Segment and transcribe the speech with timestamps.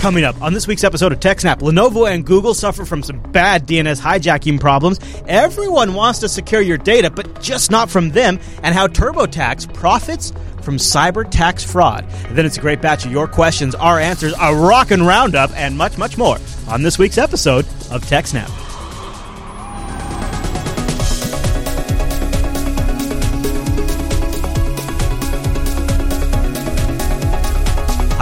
[0.00, 3.66] Coming up on this week's episode of TechSnap, Lenovo and Google suffer from some bad
[3.66, 5.00] DNS hijacking problems.
[5.26, 10.32] Everyone wants to secure your data, but just not from them, and how TurboTax profits
[10.62, 12.06] from cyber tax fraud.
[12.28, 15.76] And then it's a great batch of your questions, our answers, a rockin' roundup, and
[15.76, 16.38] much, much more
[16.68, 18.67] on this week's episode of TechSnap.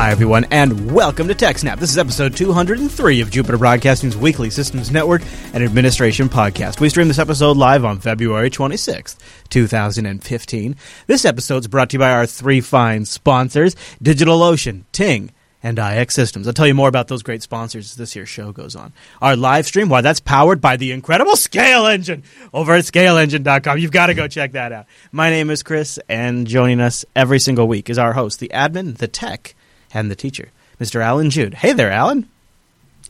[0.06, 1.80] Hi, everyone, and welcome to TechSnap.
[1.80, 5.20] This is episode 203 of Jupiter Broadcasting's weekly Systems Network
[5.52, 6.78] and Administration podcast.
[6.78, 9.16] We stream this episode live on February 26th,
[9.48, 10.76] 2015.
[11.08, 16.14] This episode is brought to you by our three fine sponsors DigitalOcean, Ting, and IX
[16.14, 16.46] Systems.
[16.46, 18.92] I'll tell you more about those great sponsors as this here show goes on.
[19.20, 22.22] Our live stream, why, that's powered by the incredible Scale Engine
[22.54, 23.78] over at scaleengine.com.
[23.78, 24.86] You've got to go check that out.
[25.10, 28.98] My name is Chris, and joining us every single week is our host, the admin,
[28.98, 29.55] the tech,
[29.96, 31.00] and the teacher, Mr.
[31.00, 31.54] Allan Jude.
[31.54, 32.28] Hey there, Allan.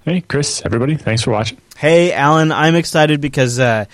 [0.05, 0.97] Hey, Chris, everybody.
[0.97, 1.59] Thanks for watching.
[1.77, 2.53] Hey, Alan.
[2.53, 3.87] I'm excited because uh,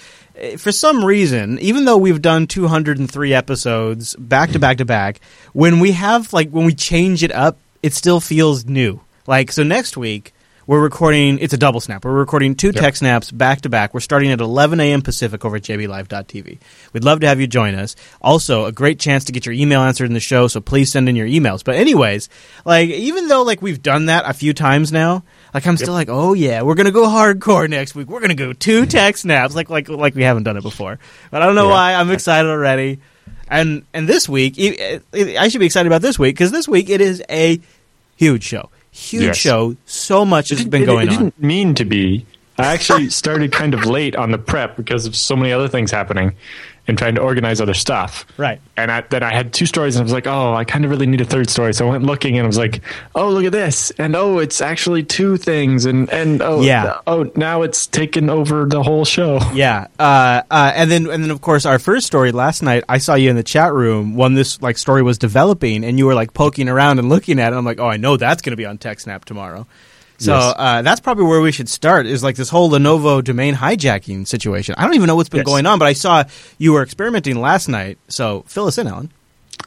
[0.58, 5.20] for some reason, even though we've done 203 episodes back to back to back,
[5.54, 9.00] when we have, like, when we change it up, it still feels new.
[9.27, 10.34] Like, so next week,
[10.72, 12.02] we're recording, it's a double snap.
[12.02, 12.76] We're recording two Yep.
[12.76, 13.92] tech snaps back to back.
[13.92, 15.02] We're starting at 11 a.m.
[15.02, 16.58] Pacific over at jblive.tv.
[16.94, 17.94] We'd love to have you join us.
[18.22, 21.10] Also, a great chance to get your email answered in the show, so please send
[21.10, 21.62] in your emails.
[21.62, 22.30] But anyways,
[22.64, 26.08] like, even though, like, we've done that a few times now, like, I'm still like,
[26.08, 28.08] oh yeah, we're gonna go hardcore next week.
[28.08, 30.98] We're gonna go two tech snaps, like, like, like we haven't done it before.
[31.30, 31.74] But I don't know Yeah.
[31.74, 31.94] why.
[31.96, 32.98] I'm excited already.
[33.46, 37.02] And, and this week, I should be excited about this week, because this week it
[37.02, 37.60] is a
[38.16, 38.70] huge show.
[38.92, 39.36] Huge Yes.
[39.38, 39.74] show.
[39.86, 41.16] So much has been it- going it on.
[41.18, 42.26] didn't mean to be.
[42.58, 45.90] I actually started kind of late on the prep because of so many other things
[45.90, 46.32] happening
[46.88, 48.27] and trying to organize other stuff.
[48.36, 48.61] Right.
[48.77, 50.91] And I, then I had two stories, and I was like, oh, I kind of
[50.91, 51.72] really need a third story.
[51.74, 52.83] So I went looking, and I was like,
[53.14, 56.98] oh, look at this, and oh, it's actually two things, and and oh, Yeah.
[57.06, 59.39] oh, now it's taken over the whole show.
[59.55, 62.85] Yeah, uh, uh, and then and then of course our first story last night.
[62.89, 66.06] I saw you in the chat room when this like story was developing, and you
[66.06, 67.56] were like poking around and looking at it.
[67.56, 69.67] I'm like, oh, I know that's going to be on TechSnap tomorrow.
[70.22, 70.55] So Yes.
[70.56, 72.06] uh, that's probably where we should start.
[72.06, 74.74] Is like this whole Lenovo domain hijacking situation.
[74.78, 75.46] I don't even know what's been Yes.
[75.46, 76.24] going on, but I saw
[76.58, 77.98] you were experimenting last night.
[78.08, 79.11] So fill us in, Allan.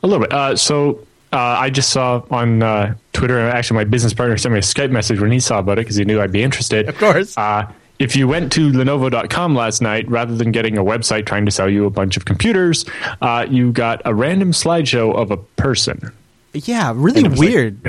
[0.03, 0.33] A little bit.
[0.33, 0.99] Uh, so
[1.33, 4.61] uh, I just saw on uh, Twitter, and actually, my business partner sent me a
[4.61, 6.87] Skype message when he saw about it because he knew I'd be interested.
[6.87, 7.37] Of course.
[7.37, 11.51] Uh, if you went to Lenovo.com last night, rather than getting a website trying to
[11.51, 12.85] sell you a bunch of computers,
[13.21, 16.11] uh, you got a random slideshow of a person.
[16.55, 17.79] Yeah, really was like, weird.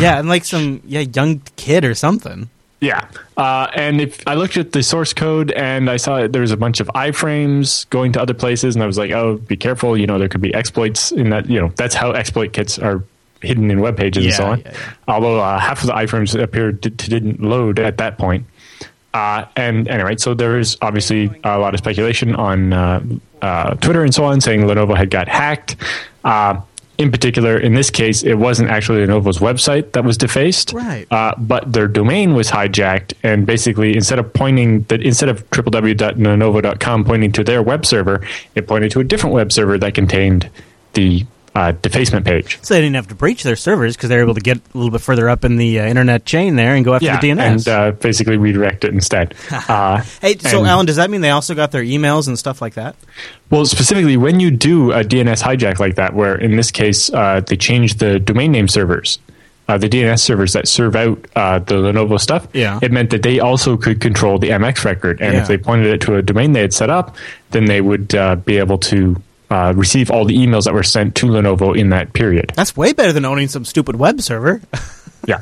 [0.00, 2.48] yeah, and like some yeah young kid or something.
[2.80, 3.06] Yeah,
[3.36, 6.56] uh, and if I looked at the source code and I saw there was a
[6.56, 9.96] bunch of iframes going to other places, and I was like, "Oh, be careful!
[9.96, 11.48] You know, there could be exploits in that.
[11.48, 13.04] You know, that's how exploit kits are
[13.40, 14.92] hidden in web pages and so on." yeah, yeah.
[15.06, 18.46] Although uh, half of the iframes appeared to, to didn't load at that point.
[19.14, 23.02] Uh, and anyway, so there is obviously a lot of speculation on uh,
[23.42, 25.76] uh, Twitter and so on saying Lenovo had got hacked.
[26.98, 31.06] In particular, in this case, it wasn't actually Lenovo's website that was defaced, Right.
[31.10, 37.04] Uh, but their domain was hijacked, and basically, instead of pointing that instead of www.lenovo.com
[37.04, 40.48] pointing to their web server, it pointed to a different web server that contained
[40.92, 41.24] the
[41.54, 42.58] uh, defacement page.
[42.62, 44.78] So they didn't have to breach their servers because they were able to get a
[44.78, 47.38] little bit further up in the uh, internet chain there and go after the DNS.
[47.38, 49.34] and uh, basically redirect it instead.
[49.68, 52.60] Uh, Hey, so and- Alan, does that mean they also got their emails and stuff
[52.62, 52.96] like that?
[53.50, 57.40] Well, specifically, when you do a DNS hijack like that, where in this case uh,
[57.46, 59.18] they change the domain name servers,
[59.68, 62.78] uh, the DNS servers that serve out uh, the Lenovo stuff, Yeah.
[62.82, 65.20] it meant that they also could control the MX record.
[65.20, 65.42] And Yeah.
[65.42, 67.14] if they pointed it to a domain they had set up,
[67.50, 69.20] then they would uh, be able to
[69.52, 72.52] uh, receive all the emails that were sent to Lenovo in that period.
[72.56, 74.60] That's way better than owning some stupid web server.
[75.28, 75.38] Yeah.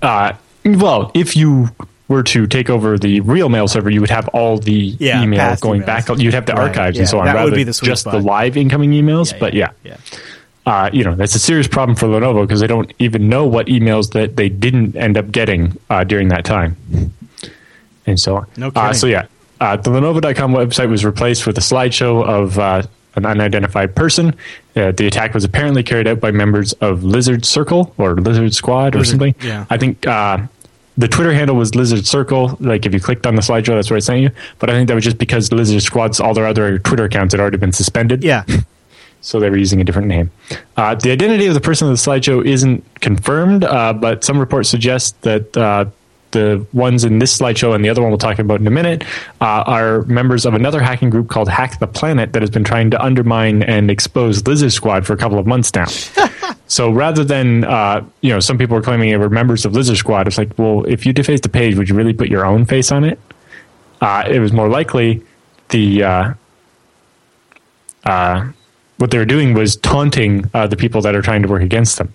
[0.00, 0.32] uh,
[0.64, 1.68] well, if you
[2.08, 5.54] were to take over the real mail server, you would have all the Yeah, email
[5.56, 5.86] going emails.
[6.08, 6.18] back.
[6.18, 7.72] You'd have the Right, archives yeah, and so on, that would rather be than the
[7.74, 9.38] sweet just the live incoming emails.
[9.38, 9.98] but yeah, yeah.
[10.66, 13.66] Uh, you know that's a serious problem for Lenovo because they don't even know what
[13.66, 16.76] emails that they didn't end up getting uh, during that time,
[18.06, 18.46] and so on.
[18.56, 19.26] No uh, so yeah,
[19.60, 22.82] uh, the Lenovo.com website was replaced with a slideshow of uh,
[23.24, 24.34] an unidentified person.
[24.76, 28.94] Uh, the attack was apparently carried out by members of Lizard Circle or Lizard Squad
[28.94, 29.34] or Lizard- something.
[29.42, 29.66] yeah.
[29.70, 30.06] I think.
[30.06, 30.46] Uh,
[30.98, 32.58] the Twitter handle was Lizard Circle.
[32.60, 34.30] Like if you clicked on the slideshow, that's where it sent you.
[34.58, 37.40] But I think that was just because Lizard Squad's all their other Twitter accounts had
[37.40, 38.44] already been suspended Yeah.
[39.22, 40.30] so they were using a different name.
[40.76, 44.68] Uh, the identity of the person in the slideshow isn't confirmed, uh, but some reports
[44.68, 45.86] suggest that uh,
[46.32, 49.04] the ones in this slideshow and the other one we'll talk about in a minute
[49.40, 52.90] uh, are members of another hacking group called Hack the Planet that has been trying
[52.90, 55.86] to undermine and expose Lizard Squad for a couple of months now.
[56.70, 59.96] So rather than uh, you know, some people are claiming they were members of Lizard
[59.96, 60.28] Squad.
[60.28, 62.92] It's like, well, if you deface the page, would you really put your own face
[62.92, 63.18] on it?
[64.00, 65.20] Uh, it was more likely
[65.70, 66.34] the uh,
[68.04, 68.48] uh,
[68.98, 71.98] what they were doing was taunting uh, the people that are trying to work against
[71.98, 72.14] them.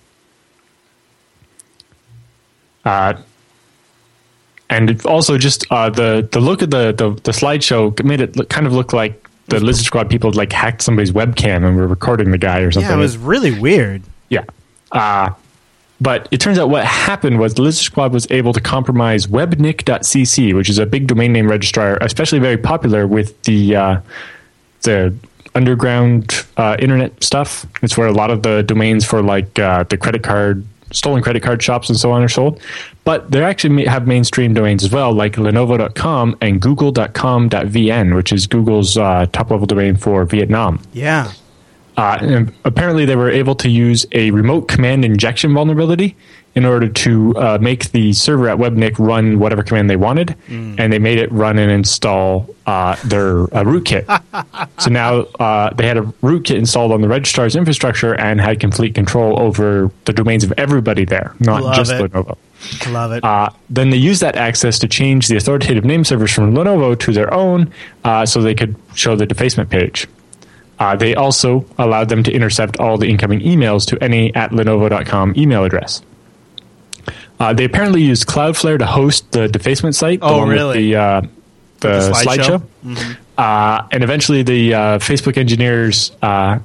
[4.68, 8.48] And also just uh, the the look of the, the the slideshow made it look,
[8.48, 11.86] kind of look like the Lizard Squad people had like hacked somebody's webcam and were
[11.86, 12.90] recording the guy or something.
[12.90, 14.02] Yeah, it was really weird.
[14.28, 14.44] Yeah.
[14.90, 15.30] Uh,
[16.00, 20.54] but it turns out what happened was the Lizard Squad was able to compromise webnic.cc,
[20.54, 24.00] which is a big domain name registrar, especially very popular with the uh,
[24.82, 25.14] the
[25.54, 27.66] underground uh, internet stuff.
[27.82, 31.42] It's where a lot of the domains for like uh, the credit card, stolen credit
[31.42, 32.60] card shops and so on are sold.
[33.06, 38.98] But they actually have mainstream domains as well, like Lenovo.com and Google.com.vn, which is Google's
[38.98, 40.82] uh, top level domain for Vietnam.
[40.92, 41.30] Yeah.
[41.96, 46.16] Uh, and apparently, they were able to use a remote command injection vulnerability
[46.56, 50.74] in order to uh, make the server at Webnic run whatever command they wanted, mm.
[50.76, 54.04] and they made it run and install uh, their uh, rootkit.
[54.80, 58.96] so now uh, they had a rootkit installed on the registrar's infrastructure and had complete
[58.96, 62.10] control over the domains of everybody there, not Love just it.
[62.10, 62.36] Lenovo.
[62.88, 63.22] Love it.
[63.24, 67.12] Uh, then they used that access to change the authoritative name servers from Lenovo to
[67.12, 67.72] their own,
[68.04, 70.06] uh, so they could show the defacement page.
[70.78, 75.34] Uh, they also allowed them to intercept all the incoming emails to any at Lenovo.com
[75.36, 76.02] email address.
[77.38, 80.18] Uh, they apparently used Cloudflare to host the defacement site.
[80.22, 80.90] Oh, really?
[80.92, 81.20] The, uh,
[81.80, 82.62] the, The slideshow?
[82.84, 83.16] slideshow.
[83.38, 86.58] Uh, and eventually, the uh, Facebook engineers uh,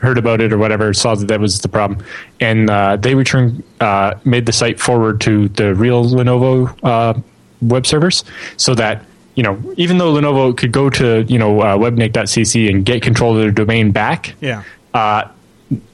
[0.00, 2.04] heard about it or whatever, saw that that was the problem,
[2.40, 7.18] and uh, they returned, uh, made the site forward to the real Lenovo uh,
[7.60, 8.24] web servers,
[8.56, 9.04] so that
[9.36, 13.36] you know, even though Lenovo could go to you know uh, webnic.cc and get control
[13.36, 14.64] of their domain back, yeah.
[14.94, 15.28] uh,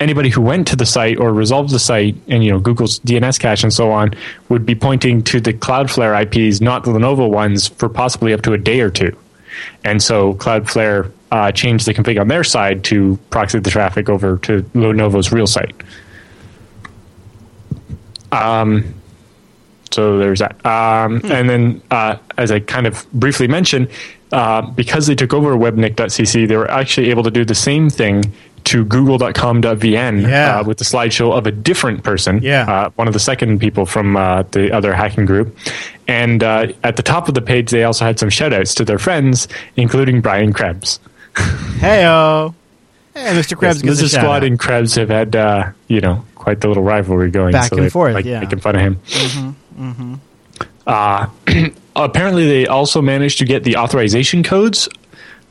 [0.01, 3.39] anybody who went to the site or resolved the site and you know Google's DNS
[3.39, 4.15] cache and so on
[4.49, 8.53] would be pointing to the Cloudflare IPs, not the Lenovo ones, for possibly up to
[8.53, 9.17] a day or two.
[9.85, 14.39] And so Cloudflare uh, changed the config on their side to proxy the traffic over
[14.39, 15.75] to Lenovo's real site.
[18.33, 18.95] Um,
[19.91, 20.65] so there's that.
[20.67, 23.89] Um, And then, uh, as I kind of briefly mentioned,
[24.33, 28.25] uh, because they took over webnic.cc, they were actually able to do the same thing
[28.65, 30.59] to google.com.vn Yeah.
[30.59, 32.63] uh, with the slideshow of a different person, Yeah.
[32.69, 35.57] uh, one of the second people from uh, the other hacking group.
[36.09, 38.85] And uh, at the top of the page, they also had some shout outs to
[38.85, 39.47] their friends,
[39.77, 40.99] including Brian Krebs.
[41.37, 42.55] Heyo.
[43.15, 43.57] Hey, Mr.
[43.57, 46.83] Krebs Yes, gets Lizard Squad and Krebs have had, uh, you know, quite the little
[46.83, 47.53] rivalry going.
[47.53, 48.41] Back so and they forth, like yeah.
[48.41, 48.97] making fun of him.
[49.07, 50.15] Mm-hmm,
[50.87, 51.29] Uh,
[51.97, 54.89] apparently, they also managed to get the authorization codes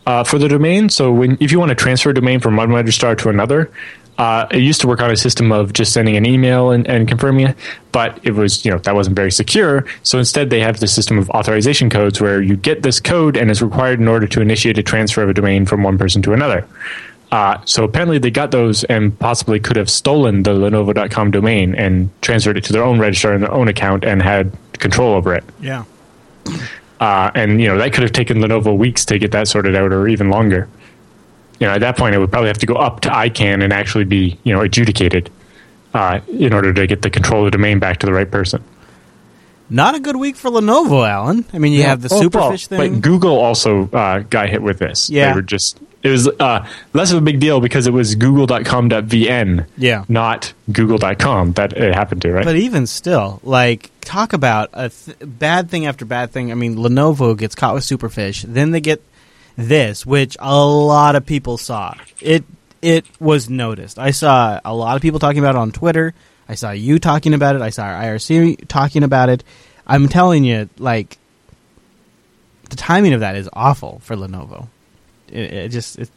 [0.05, 0.89] uh, for the domain.
[0.89, 3.71] So, when if you want to transfer a domain from one registrar to another,
[4.17, 7.07] uh, it used to work on a system of just sending an email and, and
[7.07, 7.57] confirming it,
[7.91, 9.85] but it was you know that wasn't very secure.
[10.03, 13.51] So instead, they have the system of authorization codes where you get this code and
[13.51, 16.33] it's required in order to initiate a transfer of a domain from one person to
[16.33, 16.67] another.
[17.31, 22.09] Uh, so apparently they got those and possibly could have stolen the Lenovo.com domain and
[22.21, 25.43] transferred it to their own registrar and their own account and had control over it.
[25.59, 25.83] Yeah.
[26.99, 29.91] Uh, and you know that could have taken Lenovo weeks to get that sorted out,
[29.91, 30.69] or even longer.
[31.59, 33.71] You know, at that point, it would probably have to go up to ICANN and
[33.71, 35.29] actually be you know adjudicated
[35.93, 38.63] uh, in order to get the control of the domain back to the right person.
[39.69, 41.43] Not a good week for Lenovo, Allan.
[41.51, 42.93] I mean, you have the Oh, well, Superfish thing.
[42.93, 45.09] But Google also uh, got hit with this.
[45.09, 45.29] Yeah.
[45.29, 49.65] They were just it was uh, less of a big deal because it was google.com.vn,
[49.75, 50.05] Yeah.
[50.07, 52.45] not google.com that it happened to, right?
[52.45, 56.51] But even still, like, talk about a th- bad thing after bad thing.
[56.51, 59.01] I mean, Lenovo gets caught with Superfish, then they get
[59.55, 61.93] this, which a lot of people saw.
[62.21, 62.43] It
[62.81, 63.97] it was noticed.
[63.97, 66.13] I saw a lot of people talking about it on Twitter.
[66.47, 67.61] I saw you talking about it.
[67.61, 69.43] I saw our IRC talking about it.
[69.87, 71.17] I'm telling you, like,
[72.69, 74.67] the timing of that is awful for Lenovo.
[75.29, 76.09] It, it just it,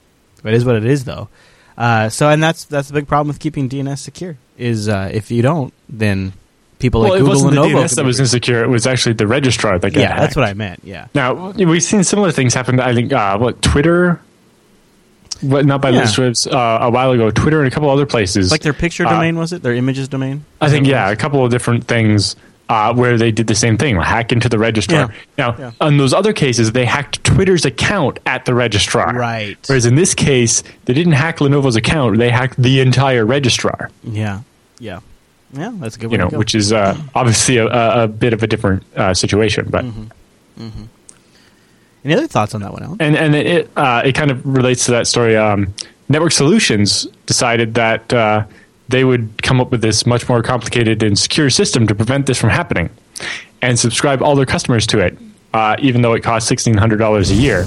[0.45, 1.29] it is what it is, though.
[1.77, 4.37] Uh, so, and that's that's the big problem with keeping DNS secure.
[4.59, 6.33] Is uh, if you don't, then
[6.79, 7.83] people well, like it wasn't and the Lenovo.
[7.85, 10.21] DNS that was insecure; it was actually the registrar that got yeah, hacked.
[10.21, 10.81] that's what I meant.
[10.85, 12.81] Yeah, Now we've seen similar things happen.
[12.81, 14.21] I think uh, what Twitter,
[15.41, 16.05] what not by Yeah.
[16.07, 17.31] Strips, uh, a while ago.
[17.31, 18.51] Twitter and a couple other places.
[18.51, 19.63] like their picture Uh, domain was it?
[19.63, 20.45] Their images domain?
[20.61, 22.35] I think yeah, a couple of different things
[22.69, 25.11] uh, where they did the same thing, hack into the registrar.
[25.39, 25.71] Now, Yeah.
[25.81, 29.15] on those other cases, they hacked Twitter's account at the registrar.
[29.15, 29.57] Right.
[29.67, 33.91] Whereas in this case, they didn't hack Lenovo's account; they hacked the entire registrar.
[34.05, 34.41] Yeah,
[34.79, 35.01] yeah,
[35.53, 35.73] yeah.
[35.75, 36.13] That's a good.
[36.13, 37.67] You know, which is uh, obviously a,
[38.05, 39.85] a, bit of a different uh, situation, but.
[39.85, 40.85] Mm-hmm.
[42.05, 43.01] Any other thoughts on that one, Allan?
[43.01, 45.37] and and it uh, it kind of relates to that story.
[45.37, 45.75] Um,
[46.09, 48.45] Network Solutions decided that uh,
[48.89, 52.41] they would come up with this much more complicated and secure system to prevent this
[52.41, 52.91] from happening
[53.61, 55.19] and subscribe all their customers to it,
[55.53, 57.67] uh, even though it costs $1,600 a year.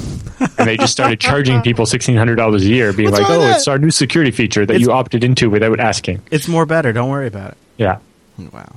[0.58, 3.78] and they just started charging people $1,600 a year, being What's like, oh, it's our
[3.78, 6.22] new security feature that It's- you opted into without asking.
[6.32, 6.92] It's more better.
[6.94, 7.58] Don't worry about it.
[7.82, 8.00] Yeah.
[8.38, 8.76] Wow.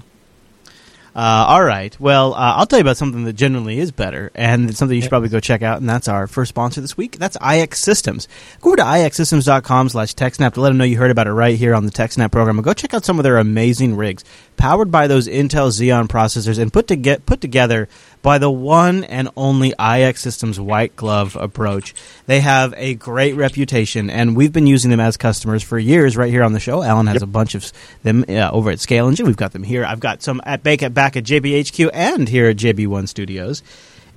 [1.15, 1.99] Uh, all right.
[2.01, 5.01] Well, uh, I'll tell you about something that genuinely is better, and it's something you
[5.03, 7.19] should probably go check out, and that's our first sponsor this week.
[7.19, 8.27] That's IX Systems.
[8.61, 11.57] Go over to ixsystems.com slash TechSnap to let them know you heard about it right
[11.57, 14.25] here on the TechSnap program, and go check out some of their amazing rigs,
[14.57, 17.89] powered by those Intel Xeon processors, and put, to get, put together
[18.23, 21.95] by the one and only IX Systems white glove approach.
[22.27, 26.31] They have a great reputation, and we've been using them as customers for years right
[26.31, 26.83] here on the show.
[26.83, 27.71] Allan has a bunch of
[28.03, 29.27] them uh, over at Scale Engine.
[29.27, 29.85] We've got them here.
[29.85, 33.63] I've got some at back at, back at JBHQ and here at JB1 Studios.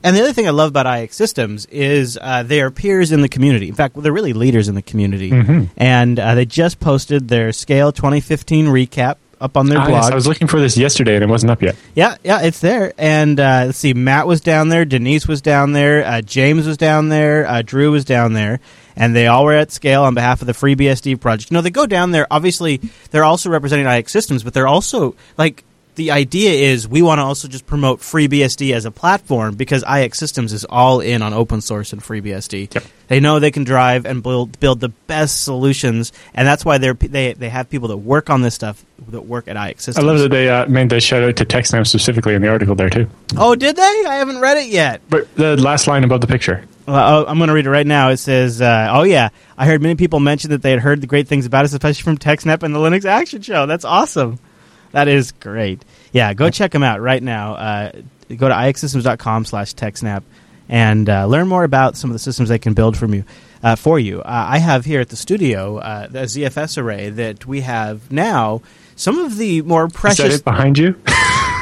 [0.03, 3.22] And the other thing I love about IX Systems is uh, they are peers in
[3.22, 3.67] the community.
[3.67, 5.32] In fact, they're really leaders in the community.
[5.75, 10.03] And uh, they just posted their Scale 2015 recap up on their Ah, blog.
[10.03, 11.75] yes, I was looking for this yesterday and it wasn't up yet.
[11.96, 12.94] Yeah, yeah, it's there.
[12.98, 16.77] And uh, let's see, Matt was down there, Denise was down there, uh, James was
[16.77, 18.60] down there, uh, Drew was down there,
[18.96, 21.51] and they all were at scale on behalf of the FreeBSD project.
[21.51, 22.25] You know, they go down there.
[22.32, 25.63] Obviously, they're also representing IX Systems, but they're also like
[25.98, 30.18] the idea is we want to also just promote FreeBSD as a platform because IX
[30.18, 32.74] Systems is all in on open source and FreeBSD.
[32.74, 32.84] Yep.
[33.08, 36.94] They know they can drive and build build the best solutions, and that's why they're
[36.94, 40.04] they they have people that work on this stuff that work at IX Systems.
[40.04, 42.75] I love that they uh, made the shout out to TechSnap specifically in the article
[42.75, 43.10] there too.
[43.36, 44.04] Oh, did they?
[44.08, 45.01] I haven't read it yet.
[45.10, 46.63] But the last line above the picture.
[46.86, 48.10] Well, oh, I'm going to read it right now.
[48.10, 51.08] It says, uh, "Oh yeah, I heard many people mention that they had heard the
[51.08, 53.66] great things about us, especially from TechSnap and the Linux Action Show.
[53.66, 54.38] That's awesome.
[54.91, 55.84] That is great.
[56.12, 57.53] Yeah, go check them out right now.
[57.56, 57.91] Uh,
[58.36, 60.24] go to ixsystems.com slash TechSnap
[60.70, 63.24] and uh, learn more about some of the systems they can build from you
[63.63, 64.22] uh, for you.
[64.22, 68.62] Uh, I have here at the studio uh, the ZFS array that we have now.
[68.96, 70.94] Some of the more Is that precious it behind you?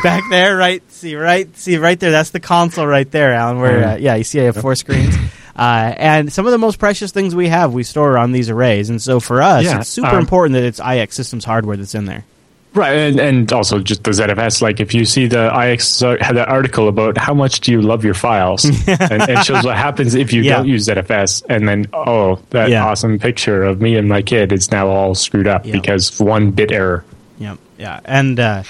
[0.04, 0.82] back there, right?
[0.92, 1.54] See, right?
[1.58, 2.12] See, right there.
[2.12, 3.60] That's the console right there, Allan.
[3.60, 4.02] Where, uh, Mhm.
[4.02, 5.16] yeah, you see, I have four screens.
[5.58, 8.90] Uh, and some of the most precious things we have, we store on these arrays.
[8.90, 11.96] And so for us, Yeah, it's super um, important that it's IX Systems hardware that's
[11.96, 12.26] in there.
[12.76, 14.62] Right, and, and also just the ZFS.
[14.62, 18.04] Like, if you see the IX had that article about how much do you love
[18.04, 20.58] your files, and, shows what happens if you Yeah.
[20.58, 22.86] don't use ZFS, and then oh, that Yeah.
[22.86, 25.72] awesome picture of me and my kid is now all screwed up Yeah.
[25.72, 27.06] because of one bit error.
[27.40, 28.64] Yeah, yeah, and uh,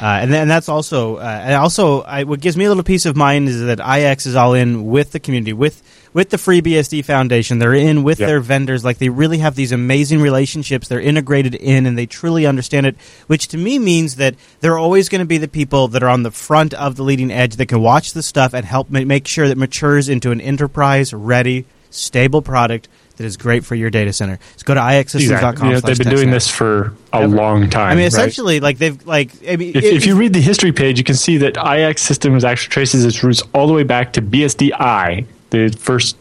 [0.00, 3.06] uh, and then that's also uh, and also I, what gives me a little peace
[3.06, 5.80] of mind is that IX is all in with the community with
[6.16, 7.58] with the FreeBSD Foundation.
[7.58, 8.26] They're in with Yep.
[8.26, 8.82] their vendors.
[8.86, 10.88] Like they really have these amazing relationships.
[10.88, 12.96] They're integrated in, and they truly understand it.
[13.26, 16.22] Which to me means that they're always going to be the people that are on
[16.22, 19.46] the front of the leading edge that can watch the stuff and help make sure
[19.46, 22.88] that matures into an enterprise ready, stable product.
[23.18, 24.38] That is great for your data center.
[24.56, 25.66] So go to ixsystems.com.
[25.68, 27.88] You know, they've been doing this for a long time.
[27.88, 28.06] I mean, right?
[28.08, 29.32] essentially, like they've like.
[29.46, 32.00] I mean, If, it- if you read the history page, you can see that IX
[32.00, 36.16] Systems actually traces its roots all the way back to BSD-I, the first,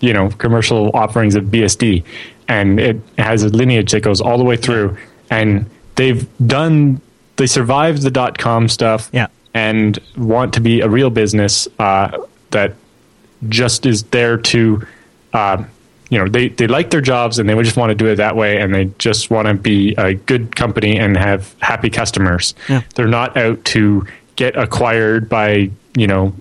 [0.00, 2.04] you know, commercial offerings of BSD,
[2.48, 4.96] and it has a lineage that goes all the way through.
[5.30, 7.00] And they've done,
[7.36, 9.28] they survived the dot com stuff, Yeah.
[9.54, 12.16] and want to be a real business uh,
[12.50, 12.74] that
[13.48, 14.86] just is there to.
[15.32, 15.64] Uh,
[16.10, 18.16] you know, they, they like their jobs and they would just want to do it
[18.16, 22.54] that way and they just want to be a good company and have happy customers.
[22.68, 22.82] Yeah.
[22.94, 24.06] They're not out to
[24.36, 26.32] get acquired by, you know,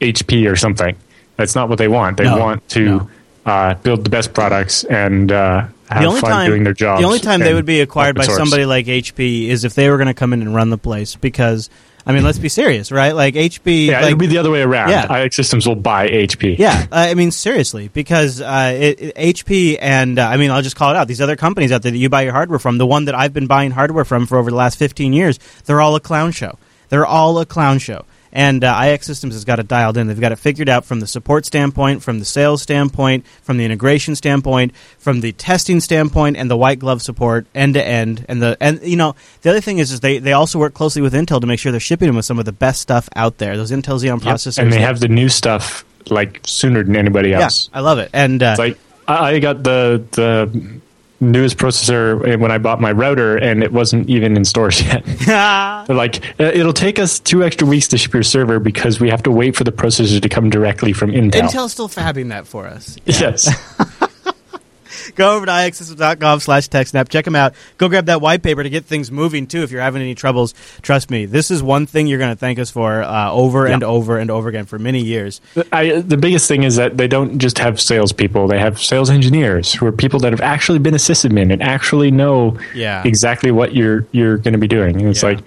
[0.00, 0.96] HP or something.
[1.38, 2.18] That's not what they want.
[2.18, 3.10] They No, want to no.
[3.46, 7.00] uh, build the best products and uh, have fun doing their jobs.
[7.00, 8.36] The only time they would be acquired by source.
[8.36, 11.14] somebody like HP is if they were going to come in and run the place.
[11.16, 11.70] Because
[12.04, 13.12] I mean, let's be serious, right?
[13.12, 14.90] Like HP, Yeah, like, it'd be the other way around.
[14.90, 15.14] Yeah.
[15.14, 16.58] IX Systems will buy HP.
[16.58, 20.74] yeah, I mean seriously, because uh, it, it- HP and uh, I mean I'll just
[20.76, 21.06] call it out.
[21.06, 23.32] These other companies out there that you buy your hardware from, the one that I've
[23.32, 26.58] been buying hardware from for over the last fifteen years, they're all a clown show.
[26.88, 28.06] They're all a clown show.
[28.38, 30.06] And uh, IX Systems has got it dialed in.
[30.06, 33.64] They've got it figured out from the support standpoint, from the sales standpoint, from the
[33.64, 38.24] integration standpoint, from the testing standpoint, and the white glove support end to end.
[38.28, 41.02] And the and you know the other thing is, is they, they also work closely
[41.02, 43.38] with Intel to make sure they're shipping them with some of the best stuff out
[43.38, 43.56] there.
[43.56, 44.36] Those Intel Xeon Yep.
[44.36, 47.68] processors, And they have the new stuff like sooner than anybody yeah, else.
[47.74, 48.08] I love it.
[48.12, 48.78] And uh, It's like
[49.08, 50.77] I I got the the
[51.20, 55.04] newest processor when I bought my router, and it wasn't even in stores yet.
[55.86, 59.10] They're like, "Uh, it'll take us two extra weeks to ship your server because we
[59.10, 61.42] have to wait for the processor to come directly from Intel.
[61.42, 62.96] Intel's still fabbing that for us.
[63.04, 63.48] Yes.
[65.14, 67.08] Go over to ixsystems.com slash TechSnap.
[67.08, 67.54] Check them out.
[67.78, 70.54] Go grab that white paper to get things moving, too, if you're having any troubles.
[70.82, 73.82] Trust me, this is one thing you're going to thank us for uh, over and
[73.82, 75.40] over and over again for many years.
[75.72, 79.72] I, the biggest thing is that they don't just have salespeople; they have sales engineers
[79.74, 83.02] who are people that have actually been a sysadmin and actually know Yeah.
[83.04, 85.00] exactly what you're you're going to be doing.
[85.00, 85.30] And it's Yeah.
[85.30, 85.38] like,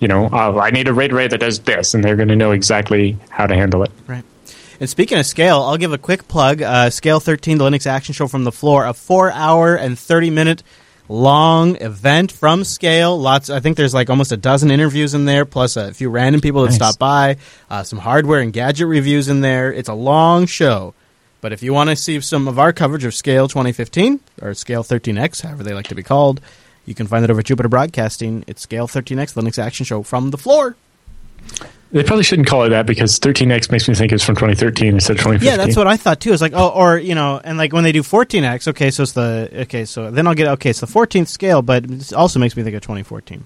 [0.00, 2.36] you know, oh, I need a RAID array that does this, and they're going to
[2.36, 3.90] know exactly how to handle it.
[4.06, 4.24] Right.
[4.80, 6.60] And speaking of scale, I'll give a quick plug.
[6.60, 10.30] Uh, scale 13, the Linux Action Show from the floor, a four hour and 30
[10.30, 10.62] minute
[11.08, 13.18] long event from Scale.
[13.18, 16.40] Lots, I think there's like almost a dozen interviews in there, plus a few random
[16.40, 16.76] people that Nice.
[16.76, 17.36] stop by,
[17.70, 19.72] uh, some hardware and gadget reviews in there.
[19.72, 20.94] It's a long show.
[21.40, 24.82] But if you want to see some of our coverage of Scale 2015, or Scale
[24.82, 26.40] 13X, however they like to be called,
[26.86, 28.42] you can find it over at Jupiter Broadcasting.
[28.48, 30.76] It's Scale 13X, Linux Action Show from the floor.
[31.92, 35.12] They probably shouldn't call it that because 13x makes me think it's from 2013 instead
[35.12, 35.46] of 2015.
[35.46, 36.32] Yeah, that's what I thought too.
[36.32, 39.12] It's like, oh, or you know, and like when they do 14x, okay, so it's
[39.12, 42.56] the okay, so then I'll get okay, it's the 14th scale, but it also makes
[42.56, 43.44] me think of 2014.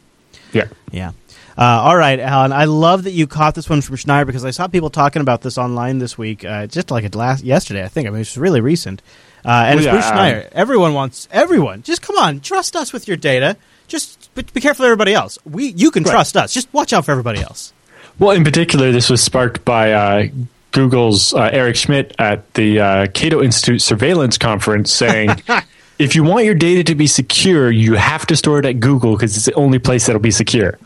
[0.52, 0.69] Yeah.
[0.90, 1.12] Yeah.
[1.59, 2.52] Uh, all right, Allan.
[2.52, 5.42] I love that you caught this one from Schneier because I saw people talking about
[5.42, 7.85] this online this week, uh, just like it last yesterday.
[7.85, 8.09] I think.
[8.09, 9.02] I mean, it's really recent.
[9.45, 10.49] Uh, and Well, it's Bruce yeah, Schneier.
[10.52, 11.83] Everyone wants everyone.
[11.83, 13.57] Just come on, trust us with your data.
[13.88, 15.38] Just be, be careful of everybody else.
[15.45, 16.12] We you can Right.
[16.12, 16.52] trust us.
[16.52, 17.73] Just watch out for everybody else.
[18.19, 20.26] Well, in particular, this was sparked by uh,
[20.73, 25.31] Google's uh, Eric Schmidt at the uh, Cato Institute Surveillance Conference saying,
[25.99, 29.12] if you want your data to be secure, you have to store it at Google
[29.17, 30.79] because it's the only place that'll be secure,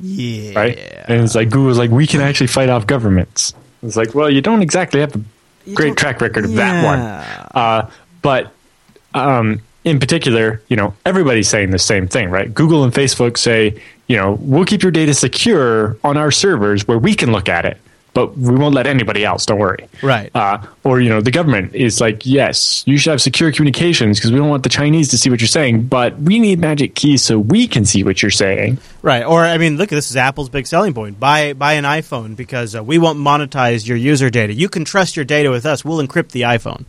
[0.00, 0.58] Yeah.
[0.58, 0.78] right?
[1.08, 3.54] And it's like Google's like, we can actually fight off governments.
[3.82, 5.20] It's like, well, you don't exactly have a
[5.74, 6.56] great track record of Yeah.
[6.82, 7.62] that one.
[7.62, 7.90] Uh,
[8.22, 8.52] but
[9.14, 12.52] um, in particular, you know, everybody's saying the same thing, right?
[12.52, 16.98] Google and Facebook say, you know, we'll keep your data secure on our servers where
[16.98, 17.78] we can look at it,
[18.12, 19.46] but we won't let anybody else.
[19.46, 19.88] Don't worry.
[20.02, 20.28] Right.
[20.34, 24.32] Uh, or you know, the government is like, yes, you should have secure communications because
[24.32, 27.22] we don't want the Chinese to see what you're saying, but we need magic keys
[27.22, 28.78] so we can see what you're saying.
[29.02, 29.22] Right.
[29.24, 31.20] Or I mean, look, this is Apple's big selling point.
[31.20, 34.52] Buy buy an iPhone because uh, we won't monetize your user data.
[34.52, 35.84] You can trust your data with us.
[35.84, 36.86] We'll encrypt the iPhone.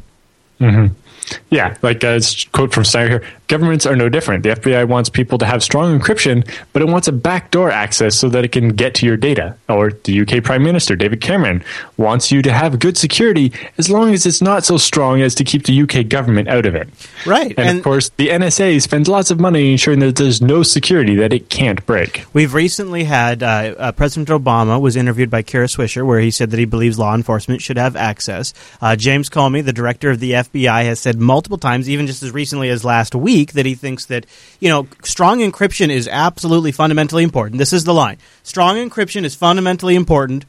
[1.49, 2.19] Yeah, like a
[2.51, 4.43] quote from Schneier here governments are no different.
[4.43, 8.29] The FBI wants people to have strong encryption, but it wants a backdoor access so
[8.29, 9.55] that it can get to your data.
[9.69, 11.63] Or the UK Prime Minister, David Cameron,
[11.95, 15.43] wants you to have good security as long as it's not so strong as to
[15.43, 16.89] keep the UK government out of it.
[17.25, 17.53] Right.
[17.57, 21.15] And, And- of course, the NSA spends lots of money ensuring that there's no security
[21.15, 22.25] that it can't break.
[22.33, 26.51] We've recently had uh, uh, President Obama was interviewed by Kara Swisher, where he said
[26.51, 28.53] that he believes law enforcement should have access.
[28.81, 32.31] Uh, James Comey, the director of the FBI, has said multiple times, even just as
[32.31, 34.25] recently as last week, that he thinks that
[34.59, 37.57] you know strong encryption is absolutely fundamentally important.
[37.57, 40.45] This is the line: strong encryption is fundamentally important.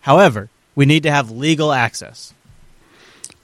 [0.00, 2.34] However, we need to have legal access.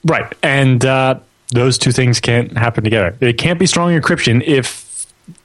[0.03, 0.33] Right.
[0.41, 1.19] And uh,
[1.51, 3.15] those two things can't happen together.
[3.19, 4.87] It can't be strong encryption if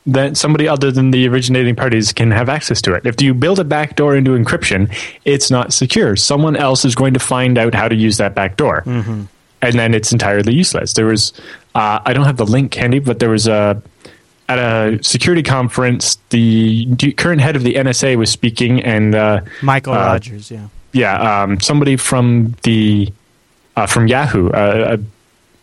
[0.07, 3.07] that somebody other than the originating parties can have access to it.
[3.07, 6.17] If you build a backdoor into encryption, it's not secure.
[6.17, 8.83] Someone else is going to find out how to use that backdoor.
[9.65, 10.93] And then it's entirely useless.
[10.93, 11.33] There was,
[11.75, 13.81] uh, I don't have the link handy, but there was a,
[14.49, 19.95] at a security conference, the current head of the NSA was speaking, and uh, Michael
[19.95, 20.67] Uh, Rogers, yeah.
[20.93, 23.11] yeah, um, somebody from the
[23.77, 24.97] uh, from Yahoo, uh, uh,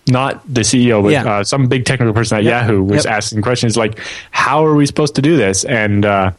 [0.07, 1.23] not the CEO, but Yeah.
[1.31, 2.51] uh, some big technical person at Yep.
[2.51, 3.13] Yahoo was Yep.
[3.13, 3.99] asking questions like,
[4.31, 6.31] "How are we supposed to do this?" And uh,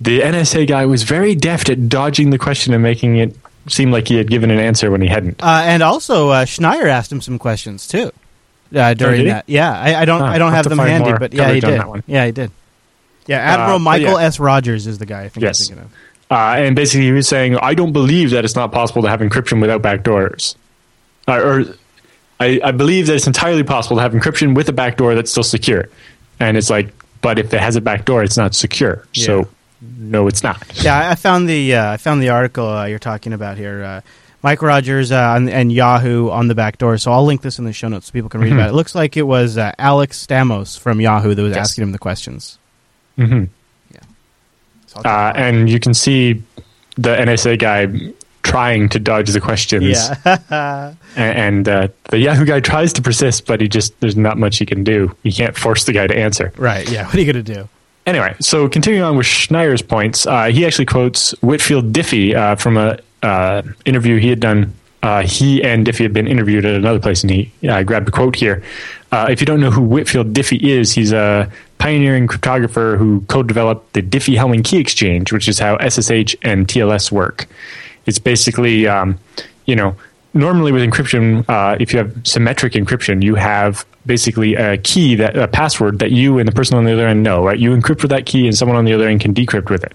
[0.00, 3.36] the NSA guy was very deft at dodging the question and making it
[3.68, 5.42] seem like he had given an answer when he hadn't.
[5.42, 8.10] Uh, and also, uh, Schneier asked him some questions too
[8.74, 9.44] uh, during did that.
[9.46, 11.82] Yeah, I, I don't, Ah, I don't have have them handy, but yeah, he did.
[12.06, 12.50] Yeah, he did.
[13.26, 14.26] Yeah, Admiral Uh, Michael yeah.
[14.26, 14.40] S.
[14.40, 15.60] Rogers is the guy I think Yes.
[15.60, 15.92] I'm thinking of.
[16.30, 19.20] Uh, and basically, he was saying, "I don't believe that it's not possible to have
[19.20, 20.56] encryption without backdoors."
[21.26, 21.64] Uh, or
[22.40, 25.42] I, I believe that it's entirely possible to have encryption with a backdoor that's still
[25.42, 25.88] secure.
[26.40, 29.04] And it's like, but if it has a backdoor, it's not secure.
[29.14, 29.26] Yeah.
[29.26, 29.48] So,
[29.80, 30.62] no, it's not.
[30.82, 33.82] Yeah, I- found the uh, I found the article uh, you're talking about here.
[33.84, 34.00] Uh,
[34.42, 36.96] Mike Rogers uh, and, and Yahoo on the back door.
[36.98, 38.70] So I'll link this in the show notes so people can read about it.
[38.70, 41.70] It looks like it was uh, Alex Stamos from Yahoo that was Yes.
[41.70, 42.56] asking him the questions.
[43.16, 43.44] hmm
[44.86, 46.40] So Uh, and you can see
[46.96, 48.12] the NSA guy
[48.44, 49.84] trying to dodge the questions.
[49.84, 54.58] yeah, And uh, the Yahoo guy tries to persist, but he just, there's not much
[54.58, 55.14] he can do.
[55.24, 56.52] You can't force the guy to answer.
[56.56, 56.88] right.
[56.88, 57.68] Yeah, what are you gonna do?
[58.08, 62.78] Anyway, so continuing on with Schneier's points, uh, he actually quotes Whitfield Diffie uh, from
[62.78, 64.72] a uh, interview he had done.
[65.02, 68.10] Uh, he and Diffie had been interviewed at another place, and he uh, grabbed a
[68.10, 68.62] quote here.
[69.12, 73.92] Uh, if you don't know who Whitfield Diffie is, he's a pioneering cryptographer who co-developed
[73.92, 77.46] the Diffie-Hellman key exchange, which is how SSH and TLS work.
[78.06, 79.18] It's basically, um,
[79.66, 79.94] you know,
[80.34, 85.36] normally with encryption, uh, if you have symmetric encryption, you have basically a key that
[85.36, 87.44] a password that you and the person on the other end know.
[87.44, 87.58] Right?
[87.58, 89.92] You encrypt with that key, and someone on the other end can decrypt with it.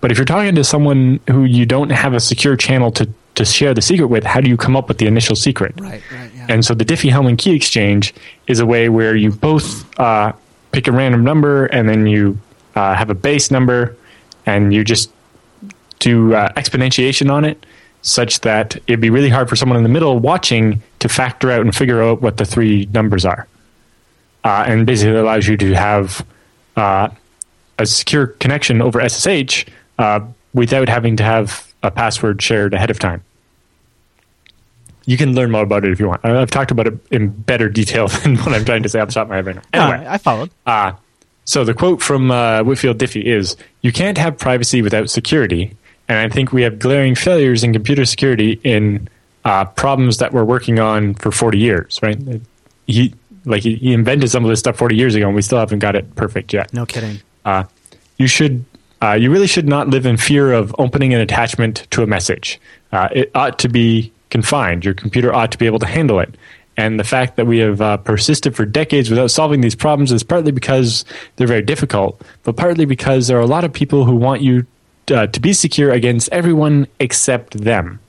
[0.00, 3.44] But if you're talking to someone who you don't have a secure channel to to
[3.44, 5.72] share the secret with, how do you come up with the initial secret?
[5.80, 6.46] Right, right, yeah.
[6.48, 8.12] And so the Diffie-Hellman key exchange
[8.48, 10.32] is a way where you both uh,
[10.72, 12.38] pick a random number and then you
[12.74, 13.96] uh, have a base number
[14.46, 15.10] and you just
[16.00, 17.64] do uh, exponentiation on it
[18.02, 21.60] such that it'd be really hard for someone in the middle watching to factor out
[21.60, 23.46] and figure out what the three numbers are.
[24.44, 26.24] Uh, and basically it allows you to have
[26.76, 27.08] uh,
[27.78, 29.66] a secure connection over SSH
[29.98, 30.20] uh,
[30.54, 33.22] without having to have a password shared ahead of time.
[35.06, 36.24] You can learn more about it if you want.
[36.24, 39.14] I've talked about it in better detail than what I'm trying to say off the
[39.14, 39.62] top of my head right now.
[39.74, 40.50] No, Anyway, I followed.
[40.66, 40.92] uh,
[41.44, 45.76] so the quote from uh, Whitfield Diffie is You can't have privacy without security.
[46.10, 49.08] And I think we have glaring failures in computer security in
[49.44, 52.18] uh, problems that we're working on for 40 years, right?
[52.88, 55.60] He, like, he, he invented some of this stuff 40 years ago, and we still
[55.60, 57.20] haven't got it perfect yet No kidding.
[57.44, 57.62] uh,
[58.18, 58.64] you should
[59.00, 62.60] uh, you really should not live in fear of opening an attachment to a message.
[62.90, 64.84] Uh, it ought to be confined.
[64.84, 66.34] Your computer ought to be able to handle it.
[66.76, 70.24] And the fact that we have uh, persisted for decades without solving these problems is
[70.24, 71.04] partly because
[71.36, 74.66] they're very difficult, but partly because there are a lot of people who want you
[75.10, 78.00] uh, to be secure against everyone except them.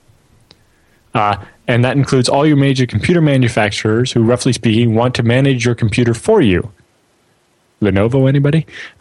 [1.14, 1.36] Uh,
[1.68, 5.74] and that includes all your major computer manufacturers who, roughly speaking, want to manage your
[5.74, 6.72] computer for you.
[7.80, 8.66] Lenovo, anybody?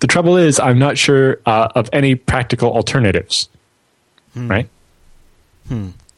[0.00, 3.48] the trouble is, I'm not sure uh, of any practical alternatives.
[4.48, 4.68] Right?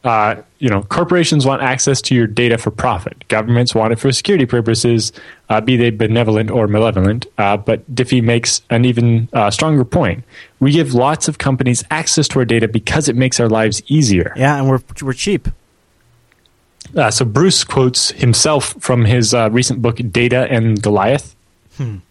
[0.03, 3.25] Uh, you know, corporations want access to your data for profit.
[3.29, 5.13] Governments want it for security purposes,
[5.49, 7.25] uh, be they benevolent or malevolent.
[7.37, 10.25] Uh, but Diffie makes an even uh, stronger point.
[10.59, 14.33] We give lots of companies access to our data because it makes our lives easier.
[14.35, 15.47] Yeah, and we're we're cheap.
[16.95, 21.33] Uh, so Bruce quotes himself from his uh, recent book, Data and Goliath.
[21.79, 22.01] I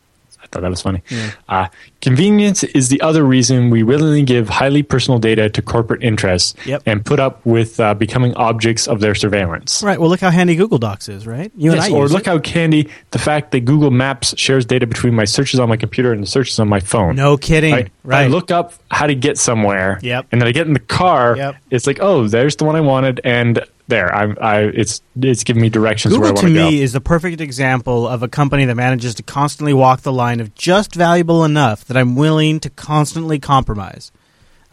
[0.53, 1.03] thought that was funny.
[1.49, 1.69] Uh,
[2.01, 6.83] convenience is the other reason we willingly give highly personal data to corporate interests Yep.
[6.87, 9.83] and put up with uh, becoming objects of their surveillance.
[9.83, 9.99] Right.
[9.99, 11.51] Well, look how handy Google Docs is, right?
[11.57, 12.27] You Yes, and I or look it.
[12.27, 16.13] how handy the fact that Google Maps shares data between my searches on my computer
[16.13, 17.17] and the searches on my phone.
[17.17, 17.73] No kidding.
[17.73, 17.91] Right?
[18.05, 18.25] Right.
[18.25, 19.99] I look up how to get somewhere.
[20.03, 20.27] Yep.
[20.33, 21.37] And then I get in the car.
[21.37, 21.57] Yep.
[21.71, 24.37] It's like, oh, there's the one I wanted, and there, I'm.
[24.41, 24.61] I.
[24.61, 26.71] It's it's giving me directions where I Google want to to go.
[26.71, 30.41] me is the perfect example of a company that manages to constantly walk the line
[30.41, 34.13] of just valuable enough that I'm willing to constantly compromise.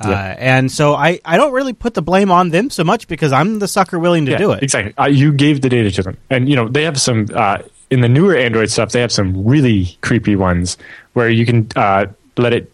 [0.02, 3.34] Uh, and so I, I don't really put the blame on them so much because
[3.34, 4.64] I'm the sucker willing to yeah, do it.
[4.64, 4.94] Exactly.
[4.98, 7.58] Uh, you gave the data to them, and you know they have some uh,
[7.90, 8.92] in the newer Android stuff.
[8.92, 10.78] They have some really creepy ones
[11.14, 12.06] where you can uh,
[12.38, 12.72] let it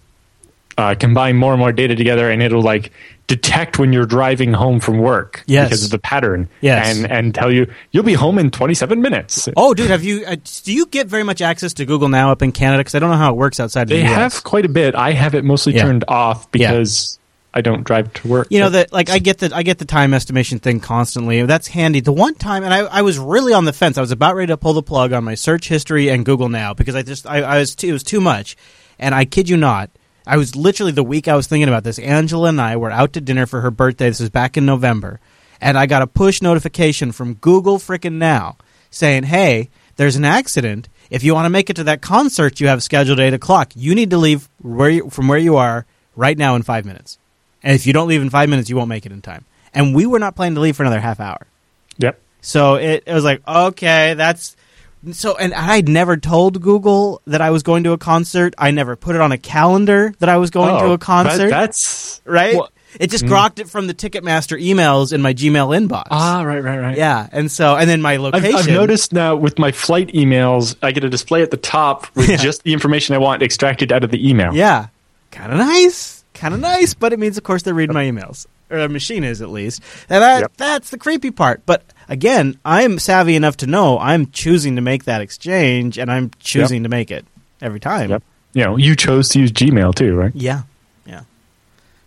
[0.78, 2.92] uh, combine more and more data together, and it'll like
[3.28, 5.68] detect when you're driving home from work Yes.
[5.70, 6.48] because of the pattern.
[6.62, 6.96] Yes.
[6.98, 9.50] and and tell you you'll be home in 27 minutes.
[9.58, 10.24] Oh, dude, have you?
[10.26, 12.82] Uh, do you get very much access to Google now up in Canada?
[12.82, 14.16] Because I don't know how it works outside They the US.
[14.16, 14.96] have quite a bit.
[14.96, 15.84] I have it mostly Yeah.
[15.84, 17.18] turned off because
[17.54, 18.48] I don't drive to work.
[18.52, 21.42] You know that, like, I get the I get the time estimation thing constantly.
[21.44, 22.02] That's handy.
[22.02, 23.98] The one time, and I, I was really on the fence.
[23.98, 26.74] I was about ready to pull the plug on my search history and Google Now
[26.74, 28.58] because I just I, I was too, it was too much.
[29.00, 29.90] And I kid you not,
[30.28, 32.00] I was literally the week I was thinking about this.
[32.00, 34.10] Angela and I were out to dinner for her birthday.
[34.10, 35.20] This was back in November,
[35.62, 38.58] and I got a push notification from Google freaking Now
[38.90, 40.90] saying, "Hey, there's an accident.
[41.10, 43.72] If you want to make it to that concert you have scheduled at eight o'clock,
[43.76, 45.86] you need to leave where you, from where you are
[46.16, 47.18] right now in five minutes."
[47.64, 49.44] And if you don't leave in five minutes, you won't make it in time.
[49.74, 51.48] And we were not planning to leave for another half hour.
[51.98, 52.22] Yep.
[52.42, 54.56] So it, it was like, okay, that's
[55.14, 55.36] so.
[55.36, 58.54] And I'd never told Google that I was going to a concert.
[58.58, 61.50] I never put it on a calendar that I was going to Oh, a concert.
[61.50, 62.56] that- that's right?
[62.56, 66.06] Well- it just grokked it from the Ticketmaster emails in my Gmail inbox.
[66.12, 66.98] ah, right, right, right.
[66.98, 68.56] yeah, and so and then my I've, location.
[68.56, 72.30] I've noticed now with my flight emails, I get a display at the top with
[72.30, 72.38] Yeah.
[72.38, 74.56] just the information I want extracted out of the email.
[74.56, 74.88] Yeah,
[75.32, 76.94] kind of nice, kind of nice.
[76.94, 79.82] But it means, of course, they're reading my emails, or a machine is at least.
[80.10, 80.52] And that Yep.
[80.58, 81.62] that's the creepy part.
[81.66, 86.32] But again, I'm savvy enough to know I'm choosing to make that exchange, and I'm
[86.40, 87.26] choosing to make it
[87.62, 88.10] every time.
[88.12, 88.24] Yep.
[88.54, 90.32] You know, you chose to use Gmail too, right?
[90.36, 90.62] Yeah.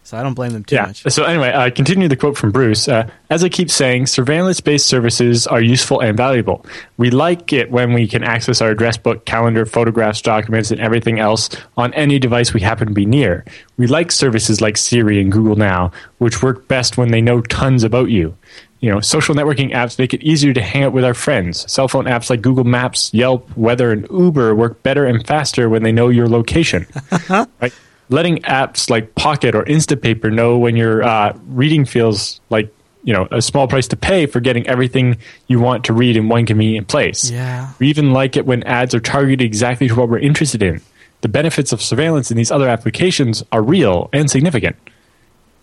[0.08, 0.86] So I don't blame them too yeah.
[0.86, 1.02] much.
[1.12, 2.88] So anyway, uh, continue the quote from Bruce.
[2.88, 6.64] Uh, As I keep saying, surveillance-based services are useful and valuable.
[6.96, 11.18] We like it when we can access our address book, calendar, photographs, documents, and everything
[11.18, 13.44] else on any device we happen to be near.
[13.76, 17.84] We like services like Siri and Google Now, which work best when they know tons
[17.84, 18.34] about you.
[18.80, 21.70] You know, social networking apps make it easier to hang out with our friends.
[21.70, 25.82] Cell phone apps like Google Maps, Yelp, Weather, and Uber work better and faster when
[25.82, 26.86] they know your location.
[27.28, 27.74] right?
[28.10, 33.28] Letting apps like Pocket or Instapaper know when your uh, reading feels like you know
[33.30, 36.88] a small price to pay for getting everything you want to read in one convenient
[36.88, 37.30] place.
[37.30, 37.72] Yeah.
[37.78, 40.80] We even like it when ads are targeted exactly to what we're interested in.
[41.20, 44.76] The benefits of surveillance in these other applications are real and significant.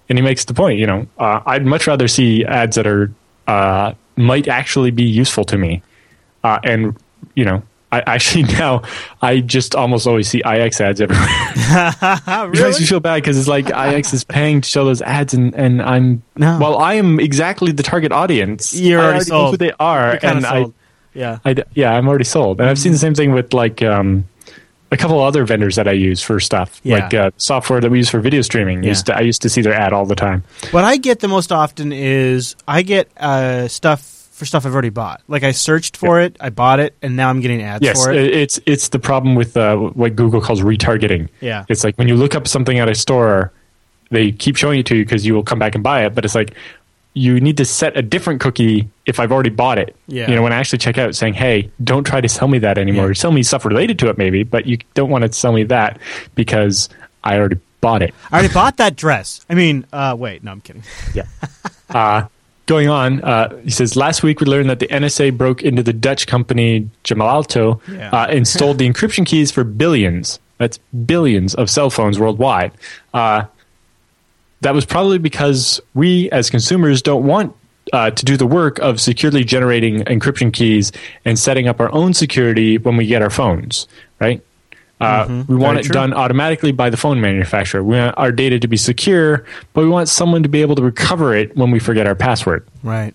[0.10, 3.12] And he makes the point, you know, uh, I'd much rather see ads that are
[3.48, 5.82] uh, might actually be useful to me,
[6.44, 6.96] uh, and
[7.36, 7.64] you know,
[7.98, 8.82] I actually now
[9.22, 11.26] I just almost always see IX ads everywhere.
[11.66, 12.80] It makes really?
[12.80, 15.82] me feel bad because it's like IX is paying to show those ads, and and
[15.82, 16.58] I'm No.
[16.60, 18.74] well, I am exactly the target audience.
[18.80, 19.52] You're I already sold.
[19.52, 20.66] who they are, and I
[21.14, 21.40] yeah.
[21.46, 24.26] I yeah, I'm already sold, and I've seen the same thing with like um,
[24.92, 26.98] a couple other vendors that I use for stuff, Yeah.
[26.98, 28.84] like uh, software that we use for video streaming.
[28.84, 28.90] Yeah.
[28.90, 30.44] Used to, I used to see their ad all the time.
[30.72, 34.90] What I get the most often is I get uh, stuff for stuff I've already
[34.90, 35.22] bought.
[35.28, 38.12] Like I searched for it, I bought it, and now I'm getting ads Yes, for
[38.12, 38.18] it.
[38.18, 41.30] it- it's it's the problem with uh, what Google calls retargeting.
[41.42, 41.66] Yeah.
[41.70, 43.52] it's like when you look up something at a store,
[44.12, 46.26] they keep showing it to you because you will come back and buy it, but
[46.26, 46.54] it's like
[47.18, 49.96] you need to set a different cookie if I've already bought it.
[50.08, 50.30] Yeah.
[50.30, 52.78] You know, when I actually check out saying, "Hey, don't try to sell me that
[52.78, 53.08] anymore.
[53.08, 53.14] Yeah.
[53.14, 55.98] Sell me stuff related to it, maybe, but you don't want to sell me that
[56.36, 56.90] because
[57.24, 59.46] I already bought it." I already bought that dress.
[59.50, 60.84] I mean, uh, wait, no, I'm kidding.
[61.14, 61.24] Yeah.
[61.90, 62.24] uh,
[62.66, 65.94] going on, uh, he says last week we learned that the NSA broke into the
[65.94, 68.10] Dutch company Gemalto Yeah.
[68.12, 70.40] uh, and stole the encryption keys for billions.
[70.58, 72.72] That's billions of cell phones worldwide.
[73.14, 73.44] Uh,
[74.62, 77.54] that was probably because we, as consumers, don't want
[77.94, 80.92] uh, to do the work of securely generating encryption keys
[81.24, 83.88] and setting up our own security when we get our phones,
[84.20, 84.42] right?
[85.02, 85.94] Uh, We want Very it true.
[85.94, 87.84] done automatically by the phone manufacturer.
[87.84, 90.82] We want our data to be secure, but we want someone to be able to
[90.84, 92.66] recover it when we forget our password.
[92.82, 93.14] Right.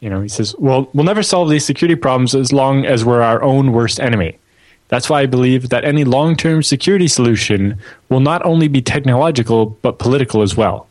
[0.00, 3.22] You know, he says, "Well, we'll never solve these security problems as long as we're
[3.22, 4.38] our own worst enemy."
[4.88, 9.98] That's why I believe that any long-term security solution will not only be technological but
[9.98, 10.86] political as well.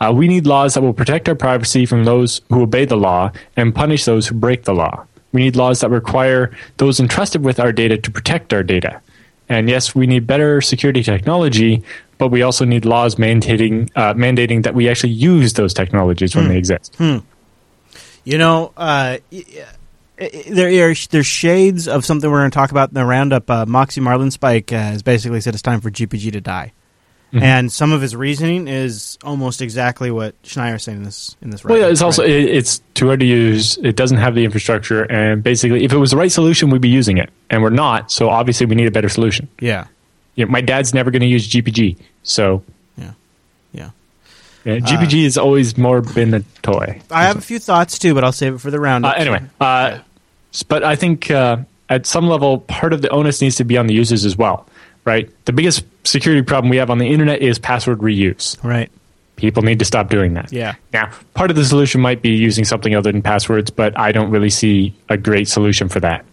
[0.00, 3.30] Uh, we need laws that will protect our privacy from those who obey the law
[3.56, 5.04] and punish those who break the law.
[5.32, 9.00] We need laws that require those entrusted with our data to protect our data.
[9.50, 11.82] And yes, we need better security technology,
[12.18, 16.46] but we also need laws mandating uh, mandating that we actually use those technologies when
[16.48, 16.96] they exist.
[18.24, 19.18] You know, uh,
[20.48, 23.50] there are there's shades of something we're going to talk about in the roundup.
[23.50, 26.72] Uh, Moxie Marlinspike uh, has basically said it's time for GPG to die,
[27.32, 27.44] Mm-hmm.
[27.44, 31.62] and some of his reasoning is almost exactly what Schneier's saying in this in this.
[31.62, 33.78] Well, yeah, it's also it, it's too hard to use.
[33.78, 36.88] It doesn't have the infrastructure, and basically, if it was the right solution, we'd be
[36.88, 38.10] using it, and we're not.
[38.10, 39.46] So obviously, we need a better solution.
[39.60, 39.86] yeah,
[40.34, 42.64] You know, my dad's never going to use GPG, so
[42.98, 43.12] yeah,
[43.72, 43.90] yeah.
[44.64, 47.00] yeah, GPG has always more been a toy.
[47.12, 49.16] I have a few thoughts too, but I'll save it for the Uh, roundup.
[49.16, 49.98] anyway, uh,
[50.52, 53.78] s- but I think uh, at some level, part of the onus needs to be
[53.78, 54.66] on the users as well,
[55.04, 55.30] right?
[55.46, 58.62] The biggest security problem we have on the internet is password reuse.
[58.64, 58.90] right?
[59.36, 60.52] People need to stop doing that.
[60.52, 60.74] Yeah.
[60.92, 64.30] Now, part of the solution might be using something other than passwords, but I don't
[64.30, 66.24] really see a great solution for that.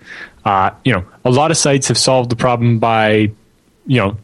[0.44, 3.32] Uh, you know, a lot of sites have solved the problem by,
[3.86, 4.18] you know,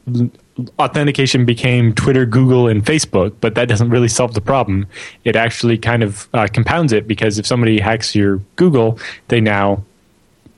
[0.80, 4.86] authentication became Twitter, Google, and Facebook, but that doesn't really solve the problem.
[5.24, 9.84] It actually kind of uh, compounds it because if somebody hacks your Google, they now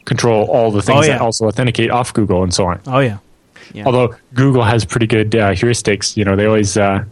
[0.06, 1.14] control all the things Oh, yeah.
[1.14, 2.82] that also authenticate off Google and so on.
[2.88, 3.18] Oh yeah,
[3.76, 3.86] yeah.
[3.86, 7.04] Although Google has pretty good uh, heuristics, you know, they always uh,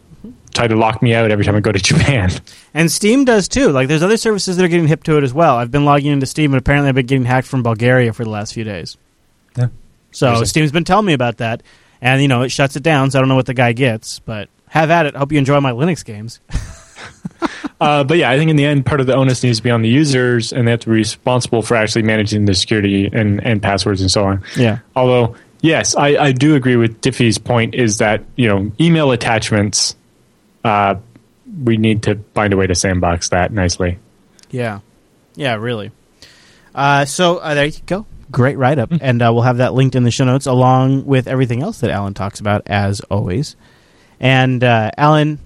[0.53, 2.31] try to lock me out every time I go to Japan.
[2.73, 3.69] And Steam does too.
[3.69, 5.57] Like, there's other services that are getting hip to it as well.
[5.57, 8.29] I've been logging into Steam, and apparently, I've been getting hacked from Bulgaria for the
[8.29, 8.97] last few days.
[9.57, 9.67] Yeah.
[10.11, 11.63] So Steam's been telling me about that,
[12.01, 13.11] and you know, it shuts it down.
[13.11, 15.15] So I don't know what the guy gets, but have at it.
[15.15, 16.39] Hope you enjoy my Linux games.
[17.81, 19.69] Uh, but yeah, I think in the end, part of the onus needs to be
[19.69, 23.43] on the users, and they have to be responsible for actually managing the security and,
[23.43, 24.41] and passwords and so on.
[24.55, 24.79] Yeah.
[24.95, 29.95] Although, yes, I, I do agree with Diffie's point is that you know email attachments,
[30.63, 30.95] uh,
[31.63, 33.97] we need to find a way to sandbox that nicely.
[34.51, 34.81] Yeah,
[35.33, 35.91] yeah, really.
[36.75, 38.05] Uh, so uh, there you go.
[38.31, 41.27] Great write up, and uh, we'll have that linked in the show notes along with
[41.27, 43.55] everything else that Allan talks about as always.
[44.19, 45.39] And uh, Allan,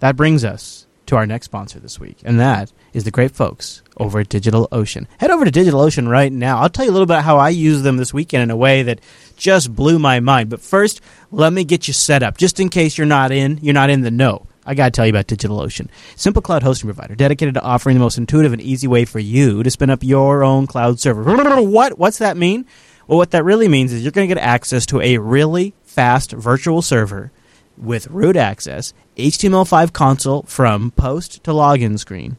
[0.00, 3.82] that brings us to our next sponsor this week, and that is the great folks
[3.96, 5.06] over at DigitalOcean.
[5.18, 6.58] Head over to DigitalOcean right now.
[6.58, 8.56] I'll tell you a little bit about how I use them this weekend in a
[8.56, 9.00] way that
[9.36, 10.50] just blew my mind.
[10.50, 11.00] But first,
[11.30, 14.00] let me get you set up, just in case you're not in, you're not in
[14.00, 14.46] the know.
[14.64, 15.88] I got to tell you about DigitalOcean.
[16.16, 19.62] Simple cloud hosting provider dedicated to offering the most intuitive and easy way for you
[19.62, 21.24] to spin up your own cloud server.
[21.60, 21.98] What?
[21.98, 22.66] What's that mean?
[23.06, 26.32] Well, what that really means is you're going to get access to a really fast
[26.32, 27.32] virtual server
[27.76, 32.36] with root access, HTML5 console from post to login screen,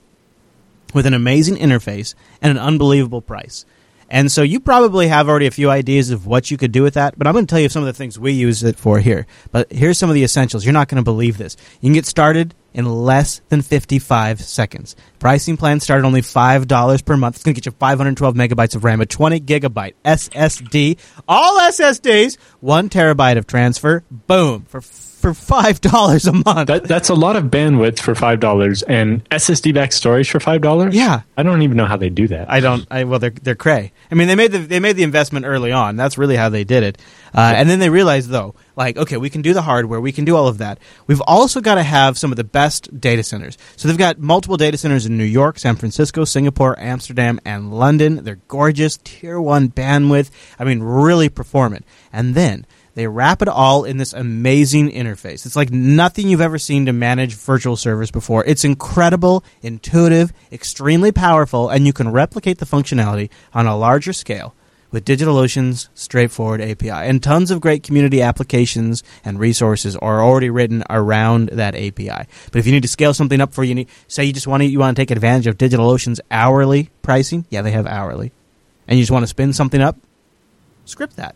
[0.93, 3.65] with an amazing interface and an unbelievable price.
[4.11, 6.95] And so you probably have already a few ideas of what you could do with
[6.95, 8.99] that, but I'm going to tell you some of the things we use it for
[8.99, 9.25] here.
[9.53, 10.65] But here's some of the essentials.
[10.65, 11.55] You're not going to believe this.
[11.79, 14.97] You can get started in less than 55 seconds.
[15.19, 17.35] Pricing plan started only $5 per month.
[17.35, 22.37] It's going to get you 512 megabytes of RAM, a 20 gigabyte SSD, all SSDs,
[22.59, 24.03] one terabyte of transfer.
[24.11, 24.65] Boom.
[24.65, 24.81] For
[25.21, 26.67] for five dollars a month.
[26.67, 30.61] That, that's a lot of bandwidth for five dollars and SSD back storage for five
[30.61, 30.95] dollars.
[30.95, 32.49] Yeah, I don't even know how they do that.
[32.49, 32.85] I don't.
[32.91, 33.93] I, well, they're they're cray.
[34.11, 35.95] I mean, they made the they made the investment early on.
[35.95, 36.97] That's really how they did it.
[37.33, 40.25] Uh, and then they realized though, like, okay, we can do the hardware, we can
[40.25, 40.79] do all of that.
[41.07, 43.57] We've also got to have some of the best data centers.
[43.77, 48.23] So they've got multiple data centers in New York, San Francisco, Singapore, Amsterdam, and London.
[48.23, 50.29] They're gorgeous, tier one bandwidth.
[50.59, 51.85] I mean, really performant.
[52.11, 55.45] And then they wrap it all in this amazing interface.
[55.45, 58.43] It's like nothing you've ever seen to manage virtual servers before.
[58.45, 64.53] It's incredible, intuitive, extremely powerful, and you can replicate the functionality on a larger scale
[64.91, 66.89] with DigitalOcean's straightforward API.
[66.89, 72.27] And tons of great community applications and resources are already written around that API.
[72.51, 74.61] But if you need to scale something up for you, need, say you just want
[74.61, 78.31] to you want to take advantage of DigitalOcean's hourly pricing, yeah, they have hourly,
[78.87, 79.97] and you just want to spin something up,
[80.85, 81.35] script that.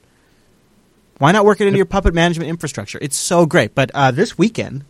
[1.18, 3.00] Why not work it into your puppet management infrastructure?
[3.02, 3.74] It's so great.
[3.74, 4.84] But uh, this weekend,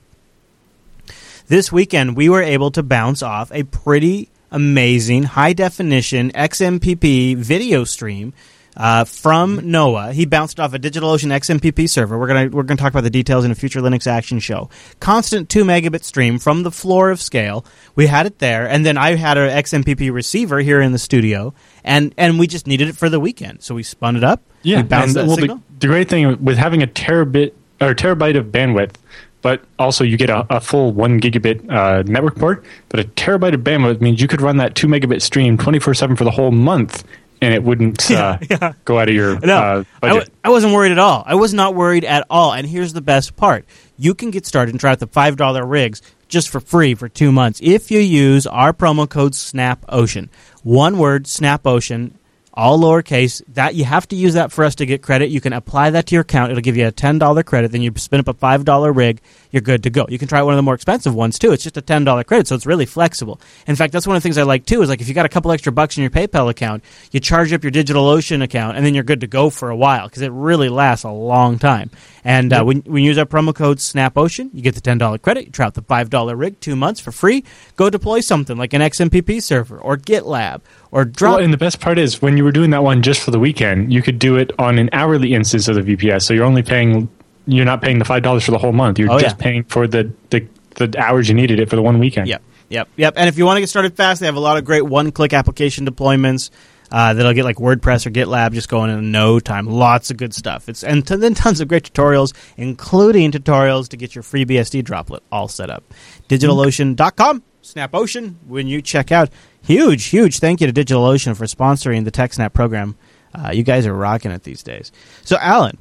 [1.47, 7.83] this weekend we were able to bounce off a pretty amazing high definition XMPP video
[7.83, 8.33] stream
[8.77, 10.13] uh, from Noah.
[10.13, 12.17] He bounced off a DigitalOcean XMPP server.
[12.17, 14.69] We're gonna we're gonna talk about the details in a future Linux Action show.
[14.99, 17.65] Constant two megabit stream from the floor of scale.
[17.95, 21.53] We had it there, and then I had an XMPP receiver here in the studio,
[21.83, 24.41] and and we just needed it for the weekend, so we spun it up.
[24.63, 25.37] Yeah, we bounced and, well.
[25.37, 28.95] The, the great thing with having a terabit or terabyte of bandwidth,
[29.41, 32.65] but also you get a, a full one gigabit uh, network port.
[32.89, 35.93] But a terabyte of bandwidth means you could run that two megabit stream twenty four
[35.93, 37.03] seven for the whole month,
[37.41, 38.73] and it wouldn't uh, yeah.
[38.85, 40.19] go out of your No, uh, I, budget.
[40.25, 41.23] w- I wasn't worried at all.
[41.25, 42.53] I was not worried at all.
[42.53, 43.65] And here's the best part:
[43.97, 47.07] you can get started and try out the five dollar rigs just for free for
[47.07, 50.29] two months if you use our promo code SnapOcean.
[50.63, 52.11] One word, SnapOcean.
[52.57, 53.41] All lowercase.
[53.49, 55.29] That you have to use that for us to get credit.
[55.29, 56.51] You can apply that to your account.
[56.51, 57.71] It'll give you a ten dollar credit.
[57.71, 59.19] Then you spin up a five dollar rig.
[59.51, 60.05] You're good to go.
[60.07, 61.51] You can try one of the more expensive ones too.
[61.51, 63.41] It's just a ten dollar credit, so it's really flexible.
[63.67, 64.81] In fact, that's one of the things I like too.
[64.81, 67.51] Is like if you got a couple extra bucks in your PayPal account, you charge
[67.51, 70.31] up your DigitalOcean account, and then you're good to go for a while because it
[70.31, 71.89] really lasts a long time.
[72.23, 75.17] And uh, when, when you use our promo code SnapOcean, you get the ten dollar
[75.17, 75.45] credit.
[75.45, 77.43] You try out the five dollar rig, two months for free.
[77.75, 80.61] Go deploy something like an XMPP server or GitLab
[80.95, 81.35] or drop.
[81.35, 83.39] Well, and the best part is when you were doing that one just for the
[83.39, 86.23] weekend, you could do it on an hourly instance of the VPS.
[86.23, 87.09] So you're only paying,
[87.45, 88.97] you're not paying the five dollars for the whole month.
[88.97, 89.43] You're Oh, just yeah.
[89.43, 92.27] paying for the, the the hours you needed it for the one weekend.
[92.27, 93.13] Yep, yep, yep.
[93.17, 95.31] And if you want to get started fast, they have a lot of great one-click
[95.33, 96.49] application deployments
[96.91, 99.67] uh, that'll get like WordPress or GitLab just going in no time.
[99.67, 100.67] Lots of good stuff.
[100.69, 104.83] It's and t- then tons of great tutorials, including tutorials to get your free BSD
[104.83, 105.83] droplet all set up.
[106.29, 108.35] DigitalOcean.com, SnapOcean.
[108.47, 109.29] When you check out,
[109.65, 112.95] huge, huge thank you to DigitalOcean for sponsoring the TechSnap program.
[113.33, 114.91] Uh, you guys are rocking it these days.
[115.23, 115.77] So, Allan,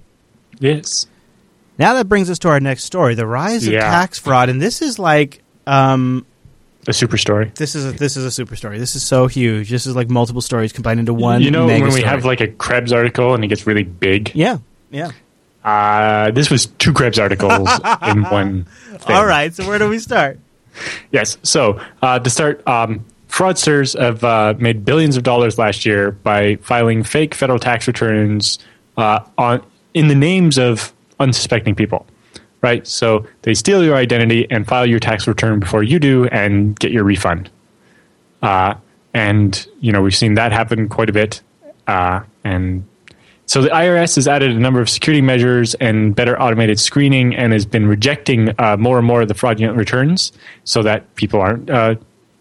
[0.58, 1.06] Yes.
[1.78, 3.80] now that brings us to our next story: the rise of Yeah.
[3.80, 5.42] tax fraud, and this is like.
[5.66, 6.26] Um,
[6.86, 7.50] A super story.
[7.54, 8.78] this is a, this is a super story.
[8.78, 9.70] This is so huge.
[9.70, 11.40] This is like multiple stories combined into one.
[11.42, 12.02] you know when we story.
[12.02, 14.32] have like a Krebs article and it gets really big.
[14.34, 14.58] yeah,
[14.90, 15.10] yeah.
[15.64, 17.70] Uh, this was two Krebs articles
[18.06, 18.64] in one.
[18.98, 19.16] Thing.
[19.16, 19.54] All right.
[19.54, 20.38] So where do we start?
[21.10, 21.38] Yes.
[21.42, 26.54] So uh, to start, um, fraudsters have uh, made billions of dollars last year by
[26.56, 28.60] filing fake federal tax returns
[28.96, 32.06] uh, on in the names of unsuspecting people.
[32.62, 32.86] Right.
[32.86, 36.92] So they steal your identity and file your tax return before you do, and get
[36.92, 37.50] your refund.
[38.40, 38.74] Uh,
[39.12, 41.42] and you know we've seen that happen quite a bit.
[41.88, 42.86] Uh, and
[43.46, 47.52] so the IRS has added a number of security measures and better automated screening, and
[47.52, 51.68] has been rejecting uh, more and more of the fraudulent returns, so that people aren't
[51.68, 51.96] uh,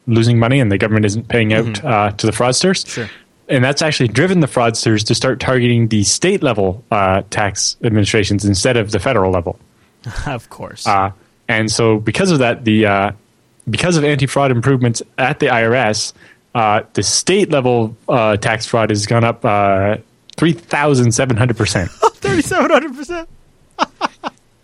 [0.07, 2.87] losing money and the government isn't paying out uh, to the fraudsters.
[2.87, 3.09] Sure.
[3.49, 8.45] And that's actually driven the fraudsters to start targeting the state level uh, tax administrations
[8.45, 9.59] instead of the federal level.
[10.25, 10.87] of course.
[10.87, 11.11] Uh,
[11.47, 13.11] and so, because of that, the uh,
[13.69, 16.13] because of anti fraud improvements at the IRS,
[16.55, 19.97] uh, the state level uh, tax fraud has gone up uh,
[20.37, 21.91] three thousand seven hundred percent.
[22.15, 23.29] Thirty-seven hundred percent.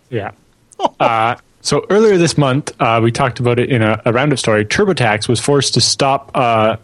[0.08, 0.32] Yeah.
[0.98, 4.64] Uh, so earlier this month, uh, we talked about it in a, a roundup story.
[4.64, 6.76] TurboTax was forced to stop uh,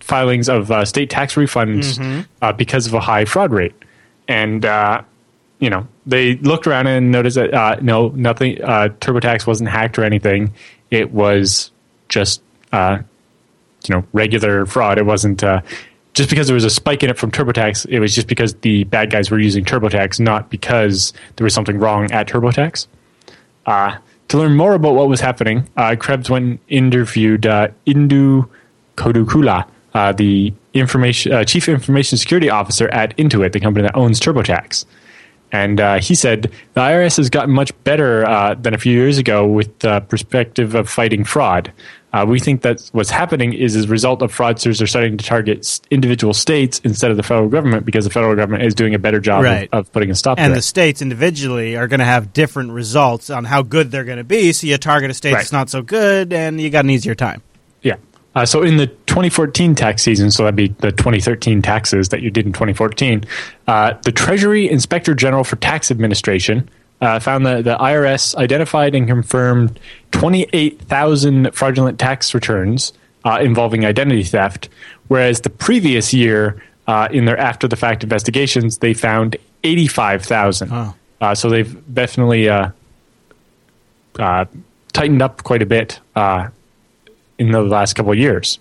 [0.00, 3.74] filings of uh, state tax refunds uh, because of a high fraud rate,
[4.28, 5.02] and uh,
[5.58, 8.62] you know they looked around and noticed that uh, no, nothing.
[8.62, 10.52] Uh, TurboTax wasn't hacked or anything.
[10.90, 11.70] It was
[12.08, 12.98] just uh,
[13.86, 14.98] you know regular fraud.
[14.98, 15.42] It wasn't.
[15.44, 15.60] Uh,
[16.14, 18.84] just because there was a spike in it from TurboTax, it was just because the
[18.84, 22.86] bad guys were using TurboTax, not because there was something wrong at TurboTax.
[23.64, 23.96] Uh,
[24.32, 28.48] To learn more about what was happening, uh, Krebs went and interviewed uh, Indu
[28.96, 34.18] Kodukula, uh, the information uh, chief information security officer at Intuit, the company that owns
[34.20, 34.86] TurboTax.
[35.52, 39.18] And uh, he said the IRS has gotten much better uh, than a few years
[39.18, 41.70] ago with the perspective of fighting fraud.
[42.12, 45.24] Uh, we think that what's happening is as a result of fraudsters are starting to
[45.24, 48.98] target individual states instead of the federal government because the federal government is doing a
[48.98, 49.68] better job right.
[49.72, 53.30] of, of, putting a stop and the states individually are going to have different results
[53.30, 54.52] on how good they're going to be.
[54.52, 55.38] So you target a state right.
[55.38, 57.42] that's not so good, and you got an easier time.
[57.82, 57.96] Yeah.
[58.34, 62.30] Uh, so in the 2014 tax season, so that'd be the 2013 taxes that you
[62.30, 63.24] did in 2014,
[63.66, 66.68] uh, the Treasury Inspector General for Tax Administration
[67.02, 69.78] uh, found that the IRS identified and confirmed
[70.12, 72.92] 28,000 fraudulent tax returns
[73.24, 74.68] uh, involving identity theft,
[75.08, 80.70] whereas the previous year, uh, in their after the fact investigations, they found 85,000.
[80.72, 81.34] Oh.
[81.34, 82.46] so they've definitely
[84.14, 86.00] tightened up quite a bit
[87.38, 88.58] in the last couple of years.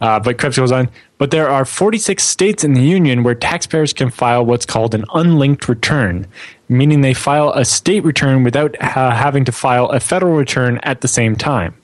[0.00, 3.92] Uh, but Krebs goes on, but there are 46 states in the union where taxpayers
[3.92, 6.26] can file what's called an unlinked return,
[6.68, 11.00] meaning they file a state return without uh, having to file a federal return at
[11.00, 11.74] the same time.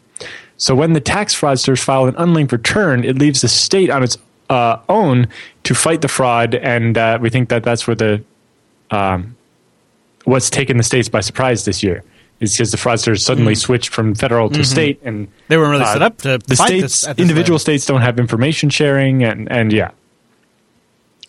[0.57, 4.17] So when the tax fraudsters file an unlinked return, it leaves the state on its
[4.49, 5.29] uh, own
[5.65, 8.23] to fight the fraud, and uh, we think that that's where the
[8.91, 9.37] um,
[10.25, 12.05] what's taken the states by surprise this year
[12.41, 13.59] is because the fraudsters suddenly mm.
[13.59, 14.63] switched from federal to mm-hmm.
[14.65, 17.07] state, and they weren't really uh, set up to the states.
[17.17, 19.91] individual states don't have information sharing, and and yeah.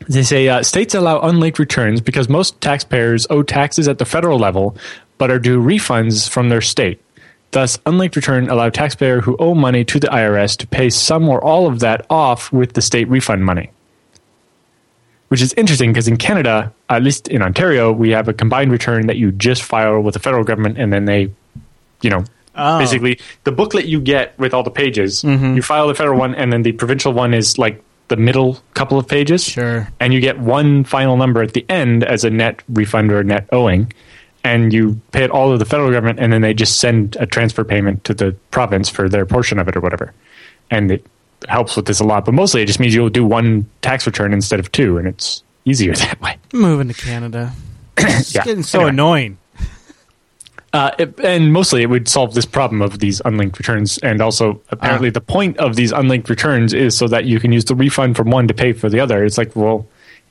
[0.08, 4.40] They say uh, states allow unlinked returns because most taxpayers owe taxes at the federal
[4.40, 4.76] level,
[5.18, 7.02] but are due refunds from their state.
[7.52, 11.44] Thus, unlinked return allow taxpayer who owe money to the IRS to pay some or
[11.44, 13.70] all of that off with the state refund money
[15.34, 19.08] which is interesting because in Canada, at least in Ontario, we have a combined return
[19.08, 21.22] that you just file with the federal government, and then they,
[22.04, 22.24] you know,
[22.56, 22.78] oh.
[22.78, 25.56] basically the booklet you get with all the pages, mm-hmm.
[25.56, 27.84] you file the federal one, and then the provincial one is like
[28.16, 29.44] the middle couple of pages.
[29.44, 29.88] Sure.
[30.00, 33.48] And you get one final number at the end as a net refund or net
[33.52, 33.92] owing.
[34.44, 37.26] And you pay it all to the federal government, and then they just send a
[37.26, 40.14] transfer payment to the province for their portion of it or whatever.
[40.70, 41.06] And it
[41.48, 44.34] helps with this a lot, but mostly it just means you'll do one tax return
[44.34, 46.38] instead of two, and it's easier that way.
[46.52, 47.52] Moving to Canada.
[47.98, 48.44] It's yeah.
[48.44, 48.90] getting so anyway.
[48.90, 49.38] annoying.
[50.74, 54.00] Uh, it, and mostly it would solve this problem of these unlinked returns.
[54.00, 57.52] And also, apparently, uh, the point of these unlinked returns is so that you can
[57.52, 59.24] use the refund from one to pay for the other.
[59.24, 59.88] It's like, well,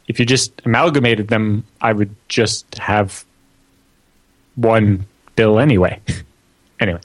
[0.09, 3.25] if you just amalgamated them, I would just have
[4.57, 6.01] one bill anyway.
[6.81, 7.01] anyway,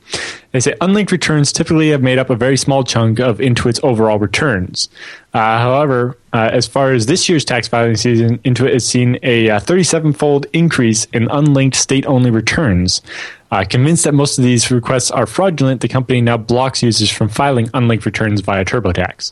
[0.52, 4.18] they say unlinked returns typically have made up a very small chunk of Intuit's overall
[4.18, 4.90] returns.
[5.34, 9.60] Uh, however, uh, as far as this year's tax filing season, Intuit has seen a
[9.60, 13.02] 37 uh, fold increase in unlinked state only returns.
[13.50, 17.28] Uh, convinced that most of these requests are fraudulent, the company now blocks users from
[17.28, 19.32] filing unlinked returns via TurboTax.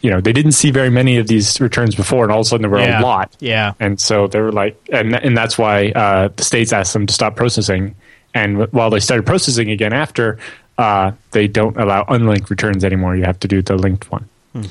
[0.00, 2.48] You know, they didn't see very many of these returns before, and all of a
[2.48, 3.00] sudden there were yeah.
[3.00, 3.36] a lot.
[3.40, 3.74] Yeah.
[3.78, 7.12] And so they were like, and, and that's why uh, the states asked them to
[7.12, 7.94] stop processing
[8.34, 10.38] and while they started processing again after,
[10.78, 13.16] uh, they don't allow unlinked returns anymore.
[13.16, 14.28] You have to do the linked one.
[14.52, 14.62] Hmm.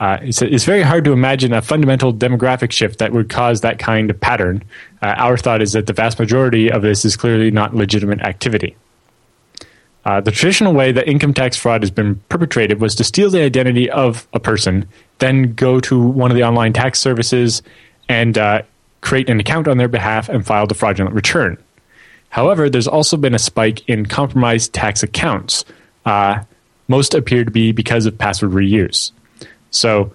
[0.00, 3.78] Uh, it's, it's, very hard to imagine a fundamental demographic shift that would cause that
[3.78, 4.64] kind of pattern.
[5.02, 8.74] Uh, our thought is that the vast majority of this is clearly not legitimate activity.
[10.06, 13.42] Uh, the traditional way that income tax fraud has been perpetrated was to steal the
[13.42, 14.88] identity of a person,
[15.18, 17.62] then go to one of the online tax services
[18.08, 18.62] and uh,
[19.02, 21.58] create an account on their behalf and file the fraudulent return.
[22.30, 25.66] However, there's also been a spike in compromised tax accounts.
[26.06, 26.42] Uh,
[26.88, 29.12] most appear to be because of password reuse.
[29.70, 30.12] So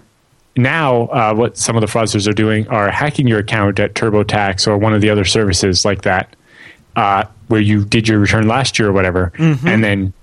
[0.57, 4.67] now, uh, what some of the fraudsters are doing are hacking your account at TurboTax
[4.67, 6.35] or one of the other services like that,
[6.95, 9.67] uh, where you did your return last year or whatever, mm-hmm.
[9.67, 10.13] and then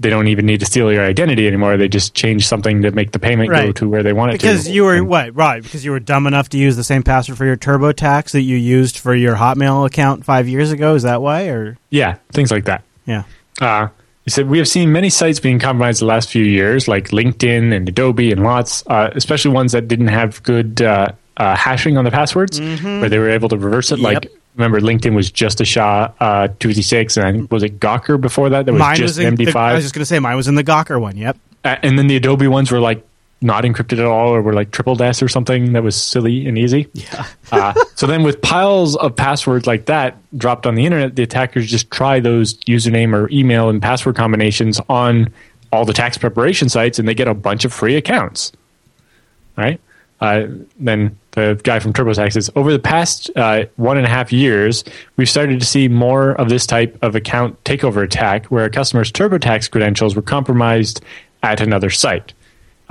[0.00, 1.76] they don't even need to steal your identity anymore.
[1.76, 3.66] They just change something to make the payment right.
[3.66, 4.64] go to where they want it because to.
[4.64, 5.62] Because you were and, what right?
[5.62, 8.56] Because you were dumb enough to use the same password for your TurboTax that you
[8.56, 10.94] used for your Hotmail account five years ago.
[10.94, 11.48] Is that why?
[11.48, 12.82] Or yeah, things like that.
[13.06, 13.24] Yeah.
[13.60, 13.88] Uh,
[14.24, 17.74] he said we have seen many sites being compromised the last few years, like LinkedIn
[17.74, 22.04] and Adobe and lots, uh, especially ones that didn't have good uh, uh hashing on
[22.04, 23.00] the passwords, mm-hmm.
[23.00, 24.14] where they were able to reverse it, yep.
[24.14, 28.66] like remember LinkedIn was just a SHA uh, 256, and was it Gawker before that?
[28.66, 29.52] That was mine just was MD5.
[29.52, 31.16] The, I was just going to say mine was in the Gawker one.
[31.16, 31.36] Yep.
[31.64, 33.06] Uh, and then the Adobe ones were like
[33.42, 36.56] not encrypted at all, or were like triple DES or something that was silly and
[36.56, 36.88] easy.
[36.94, 37.26] Yeah.
[37.52, 41.70] uh, so then, with piles of passwords like that dropped on the internet, the attackers
[41.70, 45.32] just try those username or email and password combinations on
[45.72, 48.52] all the tax preparation sites, and they get a bunch of free accounts.
[49.56, 49.80] Right.
[50.20, 50.46] Uh,
[50.78, 54.84] then the guy from TurboTax says, over the past uh, one and a half years,
[55.16, 59.10] we've started to see more of this type of account takeover attack where a customer's
[59.10, 61.02] TurboTax credentials were compromised
[61.42, 62.32] at another site.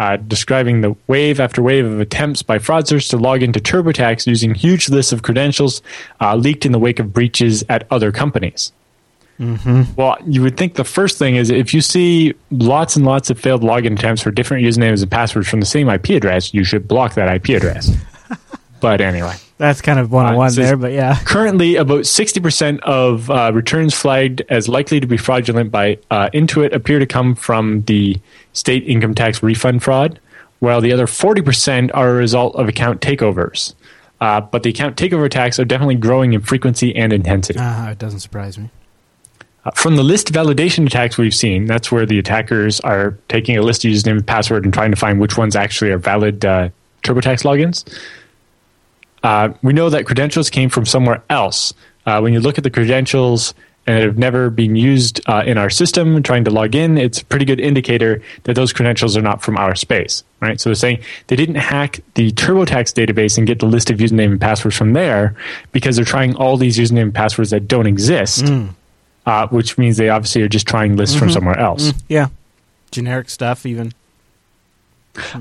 [0.02, 4.56] Uh, describing the wave after wave of attempts by fraudsters to log into TurboTax using
[4.56, 5.84] huge lists of credentials
[6.20, 8.72] uh, leaked in the wake of breaches at other companies.
[9.40, 9.94] Mm-hmm.
[9.96, 13.40] Well, you would think the first thing is if you see lots and lots of
[13.40, 16.88] failed login attempts for different usernames and passwords from the same IP address, you should
[16.88, 17.96] block that IP address.
[18.82, 19.36] but anyway.
[19.58, 21.20] That's kind of one on one there, but yeah.
[21.24, 26.74] Currently, about 60% of uh, returns flagged as likely to be fraudulent by uh, Intuit
[26.74, 28.20] appear to come from the
[28.54, 30.20] state income tax refund fraud,
[30.60, 33.76] while the other 40% are a result of account takeovers.
[34.20, 37.60] Uh, but the account takeover attacks are definitely growing in frequency and intensity.
[37.60, 38.70] Uh, it doesn't surprise me.
[39.64, 43.62] Uh, from the list validation attacks we've seen, that's where the attackers are taking a
[43.62, 46.70] list of username and password and trying to find which ones actually are valid uh,
[47.04, 47.84] TurboTax logins.
[49.24, 51.74] Uh, we know that credentials came from somewhere else.
[52.06, 53.54] Uh, when you look at the credentials
[53.88, 57.26] and have never been used uh, in our system, trying to log in, it's a
[57.26, 60.60] pretty good indicator that those credentials are not from our space, right?
[60.60, 64.32] So they're saying they didn't hack the TurboTax database and get the list of username
[64.32, 65.36] and passwords from there
[65.72, 68.46] because they're trying all these username and passwords that don't exist.
[68.46, 68.76] Mm
[69.26, 71.26] uh, which means they obviously are just trying lists mm-hmm.
[71.26, 71.92] from somewhere else.
[71.92, 72.28] Mm, yeah,
[72.92, 73.94] generic stuff even.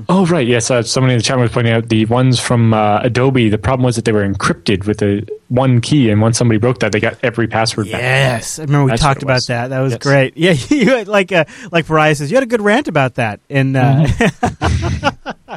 [0.09, 0.69] Oh right, yes.
[0.69, 3.47] Uh, somebody in the chat was pointing out the ones from uh, Adobe.
[3.47, 6.79] The problem was that they were encrypted with a one key, and once somebody broke
[6.79, 7.87] that, they got every password.
[7.87, 8.01] Yes, back.
[8.01, 9.69] Yes, I remember we That's talked about that.
[9.69, 10.01] That was yes.
[10.01, 10.33] great.
[10.41, 13.39] Yeah, you had like uh, like Pariah says, you had a good rant about that.
[13.49, 15.55] And uh, mm-hmm.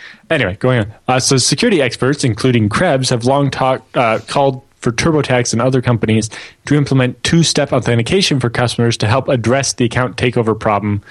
[0.30, 0.94] anyway, going on.
[1.06, 5.82] Uh, so security experts, including Krebs, have long talked uh, called for TurboTax and other
[5.82, 6.30] companies
[6.64, 11.02] to implement two step authentication for customers to help address the account takeover problem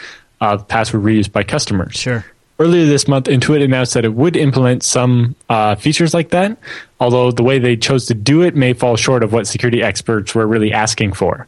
[0.41, 1.95] of password reuse by customers.
[1.95, 2.25] Sure.
[2.59, 6.57] Earlier this month, Intuit announced that it would implement some uh, features like that,
[6.99, 10.35] although the way they chose to do it may fall short of what security experts
[10.35, 11.47] were really asking for.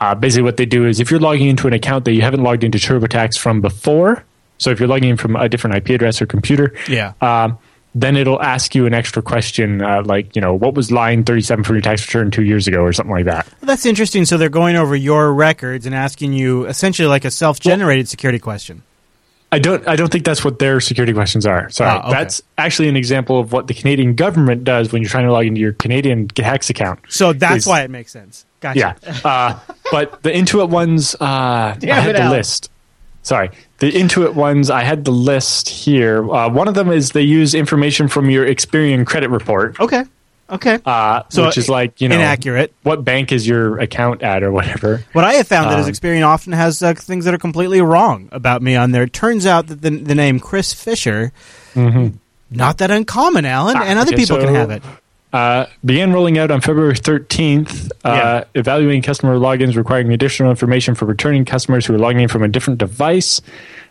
[0.00, 2.42] Uh, basically, what they do is if you're logging into an account that you haven't
[2.42, 4.24] logged into TurboTax from before,
[4.56, 7.12] so if you're logging in from a different IP address or computer, yeah.
[7.20, 7.58] Um,
[7.94, 11.64] then it'll ask you an extra question uh, like, you know, what was line 37
[11.64, 13.46] for your tax return two years ago or something like that.
[13.46, 14.26] Well, that's interesting.
[14.26, 18.10] So they're going over your records and asking you essentially like a self generated well,
[18.10, 18.82] security question.
[19.56, 19.88] I don't.
[19.88, 21.70] I don't think that's what their security questions are.
[21.70, 22.10] Sorry, oh, okay.
[22.10, 25.46] that's actually an example of what the Canadian government does when you're trying to log
[25.46, 27.00] into your Canadian tax account.
[27.08, 28.44] So that's is, why it makes sense.
[28.60, 28.78] Gotcha.
[28.78, 29.58] Yeah, uh,
[29.90, 32.32] but the Intuit ones, uh, I had the out.
[32.32, 32.70] list.
[33.22, 36.30] Sorry, the Intuit ones, I had the list here.
[36.30, 39.80] Uh, one of them is they use information from your Experian credit report.
[39.80, 40.04] Okay.
[40.48, 40.78] Okay.
[40.84, 42.72] Uh, so which is like you know inaccurate.
[42.82, 45.04] What bank is your account at or whatever?
[45.12, 47.80] What I have found um, that is Experian often has uh, things that are completely
[47.80, 49.02] wrong about me on there.
[49.02, 51.32] It turns out that the, the name Chris Fisher,
[51.74, 52.16] mm-hmm.
[52.50, 54.82] not that uncommon, Allan, ah, and other okay, people so, can have it.
[55.32, 58.44] Uh, began rolling out on February 13th, uh, yeah.
[58.54, 62.48] evaluating customer logins requiring additional information for returning customers who are logging in from a
[62.48, 63.42] different device.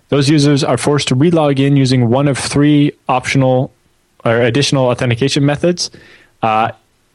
[0.10, 3.72] Those users are forced to relog in using one of three optional
[4.24, 5.92] or additional authentication methods.
[6.46, 6.72] Uh,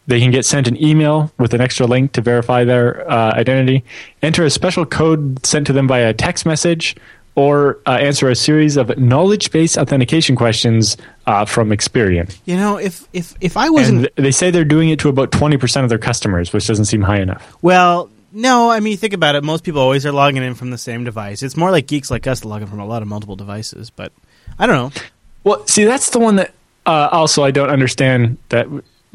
[0.07, 3.85] they can get sent an email with an extra link to verify their uh, identity,
[4.23, 6.97] enter a special code sent to them via a text message,
[7.37, 12.37] or uh, answer a series of knowledge-based authentication questions uh, from Experian.
[12.45, 15.31] You know, if if if I wasn't, and they say they're doing it to about
[15.31, 17.57] twenty percent of their customers, which doesn't seem high enough.
[17.63, 19.45] Well, no, I mean think about it.
[19.45, 21.45] Most people always are logging in from the same device.
[21.45, 23.91] It's more like geeks like us to log in from a lot of multiple devices.
[23.91, 24.13] But
[24.59, 25.03] I don't know.
[25.45, 26.53] Well, see, that's the one that
[26.85, 28.39] uh, also I don't understand.
[28.49, 28.67] That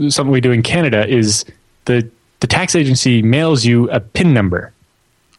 [0.09, 1.45] something we do in Canada is
[1.85, 2.09] the
[2.41, 4.73] the tax agency mails you a PIN number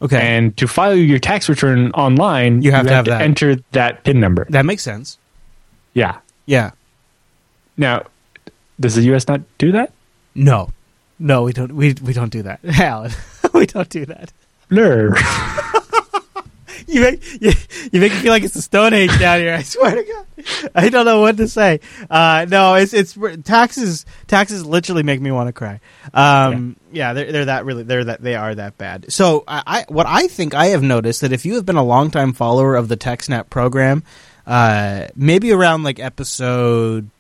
[0.02, 0.20] Okay.
[0.20, 4.04] And to file your tax return online, you have, you to, have, to enter that
[4.04, 4.46] PIN number.
[4.50, 5.18] That makes sense.
[5.94, 6.18] Yeah.
[6.44, 6.72] Yeah.
[7.76, 8.06] Now,
[8.78, 9.26] does the U.S.
[9.26, 9.92] not do that?
[10.34, 10.70] No.
[11.18, 11.72] No, we don't.
[11.72, 13.10] We we don't do that, Allan.
[13.54, 14.32] we don't do that.
[14.68, 14.86] No.
[16.86, 17.52] you make you,
[17.90, 19.54] you, make me feel like it's the Stone Age down here.
[19.54, 20.35] I swear to God,
[20.74, 21.80] I don't know what to say.
[22.08, 24.06] Uh, no, it's it's taxes.
[24.26, 25.80] Taxes literally make me want to cry.
[26.14, 27.08] Um, yeah.
[27.08, 29.12] yeah, they're they're that really they're that they are that bad.
[29.12, 31.84] So I, I what I think I have noticed that if you have been a
[31.84, 34.02] longtime follower of the TechSnap program,
[34.46, 37.10] uh, maybe around like episode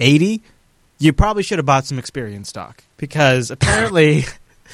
[0.00, 0.42] eighty,
[0.98, 4.24] you probably should have bought some Experian stock because apparently.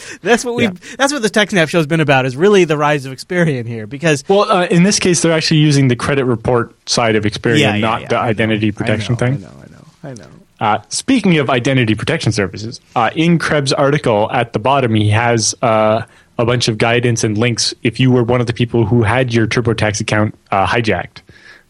[0.22, 0.64] that's what we.
[0.64, 0.72] Yeah.
[0.96, 2.26] That's what the TechSnap show has been about.
[2.26, 4.24] Is really the rise of Experian here because.
[4.28, 7.74] Well, uh, in this case, they're actually using the credit report side of Experian, yeah,
[7.74, 9.34] yeah, not the identity protection I thing.
[9.34, 9.48] I know.
[9.48, 9.86] I know.
[10.04, 10.28] I know.
[10.60, 15.56] Uh, speaking of identity protection services, uh, in Krebs' article at the bottom, he has
[15.60, 16.02] uh,
[16.38, 19.34] a bunch of guidance and links if you were one of the people who had
[19.34, 21.22] your TurboTax account uh, hijacked.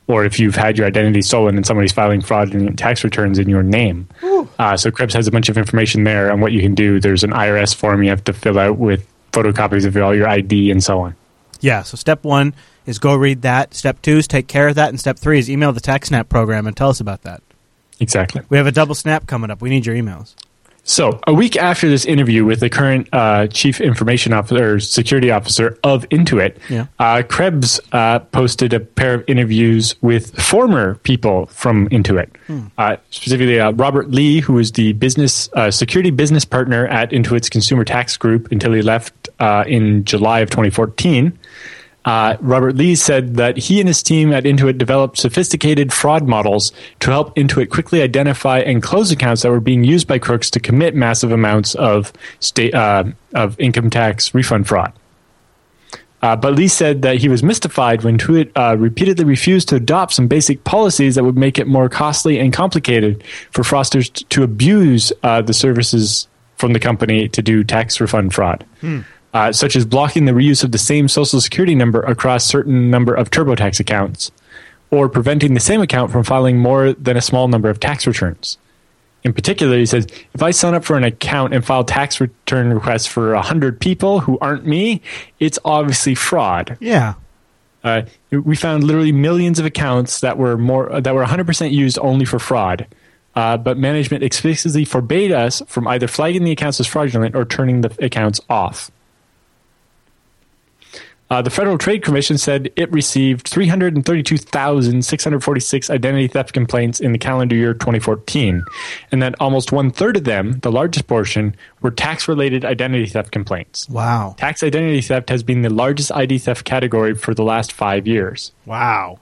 [0.07, 3.63] Or if you've had your identity stolen and somebody's filing fraudulent tax returns in your
[3.63, 4.09] name.
[4.59, 7.01] Uh, so Krebs has a bunch of information there on what you can do.
[7.01, 10.71] There's an IRS form you have to fill out with photocopies of all your ID
[10.71, 11.15] and so on.
[11.61, 12.55] Yeah, so step one
[12.87, 13.75] is go read that.
[13.75, 14.89] Step two is take care of that.
[14.89, 17.43] And step three is email the TechSnap program and tell us about that.
[18.01, 18.43] Exactly.
[18.49, 19.63] We have a double snap coming up.
[19.63, 20.35] We need your emails.
[20.85, 25.31] So, a week after this interview with the current uh, chief information officer, or security
[25.31, 26.87] officer of Intuit, Yeah.
[26.99, 32.29] uh, Krebs uh, posted a pair of interviews with former people from Intuit,
[32.79, 37.49] uh, specifically uh, Robert Lee, who was the business uh, security business partner at Intuit's
[37.49, 41.39] consumer tax group until he left uh, in July of 2014.
[42.05, 46.73] Uh, Robert Lee said that he and his team at Intuit developed sophisticated fraud models
[47.01, 50.61] to help Intuit quickly identify and close accounts that were being used by crooks to
[50.61, 54.93] commit massive amounts of state uh, of income tax refund fraud.
[56.23, 60.13] Uh, but Lee said that he was mystified when Intuit uh, repeatedly refused to adopt
[60.13, 65.13] some basic policies that would make it more costly and complicated for fraudsters to abuse
[65.25, 68.65] uh, the services from the company to do tax refund fraud
[69.33, 73.15] uh, such as blocking the reuse of the same social security number across certain number
[73.15, 74.31] of TurboTax accounts,
[74.91, 78.59] or preventing the same account from filing more than a small number of tax returns.
[79.25, 82.73] In particular, he says, if I sign up for an account and file tax return
[82.73, 85.01] requests for 100 people who aren't me,
[85.39, 86.77] it's obviously fraud.
[86.81, 87.15] Yeah.
[87.85, 92.25] Uh, we found literally millions of accounts that were more that were 100% used only
[92.25, 92.87] for fraud.
[93.35, 97.81] Uh, but management explicitly forbade us from either flagging the accounts as fraudulent or turning
[97.81, 98.91] the accounts off.
[101.33, 107.57] Uh, the Federal Trade Commission said it received 332,646 identity theft complaints in the calendar
[107.57, 108.63] year 2014,
[109.11, 113.33] and that almost one third of them, the largest portion, were tax related identity theft
[113.33, 113.89] complaints.
[113.89, 114.35] Wow.
[114.37, 118.53] Tax identity theft has been the largest ID theft category for the last five years.
[118.67, 119.19] Wow.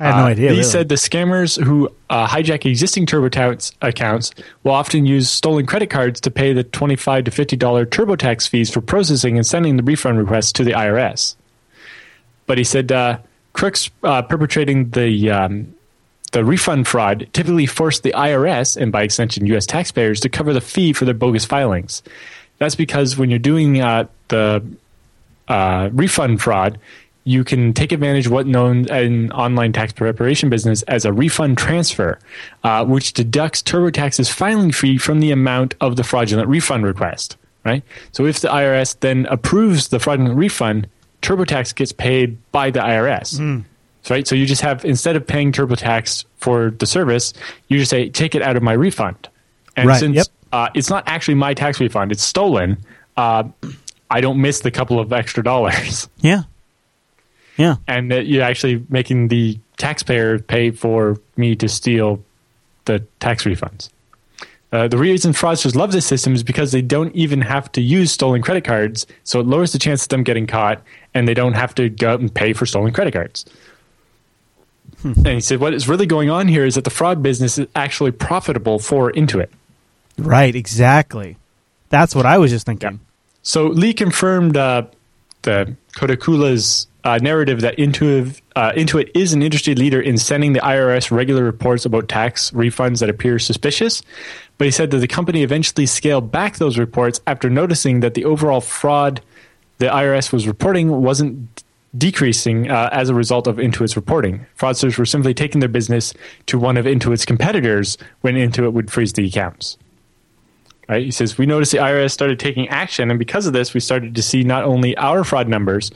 [0.00, 0.34] I had no Uh.
[0.34, 0.62] He really.
[0.62, 4.32] said the scammers who uh, hijack existing TurboTax accounts
[4.64, 8.70] will often use stolen credit cards to pay the twenty-five to fifty dollar TurboTax fees
[8.70, 11.34] for processing and sending the refund requests to the IRS.
[12.46, 13.18] But he said uh,
[13.52, 15.74] crooks uh, perpetrating the um,
[16.32, 19.66] the refund fraud typically force the IRS and by extension U.S.
[19.66, 22.02] taxpayers to cover the fee for their bogus filings.
[22.58, 24.64] That's because when you're doing uh, the
[25.48, 26.78] uh, refund fraud,
[27.24, 31.58] you can take advantage of what known in online tax preparation business as a refund
[31.58, 32.18] transfer,
[32.64, 37.36] uh, which deducts TurboTax's filing fee from the amount of the fraudulent refund request.
[37.64, 37.82] Right.
[38.12, 40.88] So if the IRS then approves the fraudulent refund,
[41.20, 43.64] TurboTax gets paid by the IRS.
[44.08, 44.26] Right.
[44.26, 47.34] So you just have instead of paying TurboTax for the service,
[47.68, 49.28] you just say take it out of my refund.
[49.76, 50.26] And Right, since yep.
[50.52, 52.78] uh, it's not actually my tax refund, it's stolen.
[53.16, 53.44] Uh,
[54.10, 56.08] I don't miss the couple of extra dollars.
[56.20, 56.44] yeah.
[57.60, 57.76] Yeah.
[57.86, 62.22] and that you're actually making the taxpayer pay for me to steal
[62.86, 63.90] the tax refunds.
[64.72, 68.12] Uh, the reason fraudsters love this system is because they don't even have to use
[68.12, 70.80] stolen credit cards, so it lowers the chance of them getting caught,
[71.12, 73.44] and they don't have to go out and pay for stolen credit cards.
[75.02, 77.66] And he said, what is really going on here is that the fraud business is
[77.74, 79.48] actually profitable for Intuit.
[80.18, 80.54] Right.
[80.54, 81.36] Exactly.
[81.88, 83.00] That's what I was just thinking.
[83.42, 84.82] So Lee confirmed uh,
[85.42, 90.60] the Kodukula's uh, narrative that Intuit, uh, Intuit is an industry leader in sending the
[90.60, 94.02] IRS regular reports about tax refunds that appear suspicious.
[94.58, 98.24] But he said that the company eventually scaled back those reports after noticing that the
[98.24, 99.22] overall fraud
[99.78, 101.64] the IRS was reporting wasn't
[101.96, 104.46] decreasing uh, as a result of Intuit's reporting.
[104.56, 106.14] Fraudsters were simply taking their business
[106.46, 109.76] to one of Intuit's competitors when Intuit would freeze the accounts.
[110.88, 111.04] Right?
[111.04, 114.14] He says, We noticed the IRS started taking action, and because of this, we started
[114.14, 115.90] to see not only our fraud numbers,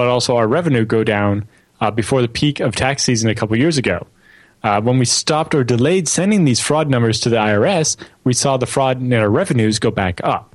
[0.00, 1.46] but also our revenue go down
[1.82, 4.06] uh, before the peak of tax season a couple years ago.
[4.62, 8.56] Uh, when we stopped or delayed sending these fraud numbers to the IRS, we saw
[8.56, 10.54] the fraud in our revenues go back up.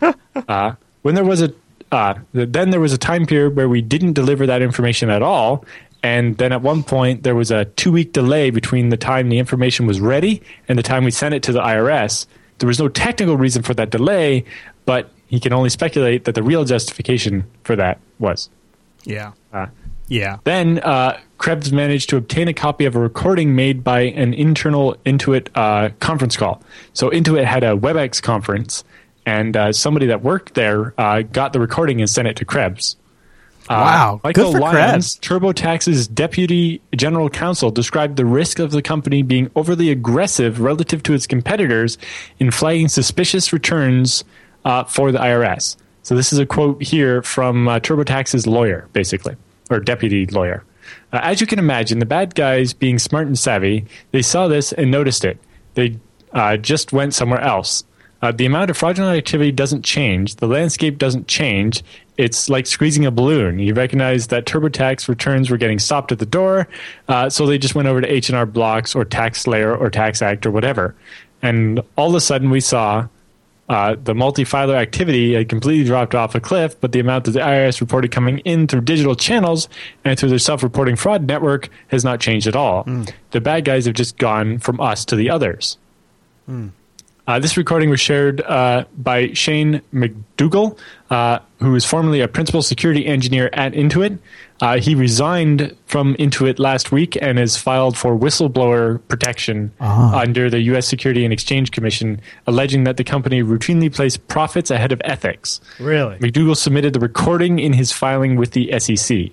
[0.48, 1.54] uh, when there was a
[1.92, 5.64] uh, then there was a time period where we didn't deliver that information at all,
[6.02, 9.38] and then at one point there was a two week delay between the time the
[9.38, 12.26] information was ready and the time we sent it to the IRS.
[12.58, 14.44] There was no technical reason for that delay,
[14.84, 18.50] but he can only speculate that the real justification for that was.
[19.04, 19.32] Yeah.
[19.52, 19.66] Uh,
[20.08, 20.38] Yeah.
[20.44, 24.96] then uh, Krebs managed to obtain a copy of a recording made by an internal
[25.06, 26.60] Intuit uh, conference call.
[26.94, 28.84] So Intuit had a WebEx conference,
[29.26, 32.96] and uh, somebody that worked there uh, got the recording and sent it to Krebs.
[33.68, 38.80] Uh, Wow, Michael good for Lyons, TurboTax's deputy general counsel, described the risk of the
[38.80, 41.98] company being overly aggressive relative to its competitors
[42.38, 44.24] in flagging suspicious returns
[44.64, 45.76] uh, for the IRS.
[46.02, 49.36] So this is a quote here from uh, TurboTax's lawyer, basically,
[49.70, 50.64] or deputy lawyer.
[51.12, 54.72] Uh, as you can imagine, the bad guys, being smart and savvy, they saw this
[54.72, 55.38] and noticed it.
[55.74, 55.98] They
[56.32, 57.84] uh, just went somewhere else.
[58.20, 60.36] Uh, the amount of fraudulent activity doesn't change.
[60.36, 61.84] The landscape doesn't change.
[62.16, 63.60] It's like squeezing a balloon.
[63.60, 66.66] You recognize that TurboTax returns were getting stopped at the door,
[67.06, 70.44] uh, so they just went over to H and R Blocks or TaxSlayer or TaxAct
[70.44, 70.96] or whatever.
[71.42, 73.06] And all of a sudden, we saw
[73.68, 77.40] uh, the multi-filer activity had completely dropped off a cliff, but the amount that the
[77.40, 79.68] IRS reported coming in through digital channels
[80.04, 82.84] and through their self-reporting fraud network has not changed at all.
[82.84, 83.12] Mm.
[83.32, 85.76] The bad guys have just gone from us to the others.
[86.48, 86.70] Mm.
[87.28, 90.78] Uh, this recording was shared uh, by Shane McDougall,
[91.10, 94.18] uh, who is formerly a principal security engineer at Intuit.
[94.62, 100.16] Uh, he resigned from Intuit last week and has filed for whistleblower protection uh-huh.
[100.16, 100.88] under the U.S.
[100.88, 105.60] Security and Exchange Commission, alleging that the company routinely placed profits ahead of ethics.
[105.78, 106.16] Really?
[106.20, 109.32] McDougall submitted the recording in his filing with the SEC.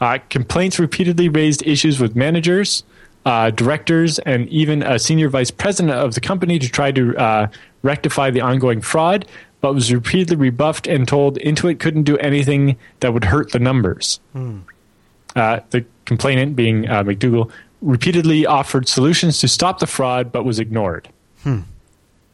[0.00, 2.84] Uh, complaints repeatedly raised issues with managers
[3.26, 7.46] uh, directors and even a senior vice president of the company to try to uh,
[7.82, 9.26] rectify the ongoing fraud,
[9.60, 14.20] but was repeatedly rebuffed and told Intuit couldn't do anything that would hurt the numbers.
[14.32, 14.60] Hmm.
[15.36, 17.50] Uh, the complainant, being uh, McDougall,
[17.82, 21.08] repeatedly offered solutions to stop the fraud, but was ignored.
[21.42, 21.60] Hmm.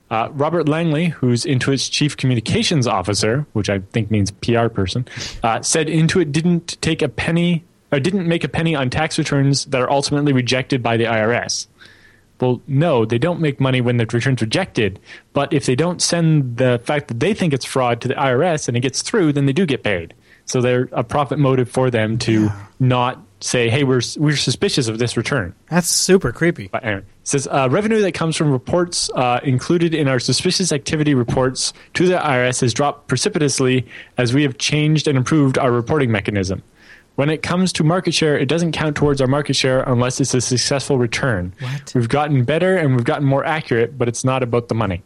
[0.08, 5.06] Uh, Robert Langley, who's Intuit's chief communications officer, which I think means PR person,
[5.42, 9.64] uh, said Intuit didn't take a penny or didn't make a penny on tax returns
[9.66, 11.66] that are ultimately rejected by the IRS.
[12.40, 15.00] Well, no, they don't make money when the return's rejected.
[15.32, 18.68] But if they don't send the fact that they think it's fraud to the IRS
[18.68, 20.14] and it gets through, then they do get paid.
[20.44, 22.66] So they're a profit motive for them to yeah.
[22.78, 26.68] not say, "Hey, we're we're suspicious of this return." That's super creepy.
[26.68, 30.70] But anyway, it says uh, revenue that comes from reports uh, included in our suspicious
[30.70, 33.86] activity reports to the IRS has dropped precipitously
[34.18, 36.62] as we have changed and improved our reporting mechanism.
[37.16, 40.34] When it comes to market share, it doesn't count towards our market share unless it's
[40.34, 41.54] a successful return.
[41.58, 41.94] What?
[41.94, 45.02] We've gotten better and we've gotten more accurate, but it's not about the money.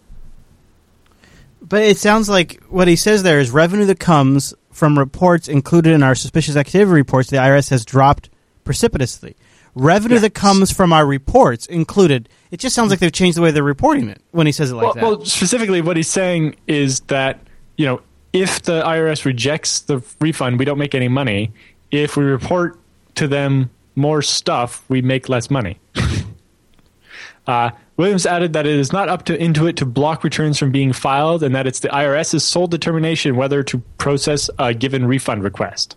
[1.62, 5.92] But it sounds like what he says there is revenue that comes from reports included
[5.92, 8.28] in our suspicious activity reports the IRS has dropped
[8.64, 9.36] precipitously.
[9.76, 10.22] Revenue yes.
[10.22, 12.28] that comes from our reports included.
[12.50, 14.74] It just sounds like they've changed the way they're reporting it when he says it
[14.74, 15.02] like well, that.
[15.02, 17.38] Well, specifically, what he's saying is that
[17.76, 18.02] you know
[18.32, 21.52] if the IRS rejects the refund, we don't make any money
[21.90, 22.78] if we report
[23.16, 25.78] to them more stuff, we make less money.
[27.46, 30.92] uh, Williams added that it is not up to Intuit to block returns from being
[30.92, 35.96] filed and that it's the IRS's sole determination whether to process a given refund request.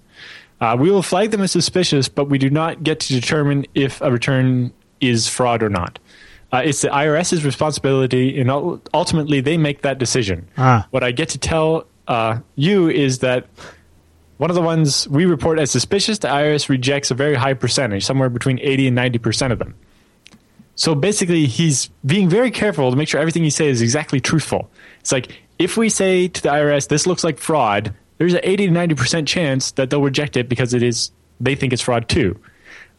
[0.60, 4.02] Uh, we will flag them as suspicious, but we do not get to determine if
[4.02, 4.72] a return
[5.02, 6.00] is fraud or not.
[6.52, 8.50] Uh, it's the IRS's responsibility, and
[8.94, 10.48] ultimately they make that decision.
[10.58, 10.88] Ah.
[10.92, 13.48] What I get to tell uh, you is that
[14.44, 18.04] one of the ones we report as suspicious, the IRS rejects a very high percentage,
[18.04, 19.74] somewhere between 80 and 90% of them.
[20.76, 24.70] So basically, he's being very careful to make sure everything he says is exactly truthful.
[25.00, 28.68] It's like, if we say to the IRS, this looks like fraud, there's an 80
[28.68, 32.38] to 90% chance that they'll reject it because it is, they think it's fraud too.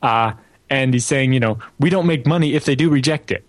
[0.00, 0.32] Uh,
[0.70, 3.44] and he's saying, you know, we don't make money if they do reject it.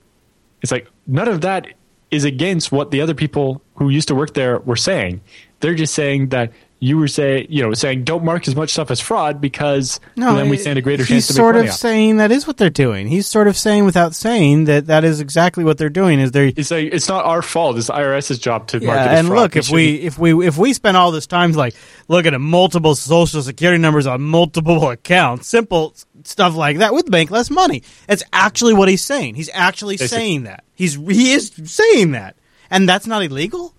[0.62, 1.68] It's like, none of that
[2.12, 5.22] is against what the other people who used to work there were saying.
[5.62, 6.52] They're just saying that
[6.86, 10.36] you were saying, you know, saying don't mark as much stuff as fraud because no,
[10.36, 11.28] then we stand a greater chance.
[11.28, 11.56] To be caught.
[11.56, 13.08] He's sort of saying that is what they're doing.
[13.08, 16.20] He's sort of saying without saying that that is exactly what they're doing.
[16.20, 16.50] Is they?
[16.50, 17.78] It's like it's not our fault.
[17.78, 19.40] It's the IRS's job to yeah, mark it as and fraud.
[19.40, 21.76] look, if we if we if we spend all this time like
[22.08, 27.32] looking at multiple social security numbers on multiple accounts, simple stuff like that, we'd make
[27.32, 27.82] less money.
[28.08, 29.34] It's actually what he's saying.
[29.36, 30.18] He's actually Basically.
[30.20, 30.64] saying that.
[30.76, 32.36] He's he is saying that,
[32.70, 33.74] and that's not illegal.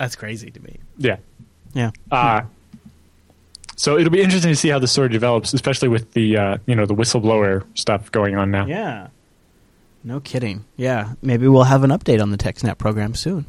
[0.00, 0.78] That's crazy to me.
[0.96, 1.18] Yeah.
[1.74, 1.90] Yeah.
[2.10, 2.40] Uh,
[3.76, 6.74] so it'll be interesting to see how the story develops, especially with the uh, you
[6.74, 8.64] know the whistleblower stuff going on now.
[8.64, 9.08] Yeah.
[10.02, 10.64] No kidding.
[10.78, 11.12] Yeah.
[11.20, 13.44] Maybe we'll have an update on the TechSnap program soon.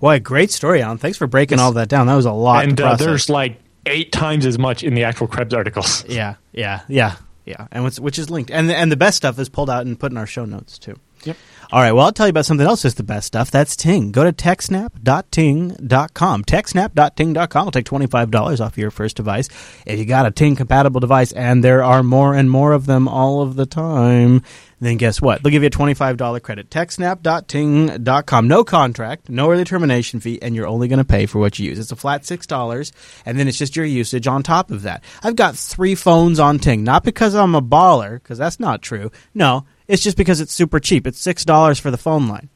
[0.00, 0.98] Boy, great story, Allan.
[0.98, 1.64] Thanks for breaking yes.
[1.64, 2.08] all that down.
[2.08, 2.64] That was a lot.
[2.64, 6.04] And uh, there's like eight times as much in the actual Krebs articles.
[6.08, 6.34] Yeah.
[6.52, 6.82] Yeah.
[6.88, 7.16] Yeah.
[7.46, 7.68] Yeah.
[7.72, 10.18] And which is linked, and and the best stuff is pulled out and put in
[10.18, 10.96] our show notes too.
[11.24, 11.36] Yep.
[11.72, 13.52] All right, well, I'll tell you about something else that's the best stuff.
[13.52, 14.10] That's Ting.
[14.10, 16.44] Go to techsnap.ting.com.
[16.44, 19.48] Techsnap.ting.com will take $25 off your first device.
[19.86, 23.06] If you got a Ting compatible device, and there are more and more of them
[23.06, 24.42] all of the time,
[24.80, 25.44] then guess what?
[25.44, 26.70] They'll give you a $25 credit.
[26.70, 28.48] TechSnap.ting.com.
[28.48, 31.68] No contract, no early termination fee, and you're only going to pay for what you
[31.68, 31.78] use.
[31.78, 32.92] It's a flat $6,
[33.24, 35.04] and then it's just your usage on top of that.
[35.22, 39.12] I've got three phones on Ting, not because I'm a baller, because that's not true.
[39.34, 41.06] No, it's just because it's super cheap.
[41.06, 42.48] It's six dollars for the phone line.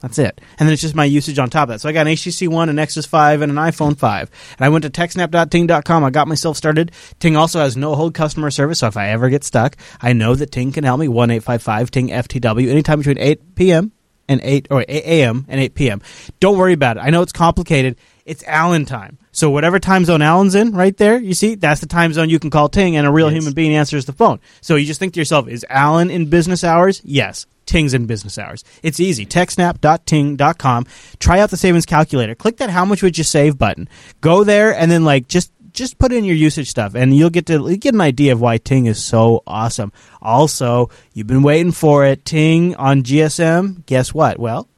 [0.00, 0.40] That's it.
[0.58, 1.80] And then it's just my usage on top of that.
[1.80, 4.30] So I got an HTC One, an Nexus 5, and an iPhone 5.
[4.58, 6.04] And I went to techsnap.ting.com.
[6.04, 6.92] I got myself started.
[7.18, 10.34] Ting also has no hold customer service, so if I ever get stuck, I know
[10.34, 11.08] that Ting can help me.
[11.08, 13.92] 1 855 Ting FTW anytime between 8 p.m.
[14.26, 15.44] and 8 or 8 a.m.
[15.48, 16.00] and 8 p.m.
[16.40, 17.00] Don't worry about it.
[17.00, 17.96] I know it's complicated.
[18.30, 19.18] It's Allan time.
[19.32, 22.38] So whatever time zone Allan's in, right there, you see, that's the time zone you
[22.38, 23.40] can call Ting, and a real Yes.
[23.40, 24.38] human being answers the phone.
[24.60, 27.00] So you just think to yourself, is Allan in business hours?
[27.04, 27.46] Yes.
[27.66, 28.62] Ting's in business hours.
[28.84, 29.26] It's easy.
[29.26, 30.86] TechSnap.ting.com.
[31.18, 32.34] Try out the savings calculator.
[32.36, 33.88] Click that how much would you save button.
[34.20, 37.46] Go there and then like just just put in your usage stuff and you'll get
[37.46, 39.92] to you'll get an idea of why Ting is so awesome.
[40.20, 42.24] Also, you've been waiting for it.
[42.24, 43.86] Ting on GSM.
[43.86, 44.38] Guess what?
[44.38, 44.68] Well,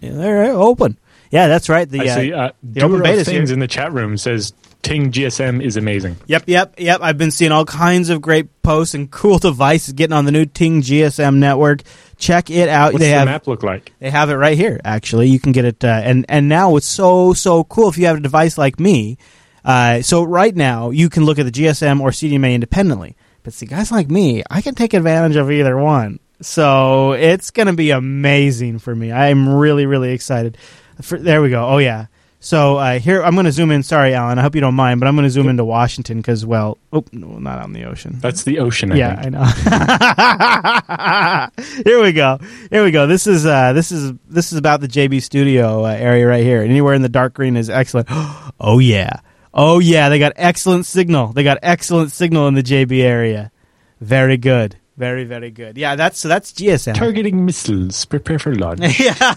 [0.00, 0.98] they're open.
[1.30, 1.88] Yeah, that's right.
[1.88, 2.32] The uh, see.
[2.32, 4.52] Uh, the open of things in the chat room says
[4.82, 6.16] Ting GSM is amazing.
[6.26, 7.00] Yep, yep, yep.
[7.02, 10.46] I've been seeing all kinds of great posts and cool devices getting on the new
[10.46, 11.82] Ting GSM network.
[12.16, 12.92] Check it out.
[12.92, 13.92] What's they the have map look like?
[13.98, 14.80] they have it right here.
[14.84, 18.06] Actually, you can get it, uh, and and now it's so so cool if you
[18.06, 19.18] have a device like me.
[19.64, 23.16] Uh, so right now you can look at the GSM or CDMA independently.
[23.42, 26.18] But see, guys like me, I can take advantage of either one.
[26.42, 29.12] So it's going to be amazing for me.
[29.12, 30.56] I'm really really excited.
[31.02, 31.66] For, there we go.
[31.66, 32.06] Oh yeah.
[32.42, 33.82] So uh, here I'm going to zoom in.
[33.82, 34.38] Sorry, Allan.
[34.38, 37.04] I hope you don't mind, but I'm going to zoom into Washington because, well, oh,
[37.12, 38.18] no, not on the ocean.
[38.18, 38.92] That's the ocean.
[38.92, 39.34] I yeah, think.
[39.36, 41.82] I know.
[41.84, 42.38] here we go.
[42.70, 43.06] Here we go.
[43.06, 46.62] This is uh, this is this is about the JB Studio uh, area right here.
[46.62, 48.08] Anywhere in the dark green is excellent.
[48.10, 49.20] oh yeah.
[49.52, 50.08] Oh yeah.
[50.08, 51.34] They got excellent signal.
[51.34, 53.52] They got excellent signal in the JB area.
[54.00, 54.79] Very good.
[55.00, 55.78] Very very good.
[55.78, 55.96] Yeah.
[55.96, 56.94] That's so that's GSM.
[56.94, 58.04] Targeting missiles.
[58.04, 58.80] Prepare for launch.
[59.00, 59.34] yeah.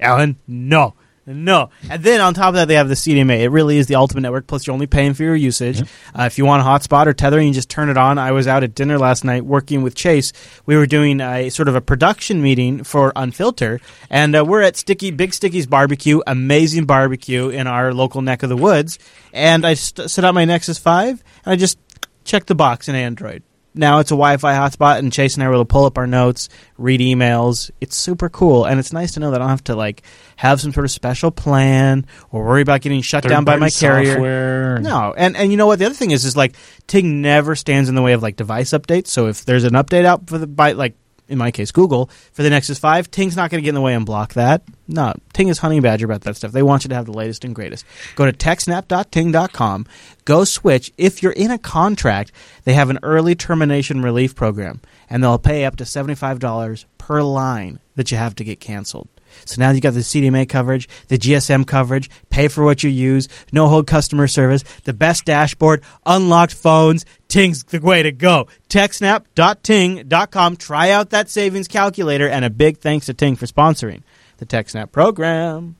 [0.00, 0.94] Allan, no.
[1.26, 1.68] No.
[1.90, 3.40] And then on top of that, they have the CDMA.
[3.40, 5.82] It really is the ultimate network, plus you're only paying for your usage.
[6.18, 8.18] Uh, if you want a hotspot or tethering, you just turn it on.
[8.18, 10.32] I was out at dinner last night working with Chase.
[10.64, 14.76] We were doing a sort of a production meeting for Unfilter, and uh, we're at
[14.78, 18.98] Sticky Big Sticky's Barbecue, amazing barbecue in our local neck of the woods.
[19.32, 21.10] And I st- set up my Nexus 5,
[21.44, 21.78] and I just
[22.24, 23.42] checked the box in Android.
[23.78, 26.06] Now it's a Wi-Fi hotspot, and Chase and I were able to pull up our
[26.08, 27.70] notes, read emails.
[27.80, 30.02] It's super cool, and it's nice to know that I don't have to like
[30.34, 34.14] have some sort of special plan or worry about getting shut down by my carrier.
[34.14, 34.78] software.
[34.80, 35.78] No, and and you know what?
[35.78, 36.56] The other thing is, is like
[36.88, 39.06] Ting never stands in the way of like device updates.
[39.06, 40.96] So if there's an update out for the by like
[41.28, 43.80] in my case Google for the Nexus Five, Ting's not going to get in the
[43.80, 44.62] way and block that.
[44.86, 46.52] No, Ting is honey badger about that stuff.
[46.52, 47.84] They want you to have the latest and greatest.
[48.16, 49.86] Go to techsnap.ting.com.
[50.24, 50.92] Go switch.
[50.96, 52.32] If you're in a contract,
[52.64, 56.86] they have an early termination relief program, and they'll pay up to seventy five dollars
[57.08, 59.08] per line that you have to get canceled.
[59.46, 63.28] So now you've got the CDMA coverage, the GSM coverage, pay for what you use,
[63.50, 67.06] no hold customer service, the best dashboard, unlocked phones.
[67.26, 68.46] Ting's the way to go.
[68.68, 70.56] TechSnap.ting.com.
[70.56, 74.02] Try out that savings calculator, and a big thanks to Ting for sponsoring
[74.36, 75.76] the TechSnap program.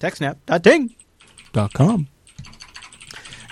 [0.00, 2.08] TechSnap.ting.com.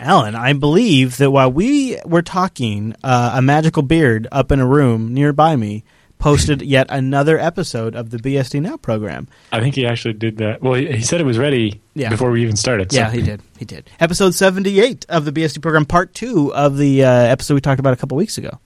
[0.01, 4.67] Allan, I believe that while we were talking, uh, a magical beard up in a
[4.67, 5.85] room nearby me
[6.23, 9.27] posted yet another episode of the BSD Now program.
[9.51, 10.63] I think he actually did that.
[10.63, 12.11] Well, he, he said it was ready Yeah.
[12.11, 12.93] before we even started.
[12.93, 13.43] so- Yeah, he did.
[13.59, 13.91] He did.
[13.99, 17.93] Episode 78 of the BSD program, part two of the uh, episode we talked about
[17.93, 18.59] a couple weeks ago.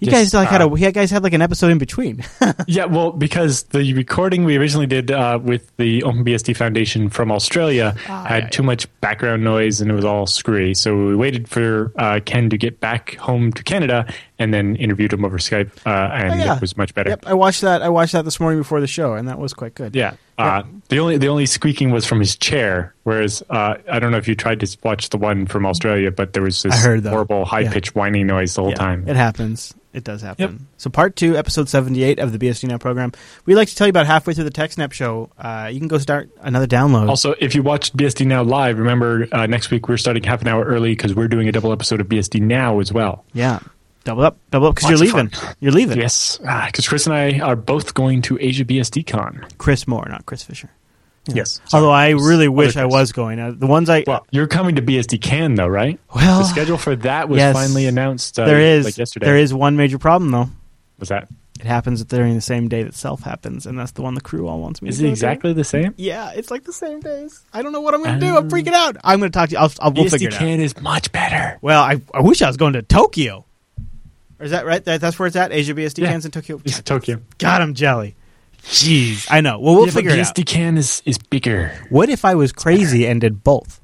[0.00, 2.24] You guys like had a uh, you guys had like an episode in between.
[2.66, 7.94] Yeah, well, because the recording we originally did uh, with the OpenBSD Foundation from Australia
[8.08, 10.74] Ah, had yeah, too much background noise and it was all screwy.
[10.74, 14.06] So we waited for uh, Ken to get back home to Canada
[14.38, 16.54] and then interviewed him over Skype, uh, and Oh, yeah.
[16.56, 17.10] it was much better.
[17.10, 17.82] yep, I watched that.
[17.82, 19.94] I watched that this morning before the show, and that was quite good.
[19.94, 20.14] Yeah.
[20.36, 24.18] Uh, the only the only squeaking was from his chair, whereas uh, I don't know
[24.18, 27.44] if you tried to watch the one from Australia, but there was this heard, horrible
[27.44, 29.08] high pitched whining noise the whole Yeah, time.
[29.08, 29.72] It happens.
[29.92, 30.66] It does happen.
[30.76, 33.12] So, part two, episode 78 of the BSD Now program.
[33.46, 35.30] We like to tell you about halfway through the TechSnap show.
[35.38, 37.08] Uh, you can go start another download.
[37.08, 40.48] Also, if you watched BSD Now live, remember uh, next week we're starting half an
[40.48, 43.24] hour early because we're doing a double episode of BSD Now as well.
[43.34, 43.60] yeah.
[44.04, 44.38] Double up.
[44.50, 45.30] Double up because you're leaving.
[45.30, 45.54] fun.
[45.60, 45.98] You're leaving.
[45.98, 49.46] Yes, because Chris and I are both going to Asia BSD Con.
[49.58, 50.70] Chris Moore, not Chris Fisher.
[51.26, 51.60] Yes.
[51.72, 53.40] Although I really wish I was going.
[53.40, 54.04] Uh, the ones I.
[54.06, 55.98] Well, you're coming to BSD Can though, right?
[56.14, 57.54] Well, the schedule for that was yes.
[57.54, 58.38] finally announced.
[58.38, 58.84] Uh, there is.
[58.84, 59.26] like yesterday.
[59.26, 60.48] There is one major problem, though.
[60.98, 61.28] Was that?
[61.60, 64.48] It happens during the same day that Self happens, and that's the one the crew
[64.48, 65.12] all wants me Is to it go to.
[65.12, 65.94] exactly the same?
[65.96, 67.40] Yeah, it's like the same days.
[67.52, 68.36] I don't know what I'm going to do.
[68.36, 68.96] I'm freaking out.
[69.04, 69.58] I'm going to talk to you.
[69.58, 70.38] I'll, I'll we'll figure BSD it out.
[70.40, 71.58] Can is much better.
[71.62, 73.46] Well, I, I wish I was going to Tokyo.
[74.38, 74.84] Or is that right?
[74.84, 75.52] That, that's where it's at?
[75.52, 76.08] Asia BSD Yeah.
[76.08, 76.60] cans in Tokyo?
[76.64, 77.20] It's Tokyo.
[77.38, 78.16] God, I'm jelly.
[78.64, 79.26] Jeez.
[79.30, 79.58] I know.
[79.60, 80.34] Well, we'll yeah, figure it out.
[80.34, 81.70] BSD Can is is bigger.
[81.90, 83.80] What if I was crazy and did both?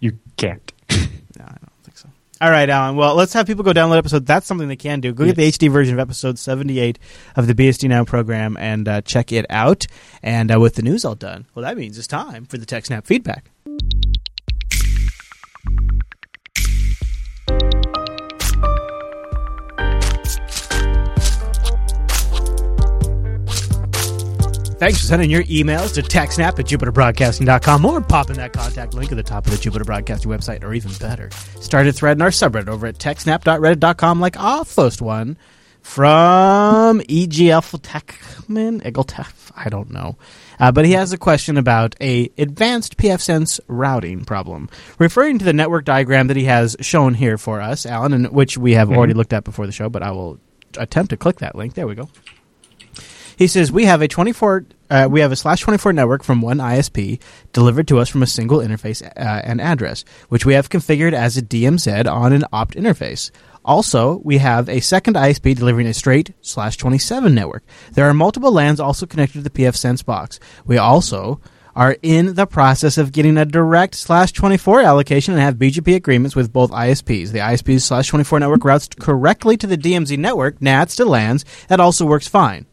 [0.00, 0.72] You can't.
[1.36, 2.08] No, I don't think so.
[2.40, 2.94] All right, Allan.
[2.96, 4.24] Well, let's have people go download episode.
[4.24, 5.12] That's something they can do.
[5.12, 6.98] Go get the HD version of episode 78
[7.36, 9.86] of the BSD Now program and uh, check it out.
[10.22, 13.04] And uh, with the news all done, well, that means it's time for the TechSnap
[13.04, 13.50] feedback.
[24.84, 29.16] Thanks for sending your emails to techsnap at jupiterbroadcasting.com or popping that contact link at
[29.16, 32.28] the top of the Jupiter Broadcasting website, or even better, start a thread in our
[32.28, 35.38] subreddit over at techsnap.reddit.com like our first one
[35.80, 40.18] from EGF Techman, Egeltech, I don't know.
[40.60, 44.68] Uh, but he has a question about a advanced pfSense routing problem,
[44.98, 48.58] referring to the network diagram that he has shown here for us, Allan, and which
[48.58, 50.38] we have already looked at before the show, but I will
[50.76, 51.72] attempt to click that link.
[51.72, 52.10] There we go.
[53.36, 56.58] He says we have a 24 uh, we have a slash 24 network from one
[56.58, 57.20] ISP
[57.52, 61.36] delivered to us from a single interface uh, and address, which we have configured as
[61.36, 63.30] a DMZ on an opt interface.
[63.64, 67.64] Also, we have a second ISP delivering a straight slash 27 network.
[67.92, 70.38] There are multiple LANs also connected to the pfSense box.
[70.66, 71.40] We also
[71.74, 76.36] are in the process of getting a direct slash 24 allocation and have BGP agreements
[76.36, 77.32] with both ISPs.
[77.32, 81.44] The ISP's slash 24 network routes correctly to the DMZ network, NATs to LANs.
[81.68, 82.66] That also works fine.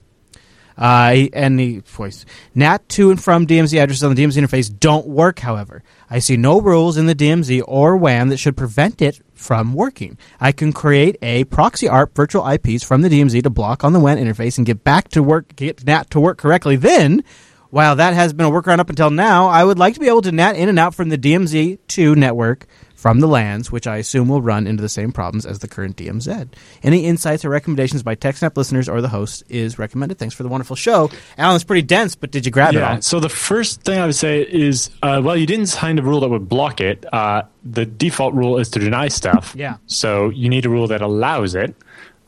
[0.78, 5.08] Uh, and the voice NAT to and from DMZ addresses on the DMZ interface don't
[5.08, 5.40] work.
[5.40, 9.74] However, I see no rules in the DMZ or WAN that should prevent it from
[9.74, 10.18] working.
[10.40, 14.00] I can create a proxy ARP virtual IPs from the DMZ to block on the
[14.00, 16.76] WAN interface and get back to work, get NAT to work correctly.
[16.76, 17.24] Then,
[17.70, 20.22] while that has been a workaround up until now, I would like to be able
[20.24, 22.68] to NAT in and out from the DMZ to network
[23.02, 25.96] from the LANs, which I assume will run into the same problems as the current
[25.96, 26.50] DMZ.
[26.84, 30.20] Any insights or recommendations by TechSnap listeners or the host is recommended.
[30.20, 31.10] Thanks for the wonderful show.
[31.36, 33.02] Allan, it's pretty dense, but did you grab it all?
[33.02, 36.20] So the first thing I would say is, uh, well, you didn't sign a rule
[36.20, 37.04] that would block it.
[37.12, 39.56] Uh, the default rule is to deny stuff.
[39.58, 39.78] Yeah.
[39.88, 41.74] So you need a rule that allows it.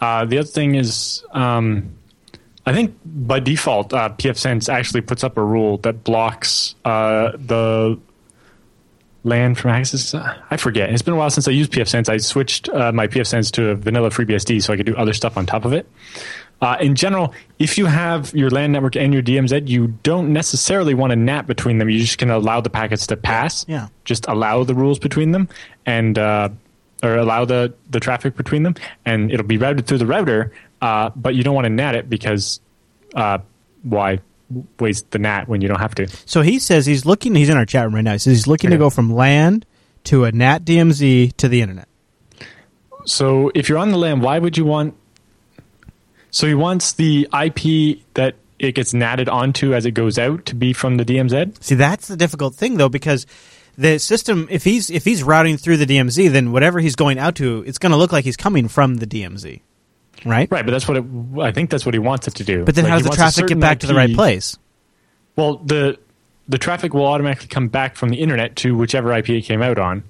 [0.02, 1.94] Uh, the other thing is, um,
[2.66, 8.00] I think by default, uh, pfSense actually puts up a rule that blocks uh, the
[9.24, 10.14] LAN from access.
[10.14, 10.90] I forget.
[10.90, 12.10] It's been a while since I used pfSense.
[12.10, 15.38] I switched uh, my pfSense to a vanilla FreeBSD so I could do other stuff
[15.38, 15.88] on top of it.
[16.62, 20.94] Uh, in general, if you have your LAN network and your DMZ, you don't necessarily
[20.94, 21.90] want to NAT between them.
[21.90, 23.66] You're just can allow the packets to pass.
[23.68, 23.90] Yeah.
[24.06, 25.50] Just allow the rules between them
[25.86, 26.50] and uh,
[27.04, 30.54] or allow the, the traffic between them, and it'll be routed through the router.
[30.82, 32.62] Uh, but you don't want to NAT it because
[33.14, 33.40] uh,
[33.84, 34.20] why
[34.80, 36.08] waste the NAT when you don't have to?
[36.26, 38.14] So he says he's looking, he's in our chat room right now.
[38.14, 39.64] He says he's looking to go from LAN
[40.06, 41.88] to a NAT DMZ to the internet.
[43.06, 44.96] So if you're on the LAN, why would you want?
[46.32, 50.56] So he wants the IP that it gets natted onto as it goes out to
[50.56, 51.62] be from the DMZ.
[51.62, 53.26] See, that's the difficult thing though, because
[53.78, 57.36] the system, if he's if he's routing through the DMZ, then whatever he's going out
[57.36, 59.62] to, it's going to look like he's coming from the DMZ,
[60.26, 60.50] right?
[60.52, 61.06] Right, but that's what it,
[61.40, 62.64] I think that's what he wants it to do.
[62.66, 64.58] But then Like, how does the traffic get back to the right place?
[65.36, 65.98] Well, the
[66.48, 69.80] the traffic will automatically come back from the internet to whichever IP it came out
[69.80, 70.04] on,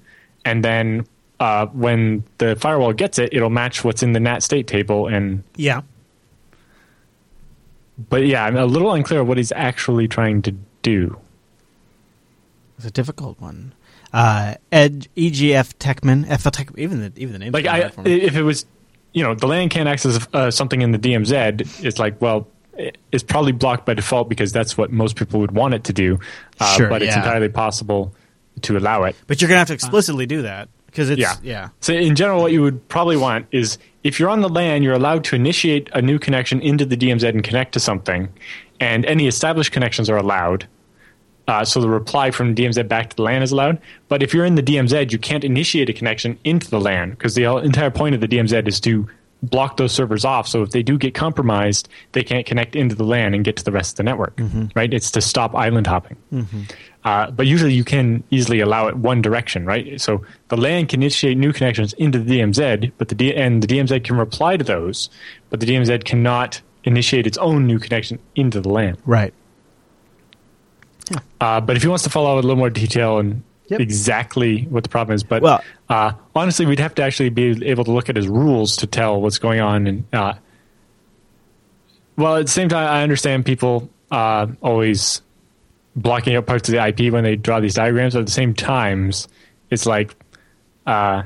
[0.43, 1.05] and then
[1.39, 5.07] uh, when the firewall gets it, it'll match what's in the NAT state table.
[5.07, 5.81] And Yeah.
[8.09, 11.17] but yeah, I'm a little unclear what he's actually trying to do.
[12.77, 13.73] It's a difficult one.
[14.11, 17.51] Uh, Ed EGF Techman, FL Tech, even the even the name.
[17.51, 18.65] Like, I, if it was,
[19.13, 22.47] you know, the LAN can't access uh, something in the DMZ, it's like, well,
[23.11, 26.19] it's probably blocked by default because that's what most people would want it to do.
[26.59, 28.13] Uh, Sure, but it's entirely possible
[28.61, 29.15] to allow it.
[29.27, 31.33] but you're gonna have to explicitly do that because it's Yeah.
[31.43, 31.69] yeah.
[31.81, 34.93] So in general, what you would probably want is if you're on the LAN, you're
[34.93, 38.29] allowed to initiate a new connection into the DMZ and connect to something,
[38.79, 40.67] and any established connections are allowed.
[41.47, 43.79] Uh, so the reply from DMZ back to the LAN is allowed.
[44.07, 47.35] But if you're in the DMZ, you can't initiate a connection into the LAN because
[47.35, 49.07] the entire point of the DMZ is to
[49.43, 50.47] block those servers off.
[50.47, 53.63] So if they do get compromised, they can't connect into the LAN and get to
[53.65, 54.39] the rest of the network.
[54.73, 54.93] Right?
[54.93, 56.15] It's to stop island hopping.
[57.03, 59.99] Uh, but usually you can easily allow it one direction, right?
[59.99, 63.67] So the LAN can initiate new connections into the DMZ, but the D- and the
[63.67, 65.09] DMZ can reply to those,
[65.49, 68.95] but the DMZ cannot initiate its own new connection into the LAN.
[69.05, 69.33] Right.
[71.41, 73.79] Uh, but if he wants to follow out with a little more detail and Yep.
[73.79, 77.85] exactly what the problem is, but Well- uh, honestly, we'd have to actually be able
[77.85, 79.87] to look at his rules to tell what's going on.
[79.87, 80.33] And uh,
[82.17, 85.21] well, at the same time, I understand people uh, always
[85.95, 88.13] blocking out parts of the IP when they draw these diagrams.
[88.13, 89.27] But at the same times,
[89.69, 90.13] it's like
[90.85, 91.23] uh,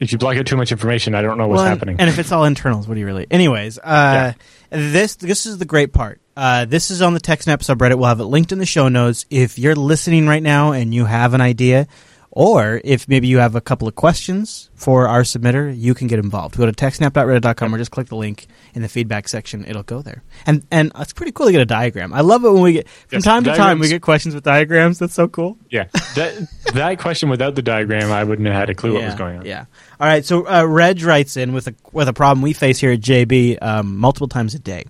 [0.00, 1.96] if you block out too much information, I don't know what's Well, and- happening.
[2.00, 3.26] And if it's all internals, what do you really?
[3.30, 4.32] Anyways, uh,
[4.70, 6.20] this this is the great part.
[6.38, 7.98] Uh, this is on the TechSnap subreddit.
[7.98, 9.26] We'll have it linked in the show notes.
[9.28, 11.88] If you're listening right now and you have an idea,
[12.30, 16.18] Or if maybe you have a couple of questions for our submitter, you can get
[16.20, 16.56] involved.
[16.56, 19.64] Go to techsnap.reddit.com or just click the link in the feedback section.
[19.64, 20.22] It'll go there.
[20.46, 22.12] And and it's pretty cool to get a diagram.
[22.12, 24.44] I love it when we get from Yes, time to time we get questions with
[24.44, 24.98] diagrams.
[25.00, 25.56] That's so cool.
[25.70, 29.14] Yeah, that that question without the diagram, I wouldn't have had a clue what was
[29.16, 29.46] going on.
[29.46, 29.64] Yeah.
[29.98, 30.24] All right.
[30.24, 33.60] So uh, Reg writes in with a with a problem we face here at JB
[33.62, 34.84] um, multiple times a day.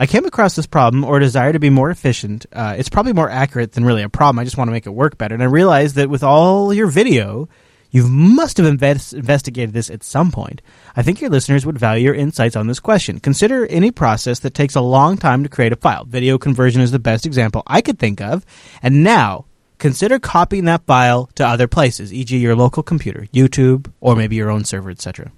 [0.00, 2.46] I came across this problem or desire to be more efficient.
[2.50, 4.38] Uh, it's probably more accurate than really a problem.
[4.38, 5.34] I just want to make it work better.
[5.34, 7.50] And I realized that with all your video,
[7.90, 10.62] you must have invest- investigated this at some point.
[10.96, 13.20] I think your listeners would value your insights on this question.
[13.20, 16.06] Consider any process that takes a long time to create a file.
[16.06, 18.46] Video conversion is the best example I could think of.
[18.82, 19.44] And now,
[19.76, 24.48] consider copying that file to other places, e.g., your local computer, YouTube, or maybe your
[24.48, 25.30] own server, etc.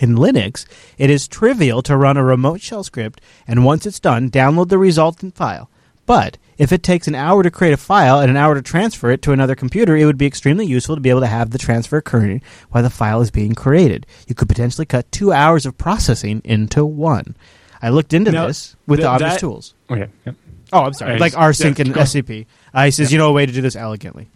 [0.00, 0.66] In Linux,
[0.98, 4.78] it is trivial to run a remote shell script and once it's done, download the
[4.78, 5.70] resultant file.
[6.06, 9.10] But if it takes an hour to create a file and an hour to transfer
[9.10, 11.58] it to another computer, it would be extremely useful to be able to have the
[11.58, 14.06] transfer occurring while the file is being created.
[14.26, 17.36] You could potentially cut two hours of processing into one.
[17.82, 19.74] I looked into Now, this with the obvious that- tools.
[19.90, 20.08] Okay.
[20.26, 20.34] Yep.
[20.72, 21.18] Oh, I'm sorry.
[21.18, 22.02] Like rsync yeah, and on.
[22.04, 22.46] SCP.
[22.84, 24.28] He says, you know a way to do this elegantly.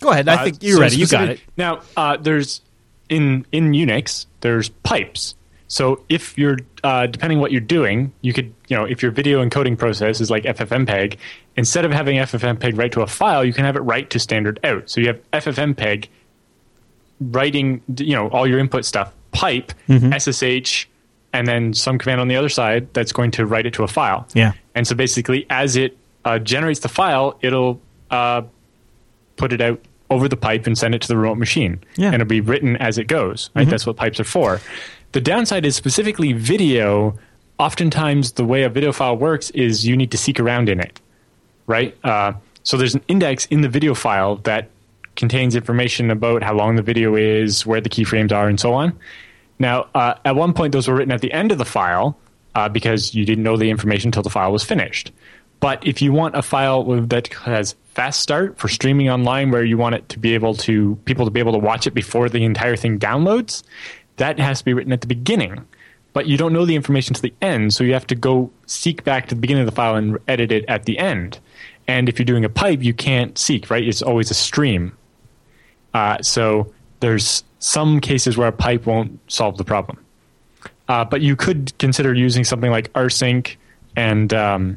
[0.00, 0.28] Go ahead.
[0.28, 0.96] I Uh, think you're so ready.
[0.96, 1.40] You got it.
[1.56, 2.60] Now, uh, there's
[3.08, 5.34] in in Unix, there's pipes.
[5.70, 9.44] So if you're uh, depending what you're doing, you could you know if your video
[9.46, 11.18] encoding process is like FFmpeg,
[11.56, 14.58] instead of having FFmpeg write to a file, you can have it write to standard
[14.64, 14.88] out.
[14.88, 16.08] So you have FFmpeg
[17.20, 20.12] writing you know all your input stuff pipe Mm-hmm.
[20.12, 20.86] SSH
[21.32, 23.88] and then some command on the other side that's going to write it to a
[23.88, 24.26] file.
[24.34, 24.52] Yeah.
[24.74, 27.80] And so basically, as it uh, generates the file, it'll
[28.10, 28.42] uh,
[29.36, 29.80] put it out
[30.10, 31.80] over the pipe and send it to the remote machine.
[31.96, 32.06] Yeah.
[32.06, 33.50] And it'll be written as it goes.
[33.54, 33.68] Right?
[33.68, 34.60] That's what pipes are for.
[35.12, 37.18] The downside is specifically video.
[37.58, 41.00] Oftentimes, the way a video file works is you need to seek around in it.
[41.66, 41.96] Right?
[42.04, 42.32] Uh,
[42.62, 44.70] so there's an index in the video file that
[45.16, 48.98] contains information about how long the video is, where the keyframes are, and so on.
[49.58, 52.16] Now, uh, at one point, those were written at the end of the file
[52.54, 55.12] uh, because you didn't know the information until the file was finished.
[55.60, 59.76] But if you want a file that has fast start for streaming online, where you
[59.76, 62.44] want it to be able to people to be able to watch it before the
[62.44, 63.62] entire thing downloads,
[64.16, 65.64] that has to be written at the beginning.
[66.12, 69.04] But you don't know the information to the end, so you have to go seek
[69.04, 71.38] back to the beginning of the file and edit it at the end.
[71.86, 73.86] And if you're doing a pipe, you can't seek, right?
[73.86, 74.96] It's always a stream.
[75.94, 79.98] Uh, so there's some cases where a pipe won't solve the problem.
[80.88, 83.56] Uh, but you could consider using something like rsync
[83.96, 84.76] and um,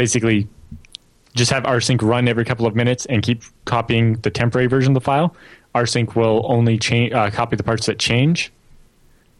[0.00, 0.48] basically
[1.34, 4.94] just have rsync run every couple of minutes and keep copying the temporary version of
[4.94, 5.36] the file.
[5.74, 8.50] rsync will only change uh, copy the parts that change,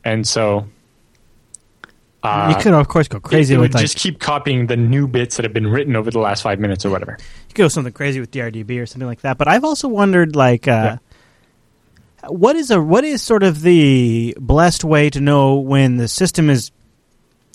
[0.05, 0.67] and so
[2.23, 4.77] uh, you could, of course, go crazy it, it would like just keep copying the
[4.77, 7.17] new bits that have been written over the last five minutes or whatever.
[7.19, 9.39] you could go something crazy with DRDB or something like that.
[9.39, 10.99] But I've also wondered, like, uh,
[12.29, 16.51] what is a what is sort of the blessed way to know when the system
[16.51, 16.71] is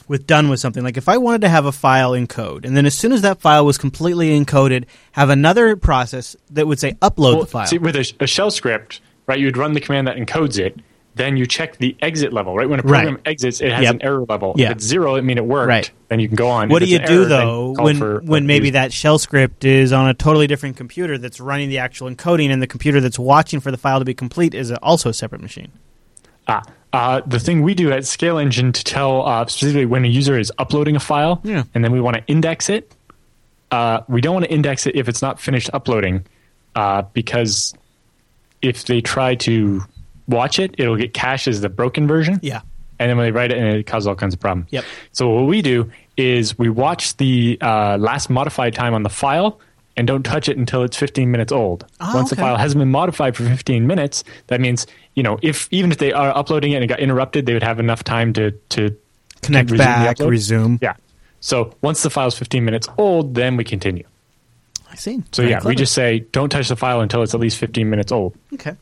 [0.07, 0.83] with done with something?
[0.83, 3.41] Like, if I wanted to have a file encode, and then as soon as that
[3.41, 7.67] file was completely encoded, have another process that would say upload Well, the file.
[7.67, 10.79] See, with a, a shell script, right, you would run the command that encodes it.
[11.15, 12.67] Then you check the exit level, right?
[12.67, 13.21] When a program Right.
[13.27, 13.93] exits, it has Yep.
[13.95, 14.53] an error level.
[14.57, 14.65] Yeah.
[14.65, 15.69] If it's zero, it means it worked.
[15.69, 15.89] Right.
[16.09, 16.67] Then you can go on.
[16.67, 19.17] what If do you do error, though when for, when like, maybe use- that shell
[19.17, 22.99] script is on a totally different computer that's running the actual encoding, and the computer
[22.99, 25.71] that's watching for the file to be complete is also a separate machine?
[26.49, 26.61] Ah,
[26.95, 30.51] uh, the thing we do at ScaleEngine to tell uh, specifically when a user is
[30.57, 31.63] uploading a file, Yeah.
[31.73, 32.93] and then we want to index it.
[33.71, 36.25] Uh, we don't want to index it if it's not finished uploading,
[36.75, 37.73] uh, because
[38.61, 39.83] if they try to
[40.27, 42.39] watch it, it'll get cached as the broken version.
[42.41, 42.61] Yeah.
[42.97, 44.67] and then when they write it, and it causes all kinds of problems.
[44.71, 44.85] Yep.
[45.11, 49.59] So what we do is we watch the uh, last modified time on the file
[49.97, 51.85] and don't touch it until it's 15 minutes old.
[51.99, 55.67] Ah, Once the file hasn't been modified for 15 minutes, that means you know if
[55.71, 58.33] even if they are uploading it and it got interrupted, they would have enough time
[58.33, 58.95] to to
[59.41, 60.79] Connect resume back, resume.
[60.81, 60.95] Yeah.
[61.39, 64.05] So once the file's 15 minutes old, then we continue.
[64.91, 65.21] I see.
[65.31, 67.89] So Very yeah, we just say don't touch the file until it's at least 15
[67.89, 68.35] minutes old.
[68.53, 68.75] okay.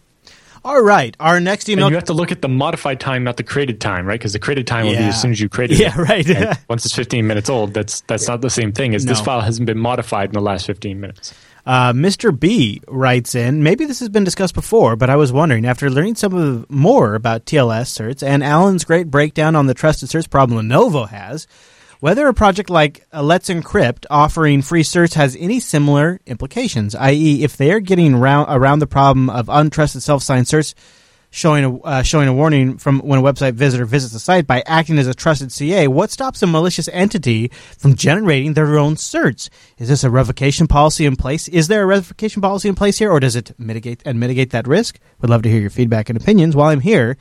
[0.66, 1.16] All right.
[1.20, 1.90] Our next And email.
[1.90, 4.20] you have to look at the modified time, not the created time, right?
[4.20, 5.84] Because the created time will be as soon as you created it.
[5.84, 6.28] Yeah, right.
[6.30, 9.42] And once it's 15 minutes old, that's that's not the same thing as this file
[9.42, 11.34] hasn't been modified in the last 15 minutes.
[11.66, 12.38] Uh, Mr.
[12.38, 16.16] B writes in, maybe this has been discussed before, but I was wondering, after learning
[16.16, 20.60] some of more about TLS certs and Allan's great breakdown on the trusted certs problem
[20.68, 21.48] Lenovo has,
[22.04, 27.56] whether a project like Let's Encrypt offering free certs has any similar implications, i.e., if
[27.56, 30.74] they are getting round, around the problem of untrusted self-signed certs,
[31.30, 34.62] showing a uh, showing a warning from when a website visitor visits the site by
[34.66, 35.88] acting as a trusted CA.
[35.88, 37.48] What stops a malicious entity
[37.78, 39.48] from generating their own certs?
[39.78, 41.48] Is this a revocation policy in place?
[41.48, 44.68] Is there a revocation policy in place here, or does it mitigate and mitigate that
[44.68, 45.00] risk?
[45.22, 46.54] Would love to hear your feedback and opinions.
[46.54, 47.16] While I'm here,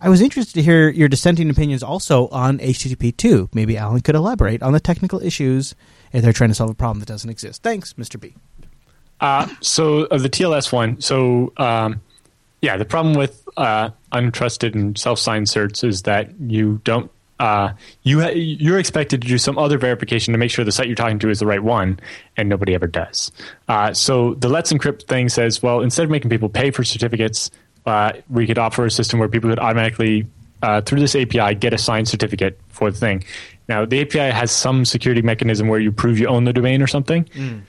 [0.00, 3.50] I was interested to hear your dissenting opinions also on HTTP 2.
[3.54, 5.74] Maybe Allan could elaborate on the technical issues
[6.12, 7.62] if they're trying to solve a problem that doesn't exist.
[7.62, 8.20] Thanks, Mr.
[8.20, 8.34] B.
[9.20, 11.00] Uh, so uh, the TLS one.
[11.00, 12.02] So um,
[12.60, 17.10] yeah, the problem with uh, untrusted and self-signed certs is that you don't.
[17.38, 20.86] Uh, you ha- you're expected to do some other verification to make sure the site
[20.86, 22.00] you're talking to is the right one,
[22.38, 23.30] and nobody ever does.
[23.68, 27.50] Uh, so the Let's Encrypt thing says, well, instead of making people pay for certificates,
[27.86, 30.26] uh, we could offer a system where people could automatically,
[30.84, 33.24] through this API, get a signed certificate for the thing.
[33.68, 36.86] Now, the API has some security mechanism where you prove you own the domain or
[36.86, 37.24] something.
[37.26, 37.62] Mm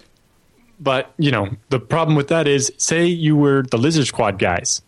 [0.79, 4.81] but you know the problem with that is say you were the lizard squad guys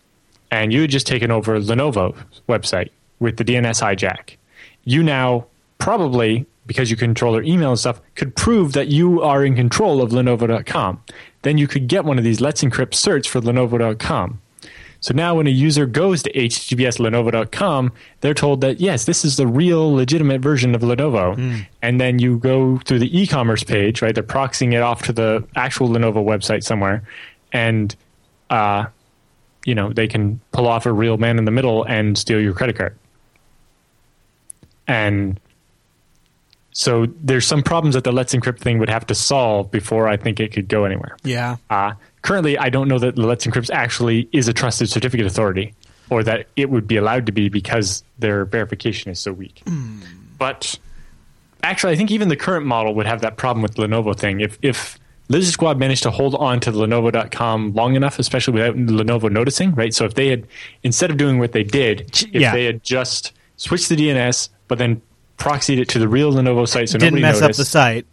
[0.50, 2.16] and you had just taken over lenovo
[2.48, 4.36] website with the dns hijack
[4.84, 5.44] you now
[5.78, 10.02] probably because you control their email and stuff could prove that you are in control
[10.02, 11.02] of lenovo.com
[11.42, 14.40] then you could get one of these let's encrypt certs for lenovo.com
[15.00, 19.46] so now when a user goes to https://lenovo.com, they're told that yes, this is the
[19.46, 21.36] real legitimate version of Lenovo.
[21.36, 21.66] Mm.
[21.80, 24.14] And then you go through the e-commerce page, right?
[24.14, 27.02] They're proxying it off to the actual Lenovo website somewhere,
[27.52, 27.96] and
[28.50, 28.86] uh,
[29.64, 32.52] you know they can pull off a real man in the middle and steal your
[32.52, 32.96] credit card.
[34.86, 35.40] And
[36.72, 40.16] so there's some problems that the Let's Encrypt thing would have to solve before I
[40.16, 41.16] think it could go anywhere.
[41.22, 41.56] Yeah.
[41.68, 45.74] Uh, currently, I don't know that Let's Encrypt actually is a trusted certificate authority
[46.10, 49.62] or that it would be allowed to be because their verification is so weak.
[49.64, 50.02] Mm.
[50.38, 50.78] But
[51.62, 54.40] actually, I think even the current model would have that problem with the Lenovo thing.
[54.40, 54.98] If, if
[55.28, 59.94] Lizard Squad managed to hold on to Lenovo.com long enough, especially without Lenovo noticing, right?
[59.94, 60.46] So if they had,
[60.82, 62.52] instead of doing what they did, if yeah.
[62.52, 65.00] they had just switched the DNS, but then
[65.38, 68.06] proxied it to the real Lenovo site so Didn't nobody mess noticed, up the site.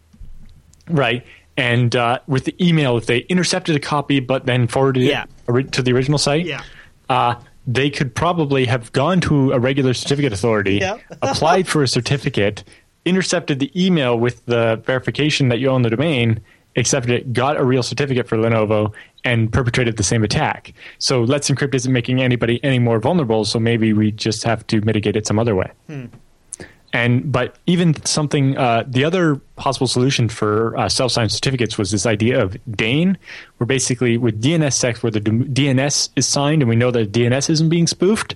[0.90, 1.26] Right.
[1.58, 5.26] And uh, with the email, if they intercepted a copy but then forwarded yeah.
[5.48, 6.62] it to the original site, yeah.
[7.10, 7.36] uh,
[7.66, 10.82] they could probably have gone to a regular certificate authority,
[11.22, 12.64] applied for a certificate,
[13.06, 16.40] intercepted the email with the verification that you own the domain,
[16.78, 18.94] accepted it, got a real certificate for Lenovo,
[19.24, 20.74] and perpetrated the same attack.
[21.00, 24.80] So Let's Encrypt isn't making anybody any more vulnerable, so maybe we just have to
[24.82, 25.72] mitigate it some other way.
[25.88, 26.06] Hmm.
[26.94, 32.06] And but even something, uh, the other possible solution for uh, self-signed certificates was this
[32.06, 33.18] idea of DANE,
[33.58, 37.70] where basically with DNSSEC, where the DNS is signed and we know that DNS isn't
[37.70, 38.36] being spoofed,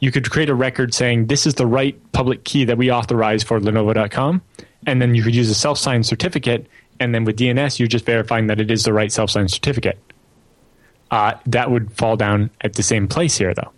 [0.00, 3.42] you could create a record saying this is the right public key that we authorize
[3.42, 4.40] for Lenovo.com,
[4.86, 6.66] and then you could use a self-signed certificate,
[6.98, 9.98] and then with DNS you're just verifying that it is the right self-signed certificate.
[11.10, 13.72] Uh, that would fall down at the same place here, though.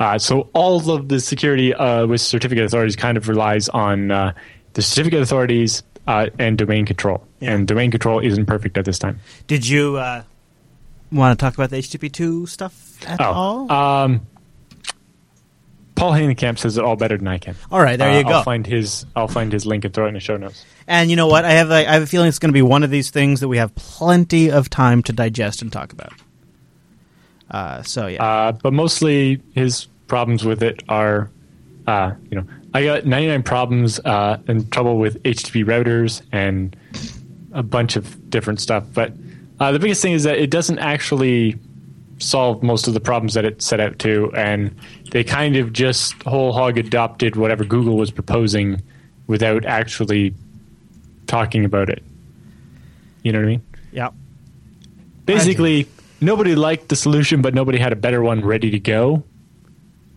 [0.00, 4.32] Uh, so all of the security uh, with certificate authorities kind of relies on uh,
[4.72, 7.26] the certificate authorities uh, and domain control.
[7.40, 7.52] Yeah.
[7.52, 9.20] And domain control isn't perfect at this time.
[9.46, 10.24] Did you uh,
[11.12, 13.72] want to talk about the HTTP two stuff at oh, all?
[13.72, 14.26] Um,
[15.94, 17.54] Poul-Henning Kamp says it all better than I can.
[17.70, 18.30] All right, there you go.
[18.30, 19.06] I'll find his.
[19.14, 20.64] I'll find his link and throw it in the show notes.
[20.88, 21.44] And you know what?
[21.44, 21.70] I have.
[21.70, 23.74] I have a feeling it's going to be one of these things that we have
[23.76, 26.12] plenty of time to digest and talk about.
[27.54, 31.30] Uh, so yeah, uh, but mostly his problems with it are,
[31.86, 32.44] uh, you know,
[32.74, 36.74] I got 99 problems uh, and trouble with HTTP routers and
[37.52, 38.84] a bunch of different stuff.
[38.92, 39.12] But
[39.60, 41.56] uh, the biggest thing is that it doesn't actually
[42.18, 44.74] solve most of the problems that it set out to, and
[45.12, 48.82] they kind of just whole hog adopted whatever Google was proposing
[49.28, 50.34] without actually
[51.28, 52.02] talking about it.
[53.22, 53.62] You know what I mean?
[53.92, 54.08] Yeah.
[55.24, 55.86] Basically,
[56.20, 59.22] nobody liked the solution, but nobody had a better one ready to go.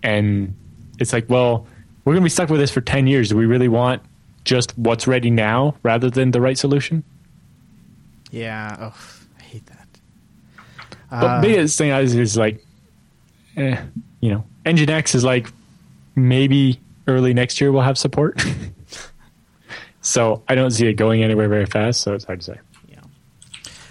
[0.04, 0.56] And
[1.00, 1.68] it's like, well,
[2.06, 3.30] we're going to be stuck with this for 10 years.
[3.30, 4.02] Do we really want
[4.46, 7.04] just what's ready now rather than the right solution?
[8.32, 8.76] Yeah.
[8.80, 9.88] Oh, I hate that.
[11.10, 12.64] But uh, biggest thing is, is like,
[13.56, 13.82] eh,
[14.22, 15.52] you know, Nginx is like
[16.16, 18.42] maybe early next year we'll have support.
[20.02, 22.02] so I don't see it going anywhere very fast.
[22.02, 22.60] So it's hard to say.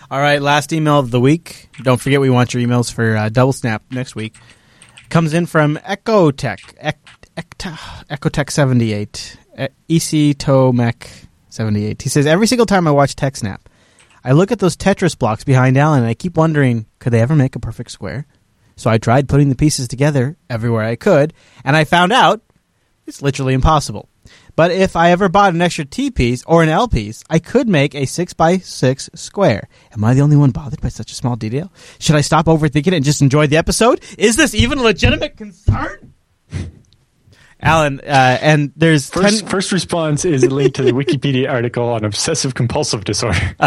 [0.09, 1.69] All right, last email of the week.
[1.83, 4.37] Don't forget we want your emails for uh, Double Snap next week.
[5.09, 6.61] Comes in from Ecotech,
[7.37, 11.09] Ecotech seventy eight, EC Tomec
[11.49, 12.03] seventy eight.
[12.03, 13.59] He says every single time I watch TechSnap,
[14.23, 17.35] I look at those Tetris blocks behind Allan and I keep wondering, could they ever
[17.35, 18.27] make a perfect square?
[18.77, 21.35] So I tried putting the pieces together everywhere I could,
[21.65, 22.43] and I found out
[23.07, 24.09] it's literally impossible.
[24.57, 27.69] But if I ever bought an extra T piece or an L piece, I could
[27.69, 29.69] make a 6 by 6 square.
[29.93, 31.71] Am I the only one bothered by such a small detail?
[31.99, 34.01] Should I stop overthinking it and just enjoy the episode?
[34.17, 36.15] Is this even a legitimate concern?
[37.61, 41.89] Allan, uh, and there's First, 10 first response is a link to the Wikipedia article
[41.89, 43.57] on obsessive compulsive disorder.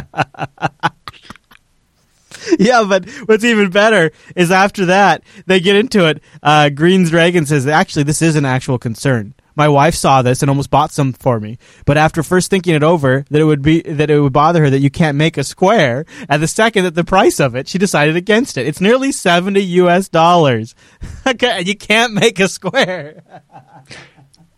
[2.60, 6.22] yeah, but what's even better is after that they get into it.
[6.41, 9.34] Uh, Green's Dragon says, "Actually, this is an actual concern.
[9.60, 12.81] My wife saw this and almost bought some for me, but after first thinking it
[12.81, 15.44] over, that it would be that it would bother her that you can't make a
[15.44, 18.68] square, and the second that the price of it, she decided against it.
[18.68, 20.07] It's nearly seventy U.S.
[20.07, 20.76] dollars.
[21.27, 23.22] okay, you can't make a square.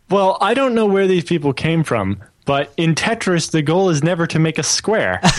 [0.07, 4.03] well, I don't know where these people came from, but in Tetris, the goal is
[4.03, 5.19] never to make a square.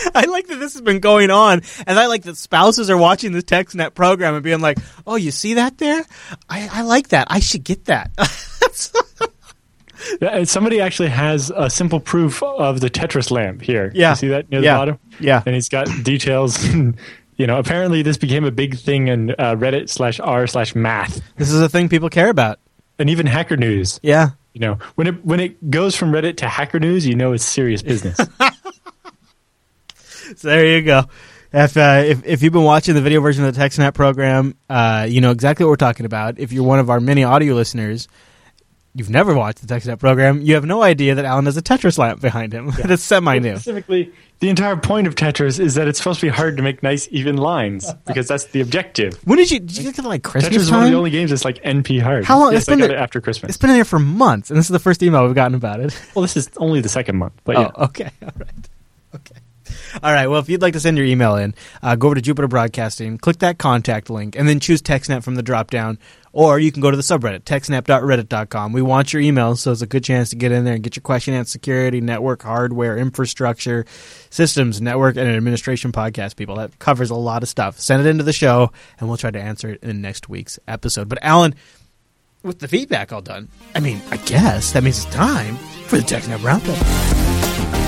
[0.14, 3.32] I like that this has been going on, and I like that spouses are watching
[3.32, 6.04] the TechSnap program and being like, "Oh, you see that there?
[6.48, 7.28] I, I like that.
[7.30, 8.10] I should get that."
[10.20, 13.92] Yeah, somebody actually has a simple proof of the Tetris lamp here.
[13.94, 14.10] Yeah.
[14.10, 14.72] You see that near Yeah.
[14.72, 14.98] the bottom?
[15.20, 15.42] Yeah.
[15.44, 16.64] And he's got details.
[17.36, 21.20] you know, apparently this became a big thing in uh, Reddit slash r slash math,
[21.36, 22.58] this is a thing people care about.
[22.98, 24.00] and even Hacker News.
[24.02, 24.30] Yeah.
[24.54, 27.44] You know, when it when it goes from Reddit to Hacker News, you know it's
[27.44, 28.18] serious business.
[30.36, 31.04] So there you go.
[31.52, 35.06] If, uh, if if you've been watching the video version of the TechSnap program, uh,
[35.08, 36.38] you know exactly what we're talking about.
[36.38, 38.06] If you're one of our many audio listeners,
[38.94, 41.98] you've never watched the TechSnap program, you have no idea that Allan has a Tetris
[41.98, 42.70] lamp behind him.
[42.84, 43.54] That's semi new.
[43.56, 46.84] Specifically, the entire point of Tetris is that it's supposed to be hard to make
[46.84, 49.18] nice even lines because that's the objective.
[49.26, 51.10] When did you did you get it like Tetris Christmas is one of the only
[51.10, 52.24] games that's like NP hard.
[52.24, 53.50] How long- Yes, it's been there- it after Christmas.
[53.50, 56.00] It's been there for months, and this is the first email we've gotten about it.
[56.14, 57.70] well, this is only the second month, but yeah.
[57.74, 58.10] Oh, okay.
[58.22, 58.68] All right.
[60.02, 60.26] All right.
[60.26, 63.18] Well, if you'd like to send your email in, uh, go over to Jupiter Broadcasting,
[63.18, 65.98] click that contact link, and then choose TechSnap from the drop down.
[66.32, 68.72] Or you can go to the subreddit, techsnap.reddit.com.
[68.72, 70.94] We want your emails, so it's a good chance to get in there and get
[70.94, 73.84] your question on security, network, hardware, infrastructure,
[74.30, 76.54] systems, network, and administration podcast, people.
[76.56, 77.80] That covers a lot of stuff.
[77.80, 81.08] Send it into the show, and we'll try to answer it in next week's episode.
[81.08, 81.56] But, Allan,
[82.44, 86.02] with the feedback all done, I mean, I guess that means it's time for the
[86.02, 87.79] TechSnap Roundup.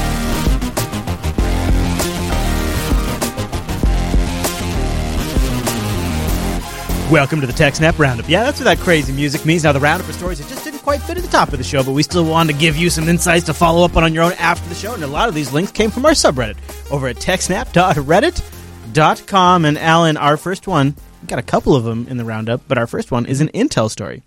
[7.13, 8.27] Welcome to the TechSnap Roundup.
[8.27, 9.65] Yeah, that's what that crazy music means.
[9.65, 11.65] Now, the roundup of stories that just didn't quite fit at the top of the
[11.65, 14.15] show, but we still wanted to give you some insights to follow up on on
[14.15, 14.95] your own after the show.
[14.95, 16.57] And a lot of these links came from our subreddit
[16.91, 19.65] over at techsnap.reddit.com.
[19.67, 22.79] And Allan, our first one, we got a couple of them in the roundup, but
[22.79, 24.23] our first one is an Intel story.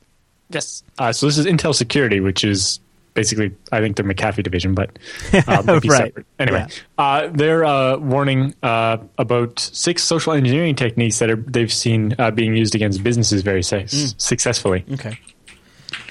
[0.51, 0.83] Yes.
[0.99, 2.79] Uh, so this is Intel Security, which is
[3.15, 4.99] basically, I think, the McAfee division, but
[5.47, 6.05] uh, maybe Right.
[6.13, 6.25] separate.
[6.37, 6.67] Anyway,
[6.99, 12.29] uh, they're uh, warning uh, about six social engineering techniques that are, they've seen uh,
[12.31, 14.85] being used against businesses very su- successfully.
[14.93, 15.17] Okay.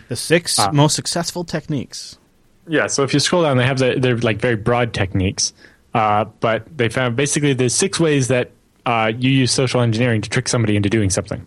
[0.09, 0.71] The six Ah.
[0.73, 2.19] most successful techniques.
[2.67, 2.89] Yeah.
[2.89, 5.53] So if you scroll down, they have the, they're like very broad techniques,
[5.95, 8.51] uh, but they found basically there's six ways that
[8.87, 11.47] uh, you use social engineering to trick somebody into doing something.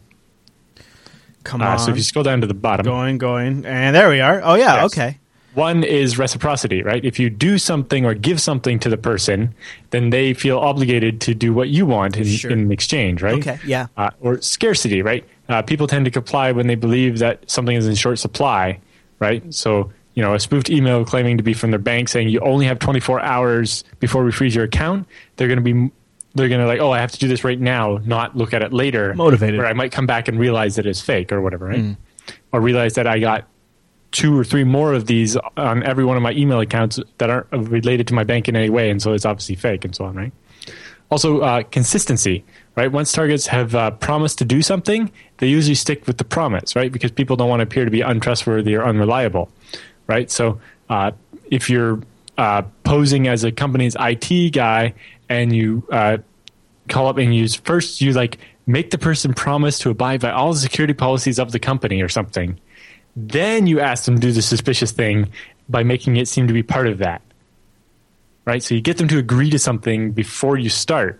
[1.43, 1.79] Come Uh, on.
[1.79, 3.65] so if you scroll down to the bottom, going, going.
[3.65, 4.41] And there we are.
[4.43, 4.75] Oh, yeah.
[4.75, 4.85] Yes.
[4.85, 5.17] Okay.
[5.57, 7.03] One is reciprocity, right?
[7.03, 9.55] If you do something or give something to the person,
[9.89, 12.51] then they feel obligated to do what you want in, Sure.
[12.51, 13.39] in exchange, right?
[13.39, 13.57] Okay.
[13.65, 13.87] Yeah.
[13.97, 15.25] Uh, or scarcity, right?
[15.49, 18.77] Uh, people tend to comply when they believe that something is in short supply,
[19.17, 19.41] right?
[19.51, 22.67] So, you know, a spoofed email claiming to be from their bank saying you only
[22.67, 25.07] have 24 hours before we freeze your account,
[25.37, 25.91] they're going to be
[26.35, 28.61] they're going to like, oh, I have to do this right now, not look at
[28.61, 29.15] it later.
[29.15, 29.59] Motivated.
[29.59, 31.95] Or I might come back and realize that it's fake or whatever, right?
[32.51, 33.45] Or realize that I got
[34.11, 37.51] two or three more of these on every one of my email accounts that aren't
[37.51, 40.15] related to my bank in any way, and so it's obviously fake and so on,
[40.15, 40.31] right?
[41.09, 42.43] Also, uh, consistency,
[42.75, 42.91] right?
[42.91, 46.91] Once targets have uh, promised to do something, they usually stick with the promise, right?
[46.91, 49.49] Because people don't want to appear to be untrustworthy or unreliable,
[50.07, 50.29] right?
[50.29, 50.59] So,
[50.89, 51.11] uh,
[51.49, 52.01] if you're
[52.37, 54.93] uh, posing as a company's IT guy
[55.29, 56.17] and you uh,
[56.89, 60.51] call up and use first, you like make the person promise to abide by all
[60.51, 62.59] the security policies of the company or something.
[63.17, 65.29] Then you ask them to do the suspicious thing
[65.67, 67.21] by making it seem to be part of that
[68.47, 68.63] right?
[68.63, 71.19] So you get them to agree to something before you start,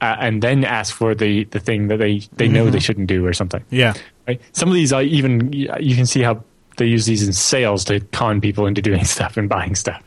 [0.00, 3.24] uh, and then ask for the, the thing that they, they know they shouldn't do
[3.24, 3.64] or something.
[3.70, 3.94] Yeah.
[4.26, 4.40] Right?
[4.52, 6.42] Some of these, I even you can see how
[6.76, 10.02] they use these in sales to con people into doing stuff and buying stuff.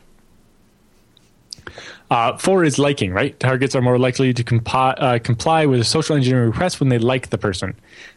[2.10, 3.38] Uh, four is liking, right?
[3.40, 6.98] Targets are more likely to compi- uh, comply with a social engineering request when they
[6.98, 7.74] like the person.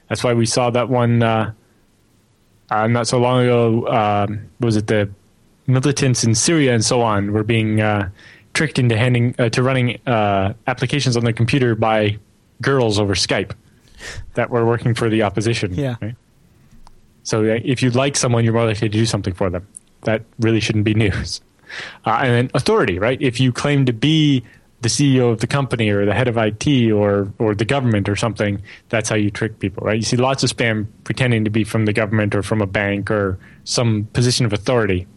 [0.10, 1.54] That's why we saw that one uh,
[2.70, 3.88] uh, not so long ago.
[3.88, 5.10] Um, was it the
[5.68, 8.10] militants in Syria and so on were being uh,
[8.54, 12.18] tricked into handing uh, to running uh, applications on their computer by
[12.62, 13.52] girls over Skype
[14.36, 15.74] that were working for the opposition.
[15.74, 15.96] Yeah.
[16.02, 16.16] right?
[17.24, 19.68] So if you like someone, you're more likely to do something for them.
[20.02, 21.42] That really shouldn't be news.
[22.06, 23.20] Uh, and then authority, right?
[23.20, 24.44] If you claim to be
[24.82, 28.16] the CEO of the company or the head of IT or or the government or
[28.16, 29.98] something, that's how you trick people, right?
[29.98, 33.10] You see lots of spam pretending to be from the government or from a bank
[33.10, 35.08] or some position of authority.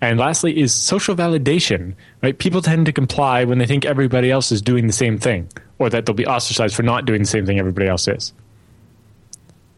[0.00, 2.38] And lastly is social validation, right?
[2.38, 5.48] People tend to comply when they think everybody else is doing the same thing
[5.78, 8.32] or that they'll be ostracized for not doing the same thing everybody else is.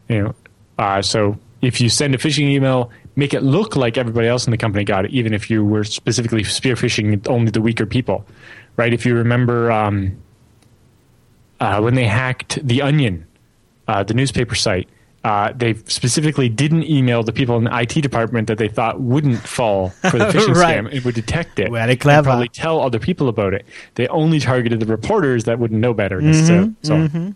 [0.09, 0.35] You know,
[0.77, 4.51] uh, so if you send a phishing email, make it look like everybody else in
[4.51, 8.25] the company got it, even if you were specifically spear phishing only the weaker people,
[8.77, 8.93] right?
[8.93, 10.17] If you remember um,
[11.59, 13.25] uh, when they hacked the Onion,
[13.87, 14.89] uh, the newspaper site,
[15.23, 19.37] uh, they specifically didn't email the people in the IT department that they thought wouldn't
[19.37, 20.79] fall for the phishing Right.
[20.79, 21.69] scam It would detect it.
[21.71, 22.23] Very clever.
[22.29, 23.63] probably tell other people about it.
[23.95, 26.19] They only targeted the reporters that wouldn't know better.
[26.21, 27.33] Mm-hmm, So, so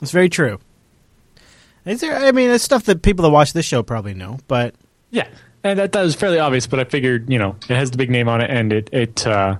[0.00, 0.60] It's very true.
[1.84, 2.16] Is there?
[2.16, 4.74] I mean, it's stuff that people that watch this show probably know, but
[5.10, 5.26] Yeah,
[5.64, 8.10] and that, that was fairly obvious, but I figured you know it has the big
[8.10, 9.56] name on it, and it it uh,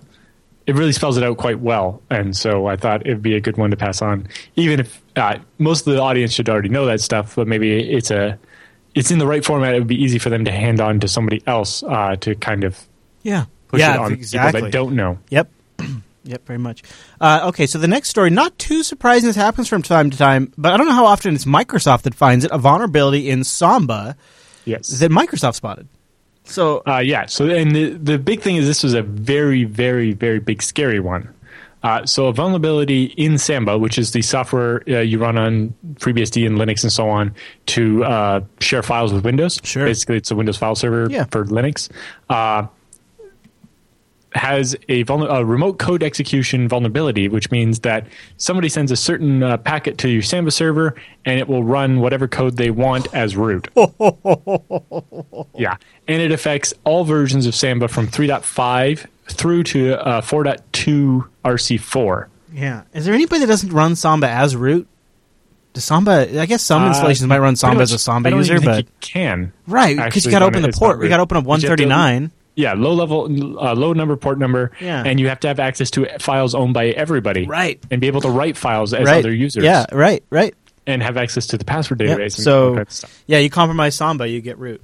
[0.66, 3.56] it really spells it out quite well, and so I thought it'd be a good
[3.56, 7.00] one to pass on, even if uh, most of the audience should already know that
[7.00, 8.38] stuff, but maybe it's a
[8.94, 9.74] it's in the right format.
[9.74, 12.64] It would be easy for them to hand on to somebody else uh, to kind
[12.64, 12.80] of
[13.22, 14.60] yeah, push yeah, it on exactly.
[14.60, 15.18] people that don't know.
[15.30, 15.50] Yep.
[16.24, 16.82] yep, very much.
[17.20, 19.28] Uh, okay, so the next story, not too surprising.
[19.28, 22.14] This happens from time to time, but I don't know how often it's Microsoft that
[22.14, 22.50] finds it.
[22.50, 24.16] A vulnerability in Samba
[24.64, 24.88] Yes.
[24.98, 25.88] that Microsoft spotted.
[26.46, 27.26] So Uh, yeah.
[27.26, 31.00] So, and the the big thing is this was a very, very, very big, scary
[31.00, 31.28] one.
[31.82, 36.44] Uh, so, a vulnerability in Samba, which is the software uh, you run on FreeBSD
[36.46, 37.32] and Linux and so on
[37.66, 39.60] to uh, share files with Windows.
[39.62, 39.84] Sure.
[39.84, 41.24] Basically, it's a Windows file server Yeah.
[41.30, 41.88] for Linux.
[44.36, 48.06] Has a, vulner- a remote code execution vulnerability, which means that
[48.36, 50.94] somebody sends a certain uh, packet to your Samba server
[51.24, 53.68] and it will run whatever code they want as root.
[55.54, 55.76] yeah.
[56.08, 62.26] And it affects all versions of Samba from 3.5 through to uh, 4.2 RC4.
[62.52, 64.86] yeah, is there anybody that doesn't run Samba as root?
[65.72, 66.40] Does Samba?
[66.40, 68.54] I guess some installations Uh, might run Samba pretty as a Samba I don't user,
[68.54, 69.52] even think but you can.
[69.66, 70.98] right because you got to open the port.
[71.00, 72.30] We got to open up But you have to- 139.
[72.56, 73.24] Yeah, low level,
[73.62, 75.02] uh, low number port number, Yeah.
[75.04, 77.78] and you have to have access to files owned by everybody, Right.
[77.90, 79.18] And be able to write files as right.
[79.18, 80.54] other users, Yeah, right, right.
[80.86, 82.18] and have access to the password Yep.
[82.18, 82.36] database.
[82.36, 84.80] and So yeah, you compromise Samba, you get root.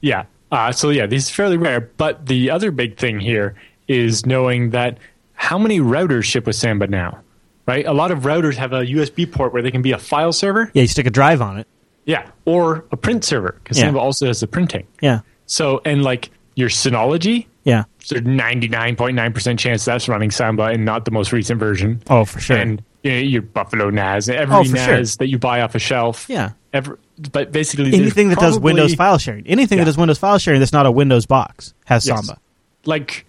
[0.00, 0.24] Yeah.
[0.52, 1.90] Uh, so yeah, these are fairly rare.
[1.96, 3.56] But the other big thing here
[3.88, 4.98] is knowing that
[5.34, 7.18] how many routers ship with Samba now,
[7.66, 7.84] right?
[7.86, 10.70] A lot of routers have a USB port where they can be a file server,
[10.74, 11.66] Yeah, you stick a drive on it.
[12.04, 13.86] yeah, or a print server because Yeah.
[13.86, 14.86] Samba also has the printing.
[15.02, 17.84] Yeah, So and like your Synology, yeah.
[18.08, 22.02] there's a 99.9% chance that's running Samba and not the most recent version.
[22.10, 22.56] Oh, for sure.
[22.56, 24.96] And you know, your Buffalo NAS, every Oh, for sure.
[24.96, 26.26] NAS that you buy off a shelf.
[26.28, 26.50] Yeah.
[26.72, 26.96] Every,
[27.32, 29.84] but basically, anything that does Windows file sharing, anything Yeah.
[29.84, 32.26] that does Windows file sharing that's not a Windows box has Yes.
[32.26, 32.40] Samba.
[32.84, 33.24] like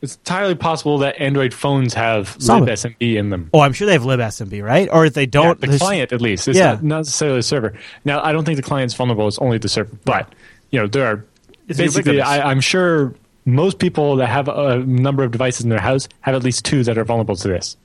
[0.00, 2.70] it's entirely possible that Android phones have Samba.
[2.72, 3.50] libsmb in them.
[3.52, 4.88] Oh, I'm sure they have libsmb, right?
[4.92, 6.46] Or if they don't, the client at least.
[6.46, 6.74] It's Yeah.
[6.74, 7.74] not, not necessarily the server.
[8.04, 9.26] Now, I don't think the client's vulnerable.
[9.26, 9.90] It's only the server.
[10.04, 10.32] But
[10.70, 11.24] you know, there are
[11.68, 12.20] It's basically.
[12.20, 13.14] I, I'm sure
[13.44, 16.82] most people that have a number of devices in their house have at least two
[16.84, 17.76] that are vulnerable to this.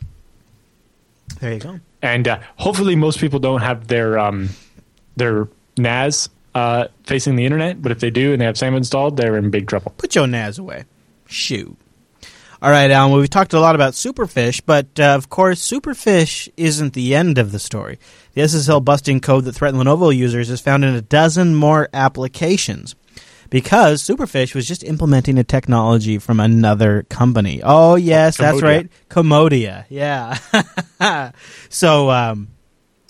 [1.39, 1.79] there you go.
[2.01, 4.49] And uh, hopefully, most people don't have their um,
[5.15, 5.47] their
[5.77, 7.81] NAS uh, facing the internet.
[7.81, 9.93] But if they do and they have SAM installed, they're in big trouble.
[9.97, 10.85] Put your NAS away.
[11.27, 11.77] Shoot.
[12.61, 13.11] All right, Allan.
[13.11, 17.37] Well, we've talked a lot about Superfish, but uh, of course, Superfish isn't the end
[17.37, 17.99] of the story.
[18.35, 22.95] The SSL busting code that threatened Lenovo users is found in a dozen more applications
[23.53, 27.61] because Superfish was just implementing a technology from another company.
[27.63, 28.89] Oh, yes, that's right.
[29.11, 29.85] Komodia.
[29.89, 30.39] Yeah.
[31.69, 32.47] so um,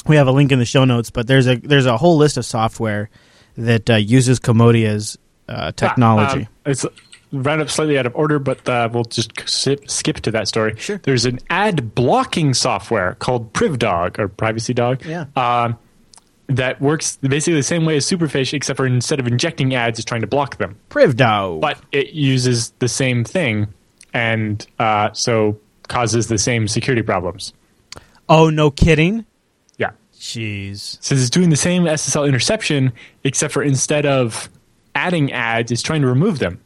[0.06, 2.36] we have a link in the show notes, but there's a there's a whole list
[2.36, 3.10] of software
[3.56, 5.18] that uh, uses Komodia's
[5.48, 6.50] uh, technology.
[6.50, 6.86] Ah, um, it's
[7.32, 10.76] round up slightly out of order, but uh, we'll just skip, skip to that story.
[10.78, 10.98] Sure.
[10.98, 15.06] There's an ad blocking software called PrivDog or Privacy Dog.
[15.06, 15.26] Yeah.
[15.38, 15.80] Um,
[16.48, 20.06] that works basically the same way as Superfish, except for instead of injecting ads, it's
[20.06, 20.78] trying to block them.
[20.90, 21.60] Privdo.
[21.60, 23.68] But it uses the same thing,
[24.14, 25.58] and uh, so
[25.88, 27.54] causes the same security problems.
[28.30, 29.26] oh, no kidding.
[29.78, 29.92] Yeah.
[30.16, 30.98] Jeez.
[31.02, 32.94] Since it's doing the same SSL interception,
[33.24, 34.50] except for instead of
[34.96, 36.60] adding ads, it's trying to remove them.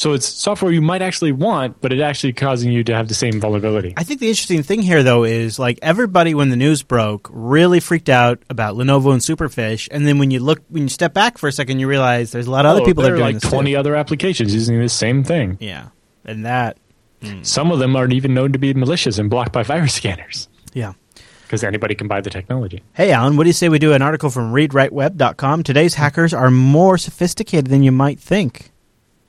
[0.00, 3.12] So it's software you might actually want, but it actually causing you to have the
[3.14, 3.92] same vulnerability.
[3.98, 7.80] I think the interesting thing here, though, is like everybody when the news broke really
[7.80, 11.36] freaked out about Lenovo and Superfish, and then when you look, when you step back
[11.36, 13.34] for a second, you realize there's a lot of other Oh, people that are doing
[13.34, 13.50] like this.
[13.50, 13.78] twenty too.
[13.78, 15.58] other applications using the same thing.
[15.60, 15.88] Yeah,
[16.24, 16.78] and that,
[17.22, 17.42] hmm.
[17.42, 20.48] Some of them aren't even known to be malicious and blocked by virus scanners.
[20.72, 20.94] yeah.
[21.42, 22.82] because anybody can buy the technology.
[22.94, 25.62] Hey, Allan, what do you say we do an article from readwriteweb.com?
[25.62, 28.69] Today's hackers are more sophisticated than you might think.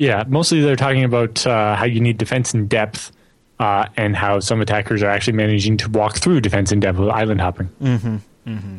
[0.02, 3.11] Yeah, mostly they're talking about uh, how you need defense in depth
[3.60, 7.10] uh, and how some attackers are actually managing to walk through defense in depth with
[7.10, 7.69] island hopping.
[7.80, 8.15] Mm-hmm.
[8.48, 8.78] Mm-hmm.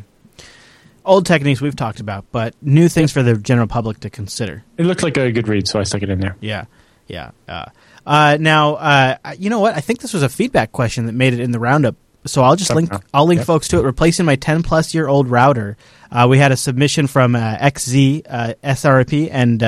[1.05, 4.65] Old techniques we've talked about, but new things for the general public to consider.
[4.77, 6.37] It looked like a good read, so I stuck it in there.
[6.41, 6.65] Yeah,
[7.07, 7.31] yeah.
[7.47, 7.67] Uh,
[8.05, 9.77] uh, now, uh, you know what?
[9.77, 11.95] I think this was a feedback question that made it in the roundup.
[12.27, 12.93] So I'll just link.
[13.15, 13.47] I'll link yep.
[13.47, 13.85] folks to it.
[13.85, 15.77] Replacing my 10 plus year old router.
[16.11, 19.63] Uh, we had a submission from uh, XZ uh, SRP and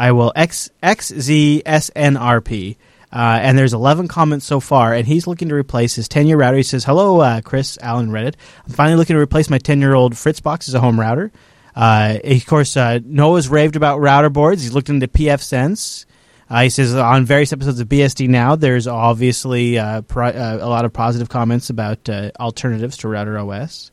[0.00, 2.76] I will X XZSNRP.
[3.12, 6.38] Uh, and there's 11 comments so far, and he's looking to replace his 10 year
[6.38, 6.56] router.
[6.56, 8.36] He says, Hello, uh, Chris, Allan, Reddit.
[8.64, 11.30] I'm finally looking to replace my 10 year old Fritzbox as a home router.
[11.76, 14.62] Uh, of course, uh, Noah's raved about router boards.
[14.62, 16.06] He's looked into pfSense.
[16.48, 20.86] Uh, he says on various episodes of BSD now, there's obviously uh, pro- a lot
[20.86, 22.08] of positive comments about
[22.40, 23.90] alternatives to Router OS.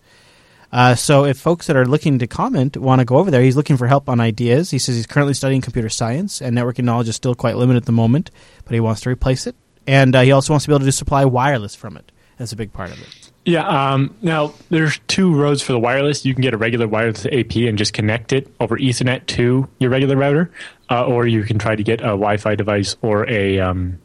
[0.71, 3.55] Uh, so if folks that are looking to comment want to go over there, he's
[3.55, 4.69] looking for help on ideas.
[4.71, 7.85] He says he's currently studying computer science, and networking knowledge is still quite limited at
[7.85, 8.31] the moment,
[8.65, 9.55] but he wants to replace it.
[9.85, 12.11] And uh, he also wants to be able to supply wireless from it.
[12.37, 13.31] That's a big part of it.
[13.45, 13.65] Yeah.
[13.65, 16.25] Um, now there's two roads for the wireless.
[16.25, 19.89] You can get a regular wireless AP and just connect it over Ethernet to your
[19.89, 20.51] regular router,
[20.91, 23.99] uh, or you can try to get a Wi-Fi device or a, um,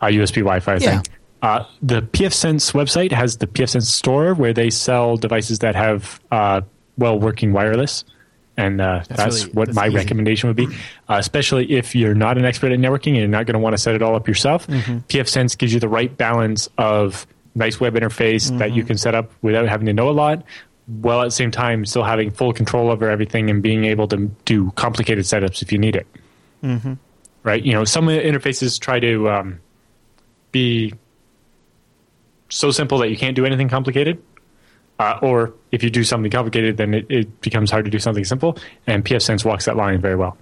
[0.00, 1.00] a USB Wi-Fi yeah.
[1.00, 1.14] thing.
[1.42, 6.60] Uh, the pfSense website has the pfSense store where they sell devices that have uh,
[6.96, 8.04] well working wireless.
[8.56, 9.96] And uh, that's, that's really, what that's my easy.
[9.96, 10.66] recommendation would be,
[11.08, 13.74] uh, especially if you're not an expert at networking and you're not going to want
[13.74, 14.66] to set it all up yourself.
[14.66, 14.98] Mm-hmm.
[15.08, 18.58] pfSense gives you the right balance of nice web interface mm-hmm.
[18.58, 18.88] that you mm-hmm.
[18.88, 20.42] can set up without having to know a lot,
[20.86, 24.16] while at the same time still having full control over everything and being able to
[24.46, 26.06] do complicated setups if you need it.
[26.62, 26.94] Mm-hmm.
[27.42, 27.62] Right?
[27.62, 29.60] You know, some interfaces try to um,
[30.50, 30.94] be
[32.48, 34.22] so simple that you can't do anything complicated.
[34.98, 38.24] Uh, or if you do something complicated, then it, it, becomes hard to do something
[38.24, 38.56] simple.
[38.86, 40.38] And pfSense walks that line very well.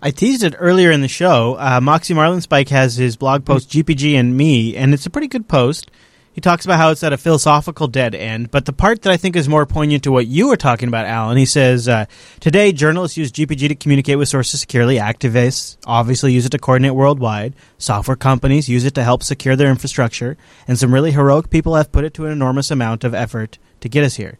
[0.00, 1.56] I teased it earlier in the show.
[1.58, 5.48] Uh, Moxie Marlinspike has his blog post GPG and me, and it's a pretty good
[5.48, 5.90] post.
[6.34, 9.16] He talks about how it's at a philosophical dead end, but the part that I
[9.16, 12.06] think is more poignant to what you were talking about, Allan, he says, uh,
[12.40, 14.96] Today, journalists use GPG to communicate with sources securely.
[14.96, 17.54] Activists obviously use it to coordinate worldwide.
[17.78, 20.36] Software companies use it to help secure their infrastructure.
[20.66, 23.88] And some really heroic people have put it to an enormous amount of effort to
[23.88, 24.36] get us here.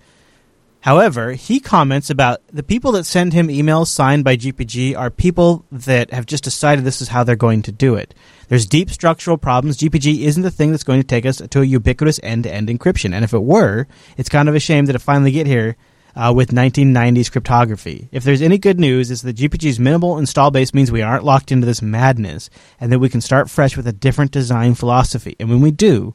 [0.80, 5.64] However, he comments about the people that send him emails signed by GPG are people
[5.70, 8.14] that have just decided this is how they're going to do it.
[8.48, 9.78] There's deep structural problems.
[9.78, 13.14] GPG isn't the thing that's going to take us to a ubiquitous end-to-end encryption.
[13.14, 15.76] And if it were, it's kind of a shame that it finally get here
[16.16, 18.08] uh, with 1990s cryptography.
[18.12, 21.50] If there's any good news, it's that GPG's minimal install base means we aren't locked
[21.50, 22.50] into this madness,
[22.80, 25.34] and that we can start fresh with a different design philosophy.
[25.40, 26.14] And when we do,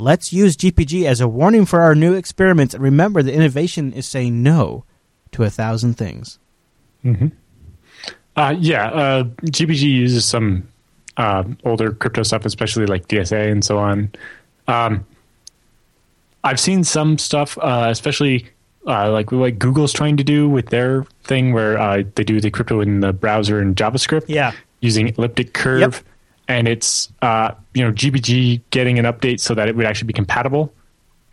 [0.00, 4.06] Let's use GPG as a warning for our new experiments and remember that innovation is
[4.06, 4.84] saying no
[5.32, 6.38] to a thousand things.
[7.04, 7.28] Mm-hmm.
[8.36, 10.68] Uh, yeah, uh, GPG uses some
[11.20, 14.10] uh, older crypto stuff, especially like DSA and so on.
[14.66, 15.06] Um,
[16.42, 18.48] I've seen some stuff, uh, especially
[18.86, 22.50] uh, like what Google's trying to do with their thing, where uh, they do the
[22.50, 24.24] crypto in the browser in JavaScript.
[24.28, 25.80] Yeah, using elliptic curve.
[25.80, 25.94] Yep
[26.50, 30.12] and it's uh, you know GPG getting an update so that it would actually be
[30.12, 30.74] compatible,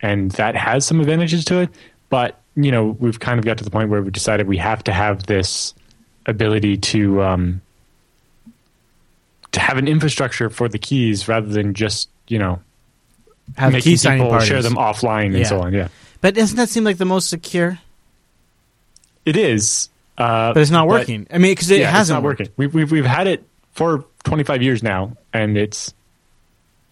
[0.00, 1.70] and that has some advantages to it.
[2.08, 4.84] But you know we've kind of got to the point where we decided we have
[4.84, 5.74] to have this
[6.26, 7.60] ability to um,
[9.52, 12.60] to have an infrastructure for the keys rather than just you know
[13.56, 15.72] have making key signing people share them offline and so on.
[15.72, 15.88] Yeah,
[16.20, 17.78] but doesn't that seem like the most secure?
[19.24, 21.26] It is, uh, but it's not working.
[21.30, 22.48] I mean, because it yeah, hasn't not working.
[22.56, 25.92] We've, we've we've had it for 25 years now, and it's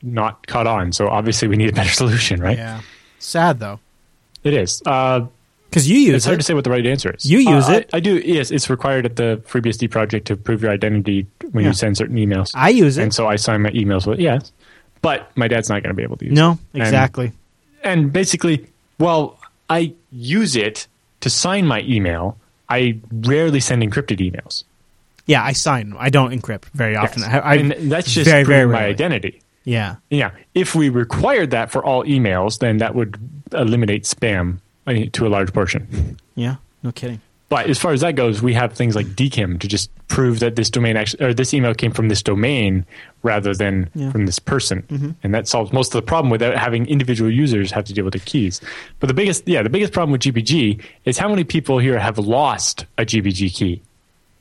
[0.02, 0.92] not caught on.
[0.92, 2.56] So obviously, we need a better solution, right?
[2.56, 2.80] Yeah.
[3.18, 3.80] Sad though.
[4.44, 4.82] It is.
[5.70, 6.28] Because uh, you use it's it.
[6.28, 7.24] hard to say what the right answer is.
[7.24, 7.90] You use uh, it.
[7.92, 8.18] I, I, do.
[8.18, 11.70] Yes, it's required at the FreeBSD project to prove your identity when yeah.
[11.70, 12.50] you send certain emails.
[12.54, 14.52] I use it, and so I sign my emails with yes.
[15.02, 16.78] But my dad's not going to be able to use no, it.
[16.78, 17.32] No, exactly.
[17.82, 18.66] And, and basically,
[18.98, 19.38] well,
[19.68, 20.88] I use it
[21.20, 22.38] to sign my email.
[22.68, 24.64] I rarely send encrypted emails.
[25.26, 25.94] Yeah, I sign.
[25.98, 27.22] I don't encrypt very often.
[27.22, 27.34] Yes.
[27.34, 29.42] I, I, and that's just very, very my identity.
[29.64, 29.96] Yeah.
[30.10, 30.30] Yeah.
[30.54, 33.18] If we required that for all emails, then that would
[33.52, 36.18] eliminate spam to a large portion.
[36.34, 36.56] Yeah.
[36.82, 37.20] No kidding.
[37.48, 40.56] But as far as that goes, we have things like DKIM to just prove that
[40.56, 42.84] this domain actually, or this email came from this domain
[43.22, 44.10] rather than yeah.
[44.10, 45.10] from this person, mm-hmm.
[45.22, 48.14] and that solves most of the problem without having individual users have to deal with
[48.14, 48.60] the keys.
[48.98, 52.18] But the biggest, yeah, the biggest problem with GPG is how many people here have
[52.18, 53.82] lost a GPG key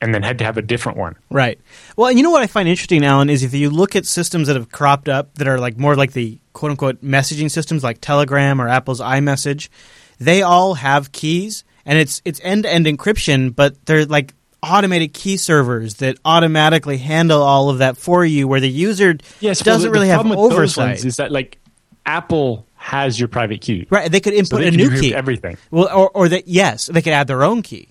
[0.01, 1.15] and then had to have a different one.
[1.29, 1.59] Right.
[1.95, 4.47] Well, and you know what I find interesting, Allan, is if you look at systems
[4.47, 8.01] that have cropped up that are like more like the quote unquote messaging systems like
[8.01, 9.69] Telegram or Apple's iMessage,
[10.19, 14.33] they all have keys and it's it's end to end encryption, but they're like
[14.63, 19.59] automated key servers that automatically handle all of that for you where the user Yes,
[19.59, 21.05] doesn't the- the really have with those oversight.
[21.05, 21.59] is that like
[22.05, 25.13] Apple has your private key, right, they could So input they a new key.
[25.13, 25.57] everything.
[25.71, 27.89] Well, or, or that yes, they could add their own key.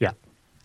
[0.00, 0.10] Yeah.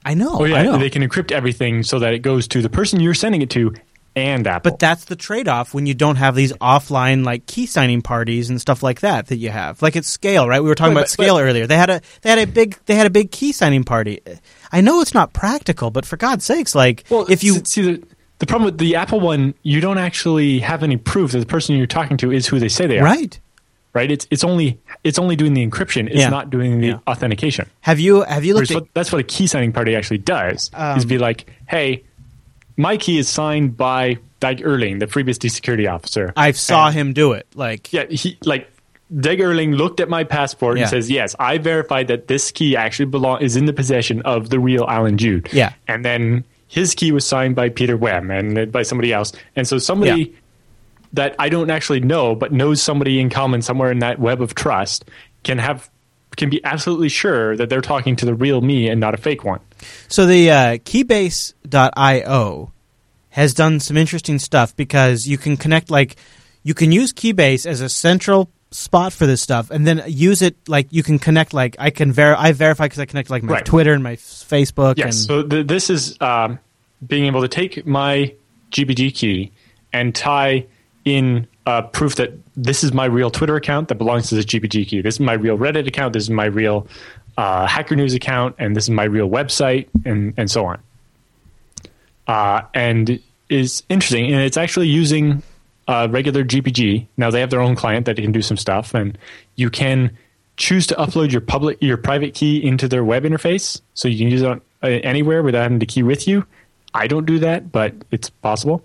[0.06, 0.40] I know.
[0.40, 0.78] Oh I yeah, know.
[0.78, 3.74] they can encrypt everything so that it goes to the person you're sending it to
[4.20, 4.72] and Apple.
[4.72, 8.60] But that's the trade-off when you don't have these offline like key signing parties and
[8.62, 9.82] stuff like that that you have.
[9.82, 10.62] Like it's Scale, right?
[10.62, 11.66] We were talking But- about but- Scale earlier.
[11.68, 14.20] They had a they had a big they had a big key signing party.
[14.72, 18.04] I know it's not practical, but for God's sakes, like well, if you see the
[18.40, 21.76] the problem with the Apple one, you don't actually have any proof that the person
[21.76, 23.04] you're talking to is who they say they are.
[23.04, 23.40] right
[23.92, 24.12] Right?
[24.12, 26.06] It's it's only it's only doing the encryption.
[26.08, 26.30] It's Yeah.
[26.30, 27.00] not doing the Yeah.
[27.08, 27.68] authentication.
[27.82, 30.70] have you have you looked at what, that's what a key signing party actually does.
[30.76, 32.04] Um, is be like, hey,
[32.80, 36.32] my key is signed by Dag Erling, the FreeBSD security officer.
[36.38, 37.46] I saw And- him do it.
[37.56, 38.72] Like Yeah, he like
[39.20, 40.84] Dag Erling looked at my passport Yeah.
[40.84, 44.50] and says, "Yes, I verified that this key actually belong is in the possession of
[44.50, 45.74] the real Allan Jude." Yeah.
[45.88, 49.78] and then his key was signed by Peter Wemm and by somebody else, and so
[49.80, 50.36] somebody Yeah.
[51.14, 54.54] that I don't actually know but knows somebody in common somewhere in that web of
[54.56, 55.04] trust
[55.44, 55.90] can have
[56.38, 59.44] can be absolutely sure that they're talking to the real me and not a fake
[59.44, 59.60] one.
[60.08, 62.72] So the uh, Keybase.io
[63.30, 66.16] has done some interesting stuff because you can connect like
[66.64, 70.56] you can use Keybase as a central spot for this stuff, and then use it
[70.68, 73.54] like you can connect like I can ver I verify because I connect like my
[73.54, 73.66] Right.
[73.66, 74.98] Twitter and my Facebook.
[74.98, 75.06] Yes.
[75.06, 76.60] and So th- this is um,
[77.06, 78.34] being able to take my
[78.72, 79.52] GPG key
[79.94, 80.66] and tie
[81.06, 84.88] in uh, proof that this is my real Twitter account that belongs to this GPG
[84.88, 85.02] key.
[85.02, 86.14] This is my real Reddit account.
[86.14, 86.88] This is my real
[87.38, 90.80] uh, Hacker News account, and this is my real website, and and so on.
[92.28, 93.20] Uh, and
[93.50, 95.44] is interesting, and it's actually using
[95.88, 97.06] uh, regular GPG.
[97.18, 99.16] Now they have their own client that can do some stuff, and
[99.56, 100.18] you can
[100.58, 104.32] choose to upload your public your private key into their web interface, so you can
[104.32, 104.50] use it
[104.82, 106.48] uh, anywhere without having the key with you.
[106.96, 108.84] I don't do that, but it's possible.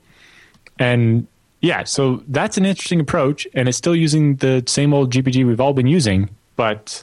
[0.78, 1.27] And
[1.65, 5.61] yeah, so that's an interesting approach, and it's still using the same old GPG we've
[5.61, 7.03] all been using, but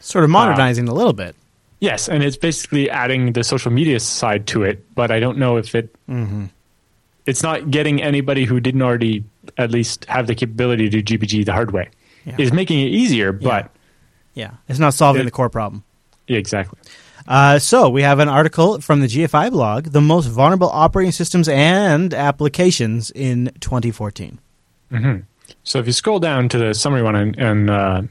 [0.00, 1.36] sort of modernizing a little bit.
[1.80, 5.56] Yes, and it's basically adding the social media side to it, but I don't know
[5.56, 5.94] if it.
[6.08, 6.46] Mm-hmm.
[7.26, 9.24] It's not getting anybody who didn't already
[9.56, 11.88] at least have the capability to do GPG the hard way.
[12.24, 12.34] Yeah.
[12.38, 13.70] It's making it easier, but
[14.34, 15.82] Yeah, it's not solving It- the core problem.
[16.26, 16.78] yeah, exactly.
[17.28, 21.48] Uh, so we have an article from the GFI blog: the most vulnerable operating systems
[21.48, 24.38] and applications in 2014.
[25.64, 28.02] So if you scroll down to the summary one on, on uh,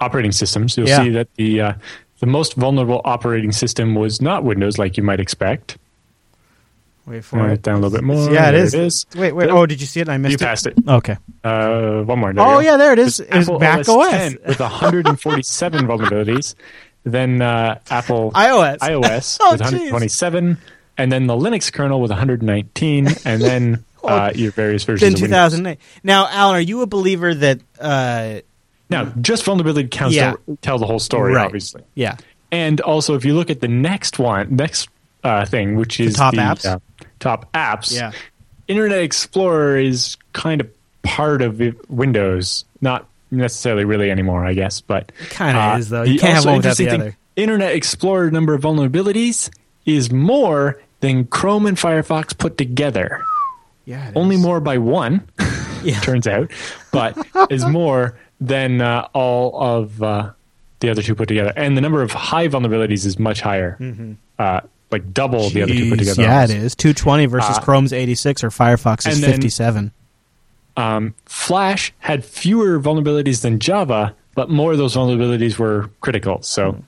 [0.00, 1.02] operating systems, you'll Yeah.
[1.02, 1.72] see that the uh,
[2.20, 5.78] the most vulnerable operating system was not Windows, like you might expect.
[7.06, 7.54] Wait for it.
[7.54, 8.30] it down a little bit more.
[8.32, 8.74] Yeah, it is.
[8.74, 9.06] It is.
[9.16, 9.50] Wait, wait.
[9.50, 10.08] Oh, did you see it?
[10.08, 10.40] I missed it.
[10.40, 10.48] You it.
[10.48, 10.74] passed it.
[10.86, 11.16] Okay.
[11.42, 12.32] Uh, one more.
[12.32, 13.18] There Oh yeah, there it is.
[13.18, 14.34] It's It's Mac OS, OS.
[14.46, 16.54] with 147 vulnerabilities.
[17.04, 18.78] Then uh, Apple iOS.
[18.80, 19.70] iOS Oh, with jeez.
[19.90, 20.58] 127,
[20.98, 25.52] and then the Linux kernel with 119, and then uh, your various versions Windows.
[25.52, 25.78] 2008.
[26.04, 27.60] Now, Allan, are you a believer that?
[27.80, 28.40] Uh,
[28.90, 30.34] Now, just vulnerability counts Yeah.
[30.46, 31.46] don't tell the whole story, Right.
[31.46, 31.82] obviously.
[31.94, 32.16] yeah.
[32.52, 34.88] And also, if you look at the next one, next
[35.24, 36.66] uh, thing, which is top apps?
[36.66, 36.78] uh,
[37.18, 38.12] top apps, Yeah.
[38.68, 40.68] Internet Explorer is kind of
[41.02, 46.02] part of Windows, not necessarily really anymore, I guess, but Kinda uh, is, though.
[46.04, 47.16] You can't have one without the interesting other.
[47.34, 49.50] Internet Explorer number of vulnerabilities
[49.86, 53.20] is more than Chrome and Firefox put together.
[53.84, 54.10] Yeah.
[54.10, 54.42] it Only is.
[54.42, 55.26] more by one,
[55.82, 55.98] Yeah.
[56.02, 56.52] turns out,
[56.92, 57.16] but
[57.50, 60.30] is more than uh, all of uh,
[60.80, 61.52] the other two put together.
[61.56, 63.78] And the number of high vulnerabilities is much higher,
[64.38, 64.60] uh,
[64.92, 65.98] like double the other two put Mm-hmm.
[65.98, 66.22] Together.
[66.22, 66.66] Yeah, it almost.
[66.66, 66.74] is.
[66.76, 69.90] 220 versus Uh, Chrome's 86 or Firefox's 57.
[70.76, 76.40] Um, Flash had fewer vulnerabilities than Java, but more of those vulnerabilities were critical.
[76.42, 76.82] So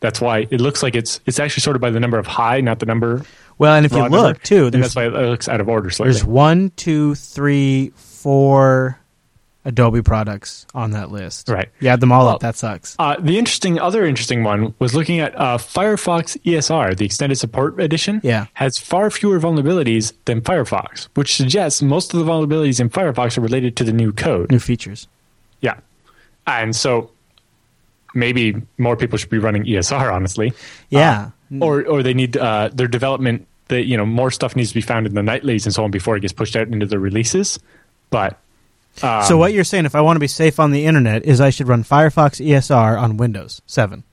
[0.00, 2.78] that's why it looks like it's it's actually sorted by the number of high, not
[2.78, 3.24] the number.
[3.58, 4.18] Well, and if you raw number.
[4.18, 6.12] look too, that's why it looks out of order slightly.
[6.12, 8.98] there's one, two, three, four
[9.66, 11.48] Adobe products on that list.
[11.48, 11.68] Right.
[11.80, 12.40] You add them all Well, up.
[12.40, 12.96] That sucks.
[12.98, 17.78] Uh, the interesting, other interesting one was looking at uh, Firefox ESR, the extended support
[17.80, 18.20] edition.
[18.22, 18.46] Yeah.
[18.54, 23.42] has far fewer vulnerabilities than Firefox, which suggests most of the vulnerabilities in Firefox are
[23.42, 24.50] related to the new code.
[24.50, 25.08] New features.
[25.60, 25.80] Yeah,
[26.46, 27.10] and so
[28.14, 30.52] maybe more people should be running ESR, honestly.
[30.90, 31.30] Yeah.
[31.52, 33.46] Uh, or or they need uh, their development.
[33.68, 35.90] That you know more stuff needs to be found in the nightlies and so on
[35.90, 37.58] before it gets pushed out into the releases.
[38.10, 38.38] But
[39.02, 41.40] um, so what you're saying, if I want to be safe on the internet, is
[41.40, 44.04] I should run Firefox ESR on Windows 7.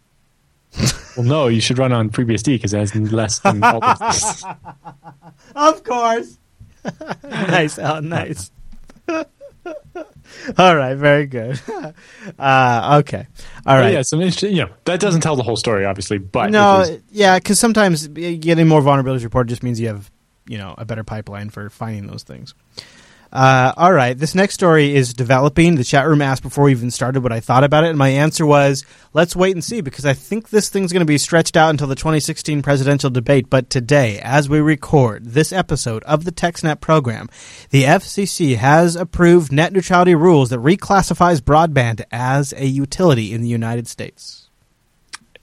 [1.15, 3.79] Well, no, you should run on FreeBSD because it has less than all.
[5.55, 6.39] Of course.
[7.23, 8.49] nice, oh, nice.
[10.57, 11.61] All right, very good.
[12.39, 13.27] Uh, okay,
[13.65, 13.83] all right.
[13.83, 16.99] But yeah, some interesting, you know, that doesn't tell the whole story, obviously, but no,
[17.11, 20.09] yeah, because sometimes getting more vulnerabilities reported just means you have,
[20.47, 22.55] you know, a better pipeline for finding those things.
[23.33, 25.73] Uh, all right, this next story is developing.
[25.73, 28.09] The chat room asked before we even started what I thought about it, and my
[28.09, 31.57] answer was, let's wait and see, because I think this thing's going to be stretched
[31.57, 33.49] out until the 2016 presidential debate.
[33.49, 37.27] But today, as we record this episode of the TechSnap program,
[37.71, 43.49] the FCC has approved net neutrality rules that reclassifies broadband as a utility in the
[43.49, 44.47] United States.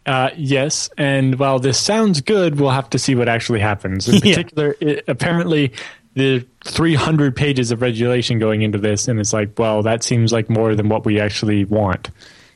[0.06, 4.08] Uh, yes, and while this sounds good, we'll have to see what actually happens.
[4.08, 4.36] In Yeah.
[4.36, 5.72] particular, it, apparently,
[6.14, 10.50] the 300 pages of regulation going into this, and it's like, well, that seems like
[10.50, 12.10] more than what we actually want.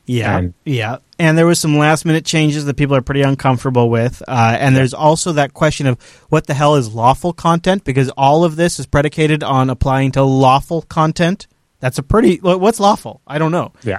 [0.07, 3.89] Yeah, And- yeah, and there was some last minute changes that people are pretty uncomfortable
[3.89, 5.99] with, uh, and there's also that question of
[6.29, 10.21] what the hell is lawful content because all of this is predicated on applying to
[10.21, 11.47] lawful content.
[11.79, 13.21] That's a pretty what's lawful?
[13.27, 13.97] I don't know Yeah.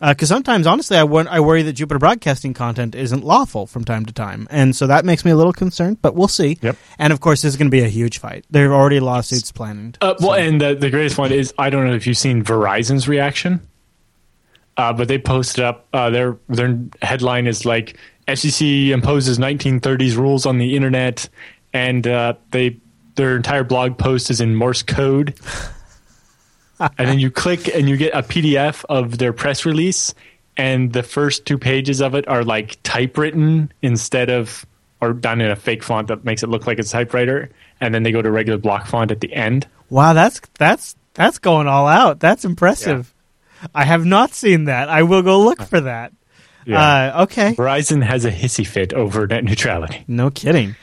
[0.00, 4.04] Because sometimes honestly I, wor- I worry that Jupiter Broadcasting content isn't lawful from time
[4.06, 5.98] to time, and so that makes me a little concerned.
[6.02, 6.58] But we'll see.
[6.62, 6.76] Yep.
[6.98, 8.44] And of course, this is going to be a huge fight.
[8.50, 9.98] There are already lawsuits planned.
[10.00, 12.42] Uh, well, So- and the, the greatest one is I don't know if you've seen
[12.44, 13.60] Verizon's reaction,
[14.76, 17.96] uh, but they posted up uh, their their headline is like
[18.26, 21.28] FCC imposes 1930s rules on the internet,
[21.72, 22.76] and uh, they
[23.16, 25.34] their entire blog post is in Morse code.
[26.98, 30.14] and then you click and you get a PDF of their press release,
[30.56, 34.66] and the first two pages of it are like typewritten instead of
[35.00, 37.50] or done in a fake font that makes it look like it's a typewriter,
[37.80, 39.66] and then they go to regular block font at the end.
[39.90, 42.20] Wow, that's that's that's going all out.
[42.20, 43.14] That's impressive.
[43.74, 44.88] I have not seen that.
[44.88, 46.12] I will go look for that.
[46.70, 47.54] Uh, okay.
[47.54, 50.04] Verizon has a hissy fit over net neutrality.
[50.06, 50.76] No kidding.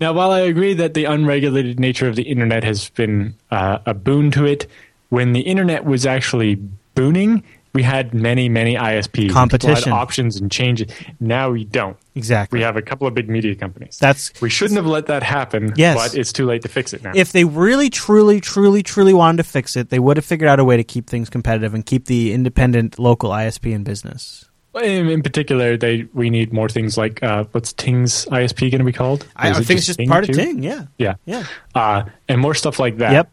[0.00, 3.94] Now, while I agree that the unregulated nature of the internet has been uh, a
[3.94, 4.66] boon to it,
[5.12, 6.54] when the internet was actually
[6.94, 7.42] booming,
[7.74, 9.30] we had many, many ISPs.
[9.30, 9.92] Competition.
[9.92, 10.90] options and changes.
[11.20, 11.98] Now we don't.
[12.14, 12.58] Exactly.
[12.58, 13.98] We have a couple of big media companies.
[13.98, 15.96] That's we shouldn't have let that happen, Yes.
[15.98, 17.12] but it's too late to fix it now.
[17.14, 20.58] if they really, truly, truly, truly wanted to fix it, they would have figured out
[20.58, 24.46] a way to keep things competitive and keep the independent local ISP in business.
[24.82, 28.84] in, in particular, they we need more things like uh, what's Ting's ISP going to
[28.84, 29.26] be called?
[29.36, 30.34] I, I think it's just part of?
[30.34, 30.62] Ting.
[30.62, 30.86] Yeah.
[30.96, 31.44] Yeah, Yeah.
[31.74, 33.12] uh, and more stuff like that.
[33.12, 33.32] Yep.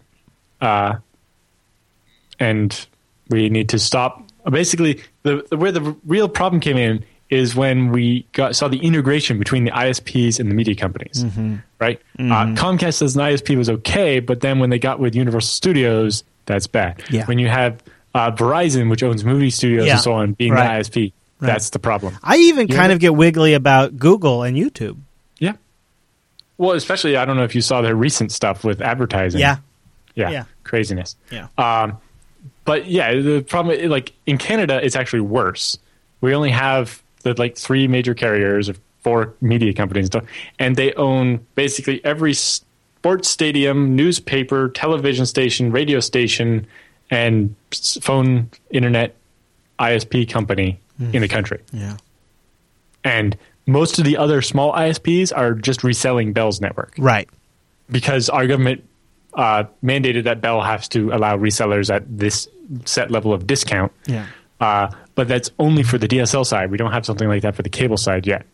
[0.62, 0.96] uh,
[2.40, 2.86] and
[3.30, 4.24] we need to stop.
[4.50, 8.80] Basically, the, the where the real problem came in is when we got saw the
[8.80, 11.24] integration between the ISPs and the media companies.
[11.24, 11.58] Mm-hmm.
[11.78, 12.02] Right?
[12.18, 16.24] Uh, Comcast as an ISP was okay, but then when they got with Universal Studios,
[16.46, 17.04] that's bad.
[17.12, 17.26] Yeah.
[17.26, 17.84] When you have
[18.16, 19.94] uh, Verizon, which owns movie studios Yeah.
[19.94, 20.84] and so on, being Right.
[20.84, 22.18] the ISP, that's the problem.
[22.24, 24.98] I even You kind ever- of get wiggly about Google and YouTube.
[25.38, 25.54] Yeah.
[26.58, 29.40] Well, especially I don't know if you saw their recent stuff with advertising.
[29.40, 29.58] Yeah.
[30.16, 30.30] Yeah.
[30.32, 30.44] Yeah.
[30.64, 31.16] Craziness.
[31.32, 31.48] Yeah.
[31.58, 31.98] Um,
[32.70, 35.76] but yeah, the problem, like in Canada, it's actually worse.
[36.22, 40.26] We only have the like three major carriers or four media companies, and stuff,
[40.60, 46.68] and they own basically every sports stadium, newspaper, television station, radio station,
[47.10, 47.56] and
[48.02, 49.16] phone, internet,
[49.80, 50.80] ISP company
[51.14, 51.60] in the country.
[51.74, 51.98] yeah.
[53.04, 53.36] And
[53.66, 57.28] most of the other small ISPs are just reselling Bell's network Right.
[57.90, 58.84] because our government
[59.34, 62.48] uh, mandated that Bell has to allow resellers at this
[62.86, 63.92] set level of discount.
[64.06, 64.26] Yeah.
[64.60, 66.72] Uh, but that's only for the DSL side.
[66.72, 68.46] We don't have something like that for the cable side yet.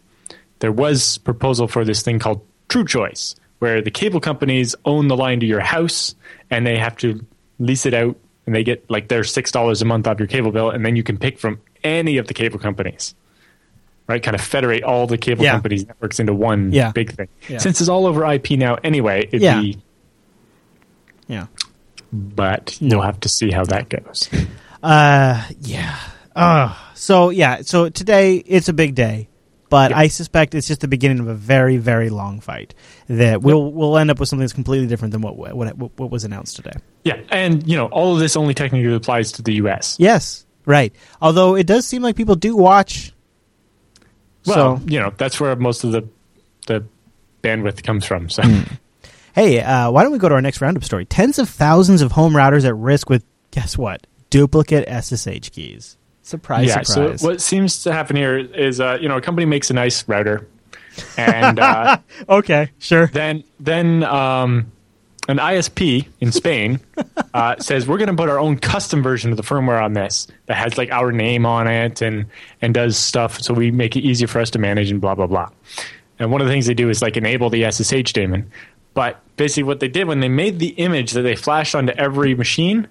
[0.59, 5.17] There was proposal for this thing called True Choice, where the cable companies own the
[5.17, 6.15] line to your house
[6.49, 7.25] and they have to
[7.59, 8.15] lease it out,
[8.45, 10.95] and they get like their six dollars a month off your cable bill, and then
[10.95, 13.15] you can pick from any of the cable companies.
[14.07, 15.53] Right, kind of federate all the cable Yeah.
[15.53, 16.91] companies' networks into one Yeah.
[16.91, 17.27] big thing.
[17.49, 17.57] Yeah.
[17.57, 19.59] Since it's all over IP now, anyway, it'd Yeah.
[19.61, 19.79] be
[21.27, 21.47] Yeah.
[22.11, 24.30] But you'll have to see how that goes.
[24.84, 25.98] Uh, yeah.
[26.36, 27.61] Uh, so yeah.
[27.61, 29.30] So today it's a big day,
[29.69, 29.98] but Yep.
[29.99, 32.76] I suspect it's just the beginning of a very, very long fight.
[33.07, 36.23] That we'll we'll end up with something that's completely different than what what what was
[36.23, 36.73] announced today.
[37.03, 39.95] Yeah, and you know, all of this only technically applies to the U.S.
[39.98, 40.45] Yes.
[40.68, 40.94] Right.
[41.19, 43.11] Although it does seem like people do watch.
[44.45, 46.07] Well, so you know, that's where most of the
[46.68, 46.86] the
[47.41, 48.30] bandwidth comes from.
[48.30, 48.44] So,
[49.35, 51.05] hey, uh, why don't we go to our next roundup story?
[51.05, 54.07] Tens of thousands of home routers at risk with guess what?
[54.29, 55.97] Duplicate SSH keys.
[56.23, 56.67] Surprise!
[56.67, 56.81] yeah.
[56.81, 57.21] surprise.
[57.21, 60.07] So what seems to happen here is, uh, you know, a company makes a nice
[60.07, 60.47] router,
[61.17, 61.97] and uh,
[62.29, 63.07] okay, sure.
[63.07, 64.71] then then um,
[65.27, 66.79] an ISP in Spain
[67.33, 70.27] uh, says we're going to put our own custom version of the firmware on this
[70.47, 72.25] that has like our name on it and
[72.61, 75.27] and does stuff so we make it easier for us to manage and blah blah
[75.27, 75.49] blah.
[76.17, 78.49] And one of the things they do is like enable the SSH daemon.
[78.95, 82.34] But basically, what they did when they made the image that they flashed onto every
[82.34, 82.88] machine,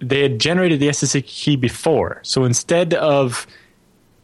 [0.00, 2.18] they had generated the SSH key before.
[2.22, 3.46] So instead of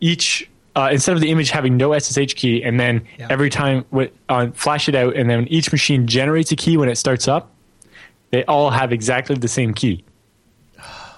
[0.00, 3.28] each uh, instead of the image having no SSH key, and then Yeah.
[3.30, 6.88] every time w- uh, flash it out, and then each machine generates a key when
[6.90, 7.50] it starts up,
[8.30, 10.04] they all have exactly the same key.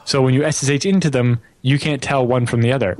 [0.04, 2.94] So when you SSH into them, you can't tell one from the other.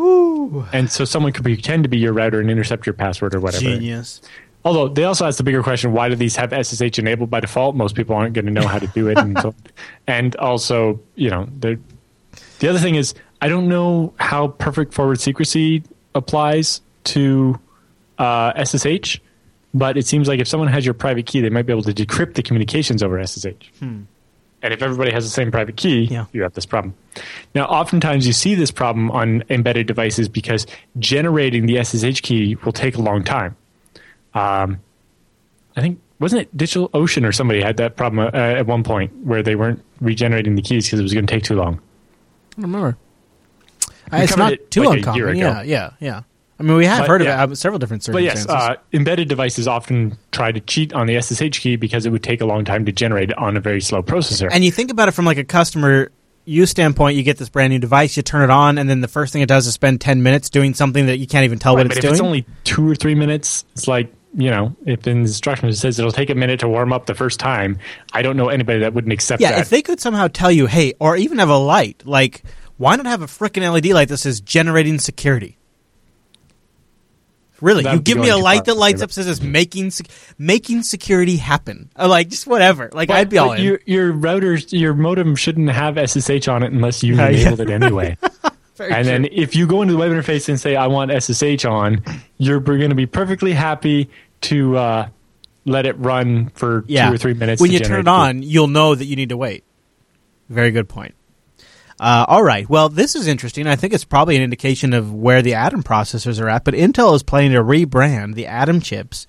[0.73, 3.65] And so someone could pretend to be your router and intercept your password or whatever.
[3.65, 4.21] Genius.
[4.69, 7.75] Although they also ask the bigger question: Why do these have SSH enabled by default?
[7.75, 9.55] Most people aren't going to know how to do it, and, so,
[10.07, 11.79] and also, you know, the
[12.59, 15.85] the other thing is I don't know how perfect forward secrecy
[16.15, 17.59] applies to
[18.19, 19.21] uh, SSH,
[19.73, 21.95] but it seems like if someone has your private key, they might be able to
[21.95, 23.71] decrypt the communications over SSH.
[23.81, 24.07] And
[24.75, 26.27] if everybody has the same private key, Yeah.
[26.35, 26.93] you have this problem.
[27.55, 30.67] Now, oftentimes you see this problem on embedded devices because
[30.99, 33.57] generating the SSH key will take a long time.
[34.39, 34.81] Um,
[35.77, 39.13] I think wasn't it Digital Ocean or somebody had that problem uh, at one point
[39.25, 41.75] where they weren't regenerating the keys because it was going to take too long.
[42.57, 42.99] I don't remember.
[44.13, 45.37] We it's not it too like uncommon.
[45.37, 46.23] Yeah, yeah, yeah.
[46.59, 47.43] I mean, we have But, heard yeah.
[47.45, 51.07] of it, uh, several different But yes, uh, embedded devices often try to cheat on
[51.07, 53.61] the SSH key because it would take a long time to generate it on a
[53.61, 54.49] very slow processor.
[54.51, 56.11] and you think about it from like a customer
[56.47, 59.09] use standpoint, you get this brand new device, you turn it on, and then the
[59.09, 61.77] first thing it does is spend ten minutes doing something that you can't even tell
[61.77, 62.15] Right, what but it's if doing.
[62.15, 65.99] it's only two or three minutes, it's like you know, if the instructions it says
[65.99, 67.79] it'll take a minute to warm up the first time,
[68.13, 69.61] I don't know anybody that wouldn't accept yeah, that.
[69.61, 72.43] if they could somehow tell you, hey, or even have a light, like
[72.77, 75.57] why not have a freaking LED light that says generating security?
[77.61, 80.07] Really, That you give me a light that lights up says it's making sec-
[80.39, 82.89] making security happen, or like just whatever.
[82.93, 83.65] Like I'd be all in.
[83.65, 87.41] your your routers, your modem shouldn't have SSH on it unless you uh, Yeah, yeah.
[87.49, 88.17] enabled it anyway.
[88.79, 89.13] Very and true.
[89.13, 92.03] then if you go into the web interface and say I want SSH on,
[92.39, 94.09] you're going to be perfectly happy
[94.43, 95.09] to uh,
[95.65, 97.09] let it run for yeah.
[97.09, 97.61] two or three minutes.
[97.61, 99.65] When to you turn generate it the- on, you'll know that you need to wait.
[100.49, 101.15] Very good point.
[102.01, 102.69] Uh, all right.
[102.69, 103.67] Well, this is interesting.
[103.67, 106.63] I think it's probably an indication of where the Atom processors are at.
[106.63, 109.27] But Intel is planning to rebrand the Atom chips,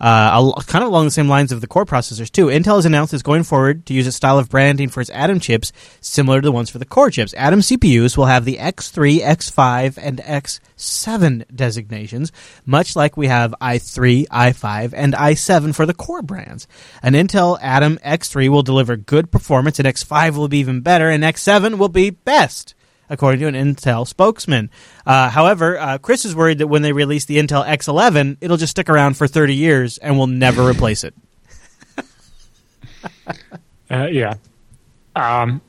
[0.00, 2.46] uh, kind of along the same lines of the Core processors too.
[2.46, 5.40] Intel has announced it's going forward to use a style of branding for its Atom
[5.40, 7.34] chips similar to the ones for the Core chips.
[7.34, 12.32] Atom CPUs will have the X3, X5, and X7 designations,
[12.64, 16.66] much like we have i3, i5, and i7 for the Core brands.
[17.02, 21.22] An Intel Atom X3 will deliver good performance, and X5 will be even better, and
[21.22, 22.74] X7 will be best
[23.10, 24.70] according to an Intel spokesman.
[25.04, 28.70] Uh, however, uh, Chris is worried that when they release the Intel X11, it'll just
[28.70, 31.14] stick around for 30 years and will never replace it.
[33.90, 34.34] Uh, yeah.
[35.16, 35.60] Um,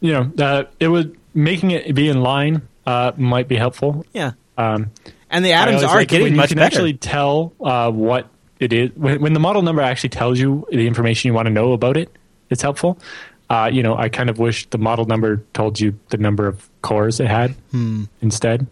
[0.00, 4.06] you know, uh, it would making it be in line uh, might be helpful.
[4.12, 4.32] Yeah.
[4.56, 4.90] Um,
[5.30, 6.66] And the atoms are like getting much you can better.
[6.76, 8.28] actually tell uh, what
[8.60, 11.52] it is when, when the model number actually tells you the information you want to
[11.52, 12.08] know about it.
[12.50, 12.98] It's helpful.
[13.48, 16.68] Uh, you know, I kind of wish the model number told you the number of
[16.82, 18.04] cores it had Hmm.
[18.20, 18.66] instead.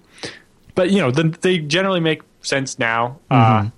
[0.75, 3.19] But you know, the, they generally make sense now.
[3.31, 3.67] Mm-hmm.
[3.67, 3.71] Uh,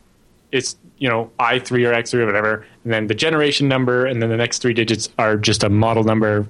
[0.53, 4.07] it's you know i three or x three or whatever, and then the generation number,
[4.07, 6.47] and then the next three digits are just a model number.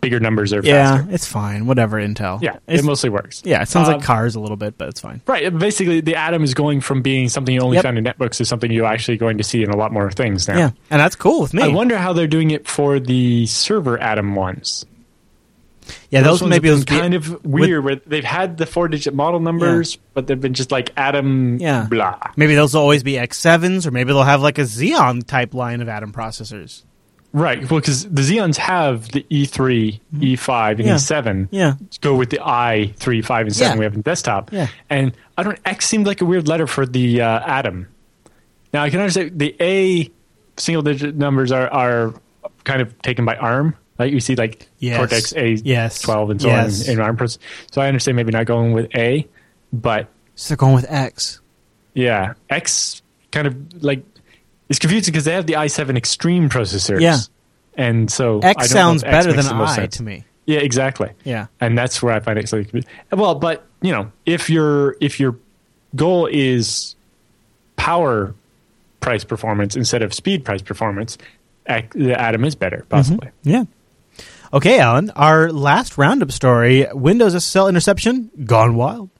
[0.00, 1.12] Bigger numbers are yeah, faster.
[1.12, 1.66] it's fine.
[1.66, 2.40] Whatever, Intel.
[2.40, 3.42] Yeah, It's- it mostly works.
[3.44, 5.20] yeah, it sounds Um, like cars a little bit, but it's fine.
[5.26, 5.56] Right.
[5.58, 7.84] Basically, the atom is going from being something you only Yep.
[7.84, 10.48] found in netbooks to something you're actually going to see in a lot more things
[10.48, 10.56] now.
[10.56, 11.62] Yeah, and that's cool with me.
[11.62, 14.86] I wonder how they're doing it for the server atom ones.
[16.10, 18.66] yeah, those, ones maybe have those been be- kind of weird where they've had the
[18.66, 21.86] four digit model numbers, but they've been just like atom Yeah.
[21.90, 22.16] blah.
[22.36, 25.80] Maybe those will always be X7s, or maybe they'll have like a Xeon type line
[25.80, 26.82] of Atom processors.
[27.32, 27.60] Right.
[27.70, 30.88] Well, because the Xeons have the E3, E5, and Mm-hmm.
[30.88, 30.94] Yeah.
[30.96, 31.48] E7.
[31.52, 31.74] Yeah.
[32.00, 33.78] Go with the I, 3, 5, and 7 Yeah.
[33.78, 34.52] we have in desktop.
[34.52, 34.66] Yeah.
[34.88, 37.86] And I don't X seemed like a weird letter for the uh, atom.
[38.72, 40.10] Now, I can understand the A
[40.56, 42.14] single digit numbers are, are
[42.64, 43.76] kind of taken by ARM.
[43.98, 44.96] Like you see, like Yes.
[44.96, 46.00] Cortex A Yes.
[46.02, 46.88] 12 and so Yes.
[46.88, 47.16] on in, in ARM.
[47.16, 47.38] pros-
[47.70, 49.26] So I understand maybe not going with A,
[49.72, 51.40] but So they're going with X.
[51.94, 54.02] yeah, X kind of like
[54.70, 57.00] it's confusing because they have the i7 Extreme processors.
[57.02, 57.18] Yeah.
[57.74, 59.98] and so I X don't sounds X better than I sense.
[59.98, 60.24] to me.
[60.46, 61.10] Yeah, exactly.
[61.24, 61.46] Yeah.
[61.60, 62.90] and that's where I find it slightly confusing.
[63.12, 65.36] Well, but you know, if your if your
[65.94, 66.96] goal is
[67.76, 68.34] power
[69.00, 71.18] price performance instead of speed price performance,
[71.66, 73.28] the Atom is better, possibly.
[73.42, 73.64] Yeah.
[74.52, 75.10] Okay, Allan.
[75.10, 79.10] Our last roundup story: Windows SSL interception gone wild.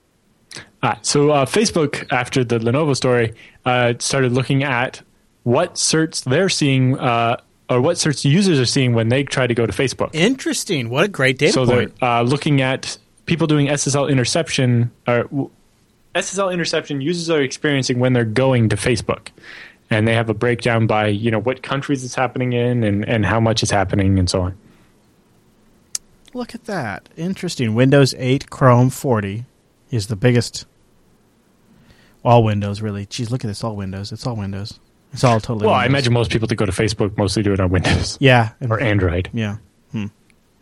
[0.83, 3.33] Ah, so uh, Facebook, after the Lenovo story,
[3.65, 5.01] uh, started looking at
[5.43, 7.37] what certs they're seeing uh,
[7.69, 10.09] or what search users are seeing when they try to go to Facebook.
[10.13, 10.89] Interesting.
[10.89, 11.97] What a great data so point.
[11.99, 15.49] they're uh, looking at people doing SSL interception or
[16.13, 19.29] SSL interception users are experiencing when they're going to Facebook,
[19.89, 23.25] and they have a breakdown by you know what countries it's happening in and and
[23.25, 24.57] how much is happening and so on.
[26.33, 27.09] Look at that.
[27.17, 27.75] Interesting.
[27.75, 29.45] Windows 8 Chrome 40
[29.89, 30.65] is the biggest.
[32.23, 33.05] All Windows, really.
[33.05, 33.63] Geez, look at this.
[33.63, 34.11] All Windows.
[34.11, 34.79] It's all Windows.
[35.13, 35.65] It's all totally.
[35.67, 38.51] Well, I imagine most people that go to Facebook mostly do it on Windows Yeah.
[38.69, 39.29] or Android.
[39.33, 39.57] Yeah.
[39.91, 40.05] Hmm.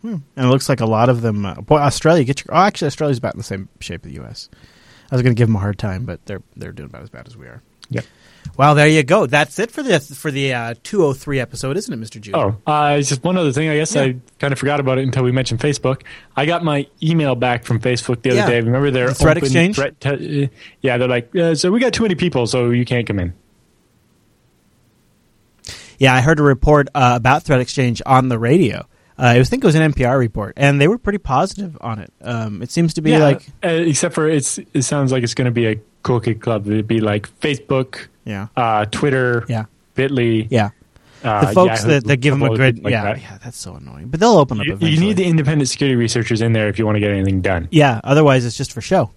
[0.02, 0.16] Hmm.
[0.36, 1.46] And it looks like a lot of them.
[1.46, 2.56] Uh, boy, Australia, get your.
[2.56, 4.50] Oh, actually, Australia's about in the same shape as the U.S.
[5.12, 7.10] I was going to give them a hard time, but they're they're doing about as
[7.10, 7.62] bad as we are.
[7.90, 8.06] Yep.
[8.56, 9.26] Well, there you go.
[9.26, 12.36] That's it for the for the uh, 203 episode, isn't it, Mister Jude?
[12.36, 13.68] Oh, uh, it's just one other thing.
[13.70, 14.04] I guess Yeah.
[14.04, 16.04] I kind of forgot about it until we mentioned Facebook.
[16.36, 18.48] I got my email back from Facebook the other Yeah.
[18.50, 18.62] day.
[18.62, 19.76] Remember their The threat exchange?
[19.76, 20.48] Threat te- uh,
[20.82, 23.34] yeah, they're like, uh, so we got too many people, so you can't come in.
[26.00, 28.80] Yeah, I heard a report uh, about Threat Exchange on the radio.
[29.18, 32.12] Uh, I think it was an NPR report, and they were pretty positive on it.
[32.22, 34.60] Um, it seems to be yeah, like, uh, except for it's.
[34.74, 36.68] It sounds like it's going to be a cookie club.
[36.68, 40.48] It'd be like Facebook, yeah, uh, Twitter, yeah, Bitly.
[40.50, 40.70] yeah.
[41.22, 43.22] uh, The folks Yahoo, that, that give them a good, like yeah, that.
[43.22, 44.08] yeah, that's so annoying.
[44.08, 46.86] But they'll open up You, you need the independent security researchers in there if you
[46.86, 47.68] want to get anything done.
[47.72, 49.12] Yeah, otherwise it's just for show.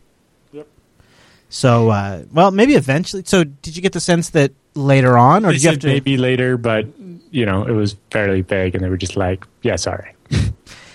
[0.51, 0.67] Yep.
[1.49, 3.23] So, uh, well, maybe eventually.
[3.25, 5.81] So, did you get the sense that later on, or They did you have said
[5.83, 5.87] to?
[5.89, 6.87] maybe later, but
[7.31, 10.15] you know, it was fairly vague, and they were just like, "Yeah, sorry."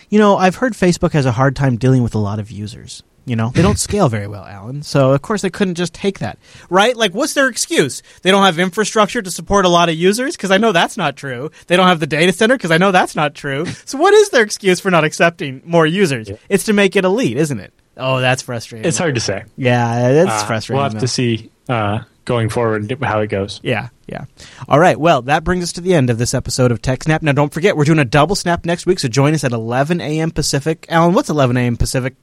[0.09, 3.03] You know, I've heard Facebook has a hard time dealing with a lot of users.
[3.25, 4.81] You know, they don't scale very well, Allan.
[4.83, 6.39] So, of course, they couldn't just take that,
[6.69, 6.95] right?
[6.95, 8.01] Like, what's their excuse?
[8.21, 11.17] They don't have infrastructure to support a lot of users because I know that's not
[11.17, 11.51] true.
[11.67, 13.65] They don't have the data center because I know that's not true.
[13.83, 16.29] So, what is their excuse for not accepting more users?
[16.29, 16.37] Yeah.
[16.47, 17.73] It's to make it elite, isn't it?
[17.97, 18.87] Oh, that's frustrating.
[18.87, 19.43] It's hard to say.
[19.57, 20.77] yeah, it's Uh, frustrating.
[20.77, 20.99] We'll have though.
[21.01, 23.59] to see uh, going forward how it goes.
[23.63, 24.25] Yeah, yeah.
[24.67, 24.99] All right.
[24.99, 27.23] Well, that brings us to the end of this episode of TechSnap.
[27.23, 29.99] Now, don't forget, we're doing a double snap next week, so join us at 11
[30.01, 30.29] a.m.
[30.29, 30.85] Pacific.
[30.89, 31.77] Allan, what's 11 a.m.
[31.77, 32.15] Pacific?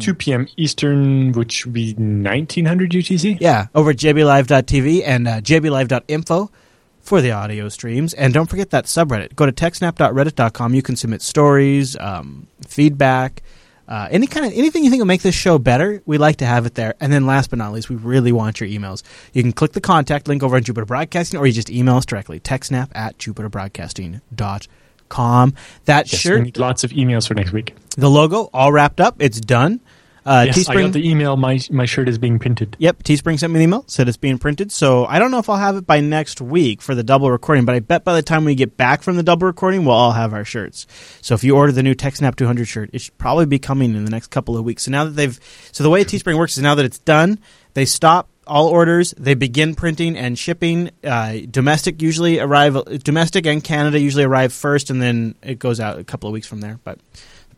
[0.00, 0.48] 2 p.m.
[0.56, 3.38] Eastern, which would be 1900 UTC.
[3.40, 6.50] Yeah, over at jblive.tv and uh, jblive.info
[7.00, 8.12] for the audio streams.
[8.12, 9.36] And don't forget that subreddit.
[9.36, 10.74] Go to techsnap.reddit.com.
[10.74, 13.42] You can submit stories, um, feedback,
[13.88, 16.02] uh, any kind of anything you think will make this show better.
[16.06, 16.94] We like to have it there.
[17.00, 19.02] And then last but not least, we really want your emails.
[19.32, 22.06] You can click the contact link over on Jupiter Broadcasting, or you just email us
[22.06, 22.40] directly.
[22.40, 25.54] Techsnap at jupiterbroadcasting.com.
[25.84, 27.74] That Yes, shirt, lots of emails for next week.
[27.96, 29.16] the logo, all wrapped up.
[29.20, 29.80] It's done.
[30.26, 31.36] Uh, yes, I got the email.
[31.36, 32.76] My my shirt is being printed.
[32.80, 34.72] Yep, Teespring sent me the email, said it's being printed.
[34.72, 37.64] So I don't know if I'll have it by next week for the double recording,
[37.64, 40.10] but I bet by the time we get back from the double recording, we'll all
[40.10, 40.88] have our shirts.
[41.22, 44.04] So if you order the new TechSnap 200 shirt, it should probably be coming in
[44.04, 44.82] the next couple of weeks.
[44.82, 45.38] So now that they've,
[45.70, 47.38] so the way Teespring works is now that it's done,
[47.74, 50.90] they stop all orders, they begin printing and shipping.
[51.04, 56.00] Uh, domestic usually arrive, domestic and Canada usually arrive first, and then it goes out
[56.00, 56.80] a couple of weeks from there.
[56.82, 56.98] But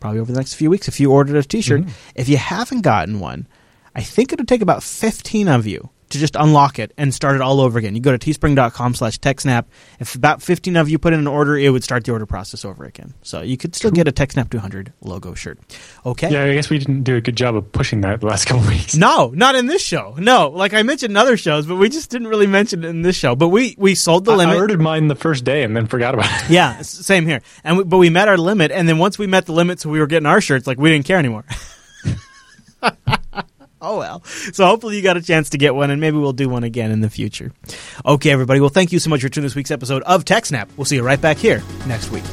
[0.01, 1.83] probably over the next few weeks if you ordered a t-shirt.
[1.83, 1.91] Mm-hmm.
[2.15, 3.47] If you haven't gotten one,
[3.95, 7.41] I think it'll take about 15 of you to just unlock it and start it
[7.43, 7.95] all over again.
[7.95, 9.67] You go to teespring.com slash techsnap.
[10.01, 12.65] If about 15 of you put in an order, it would start the order process
[12.65, 13.15] over again.
[13.23, 15.59] So you could still get a TechSnap 200 logo shirt.
[16.05, 16.31] Okay?
[16.31, 18.67] Yeah, I guess we didn't do a good job of pushing that the last couple
[18.69, 18.97] weeks.
[18.97, 20.15] No, not in this show.
[20.19, 23.03] No, like I mentioned in other shows, but we just didn't really mention it in
[23.03, 23.37] this show.
[23.37, 24.57] But we, we sold the I, limit.
[24.57, 26.51] I ordered mine the first day and then forgot about it.
[26.51, 27.43] Yeah, same here.
[27.65, 29.91] And we, but we met our limit, and then once we met the limit, so
[29.91, 31.45] we were getting our shirts, like we didn't care anymore.
[33.81, 34.23] oh well.
[34.25, 36.91] So hopefully you got a chance to get one, and maybe we'll do one again
[36.91, 37.53] in the future.
[38.05, 38.61] Okay, everybody.
[38.61, 40.69] Well, thank you so much for tuning this week's episode of TechSnap.
[40.77, 42.25] We'll see you right back here next week.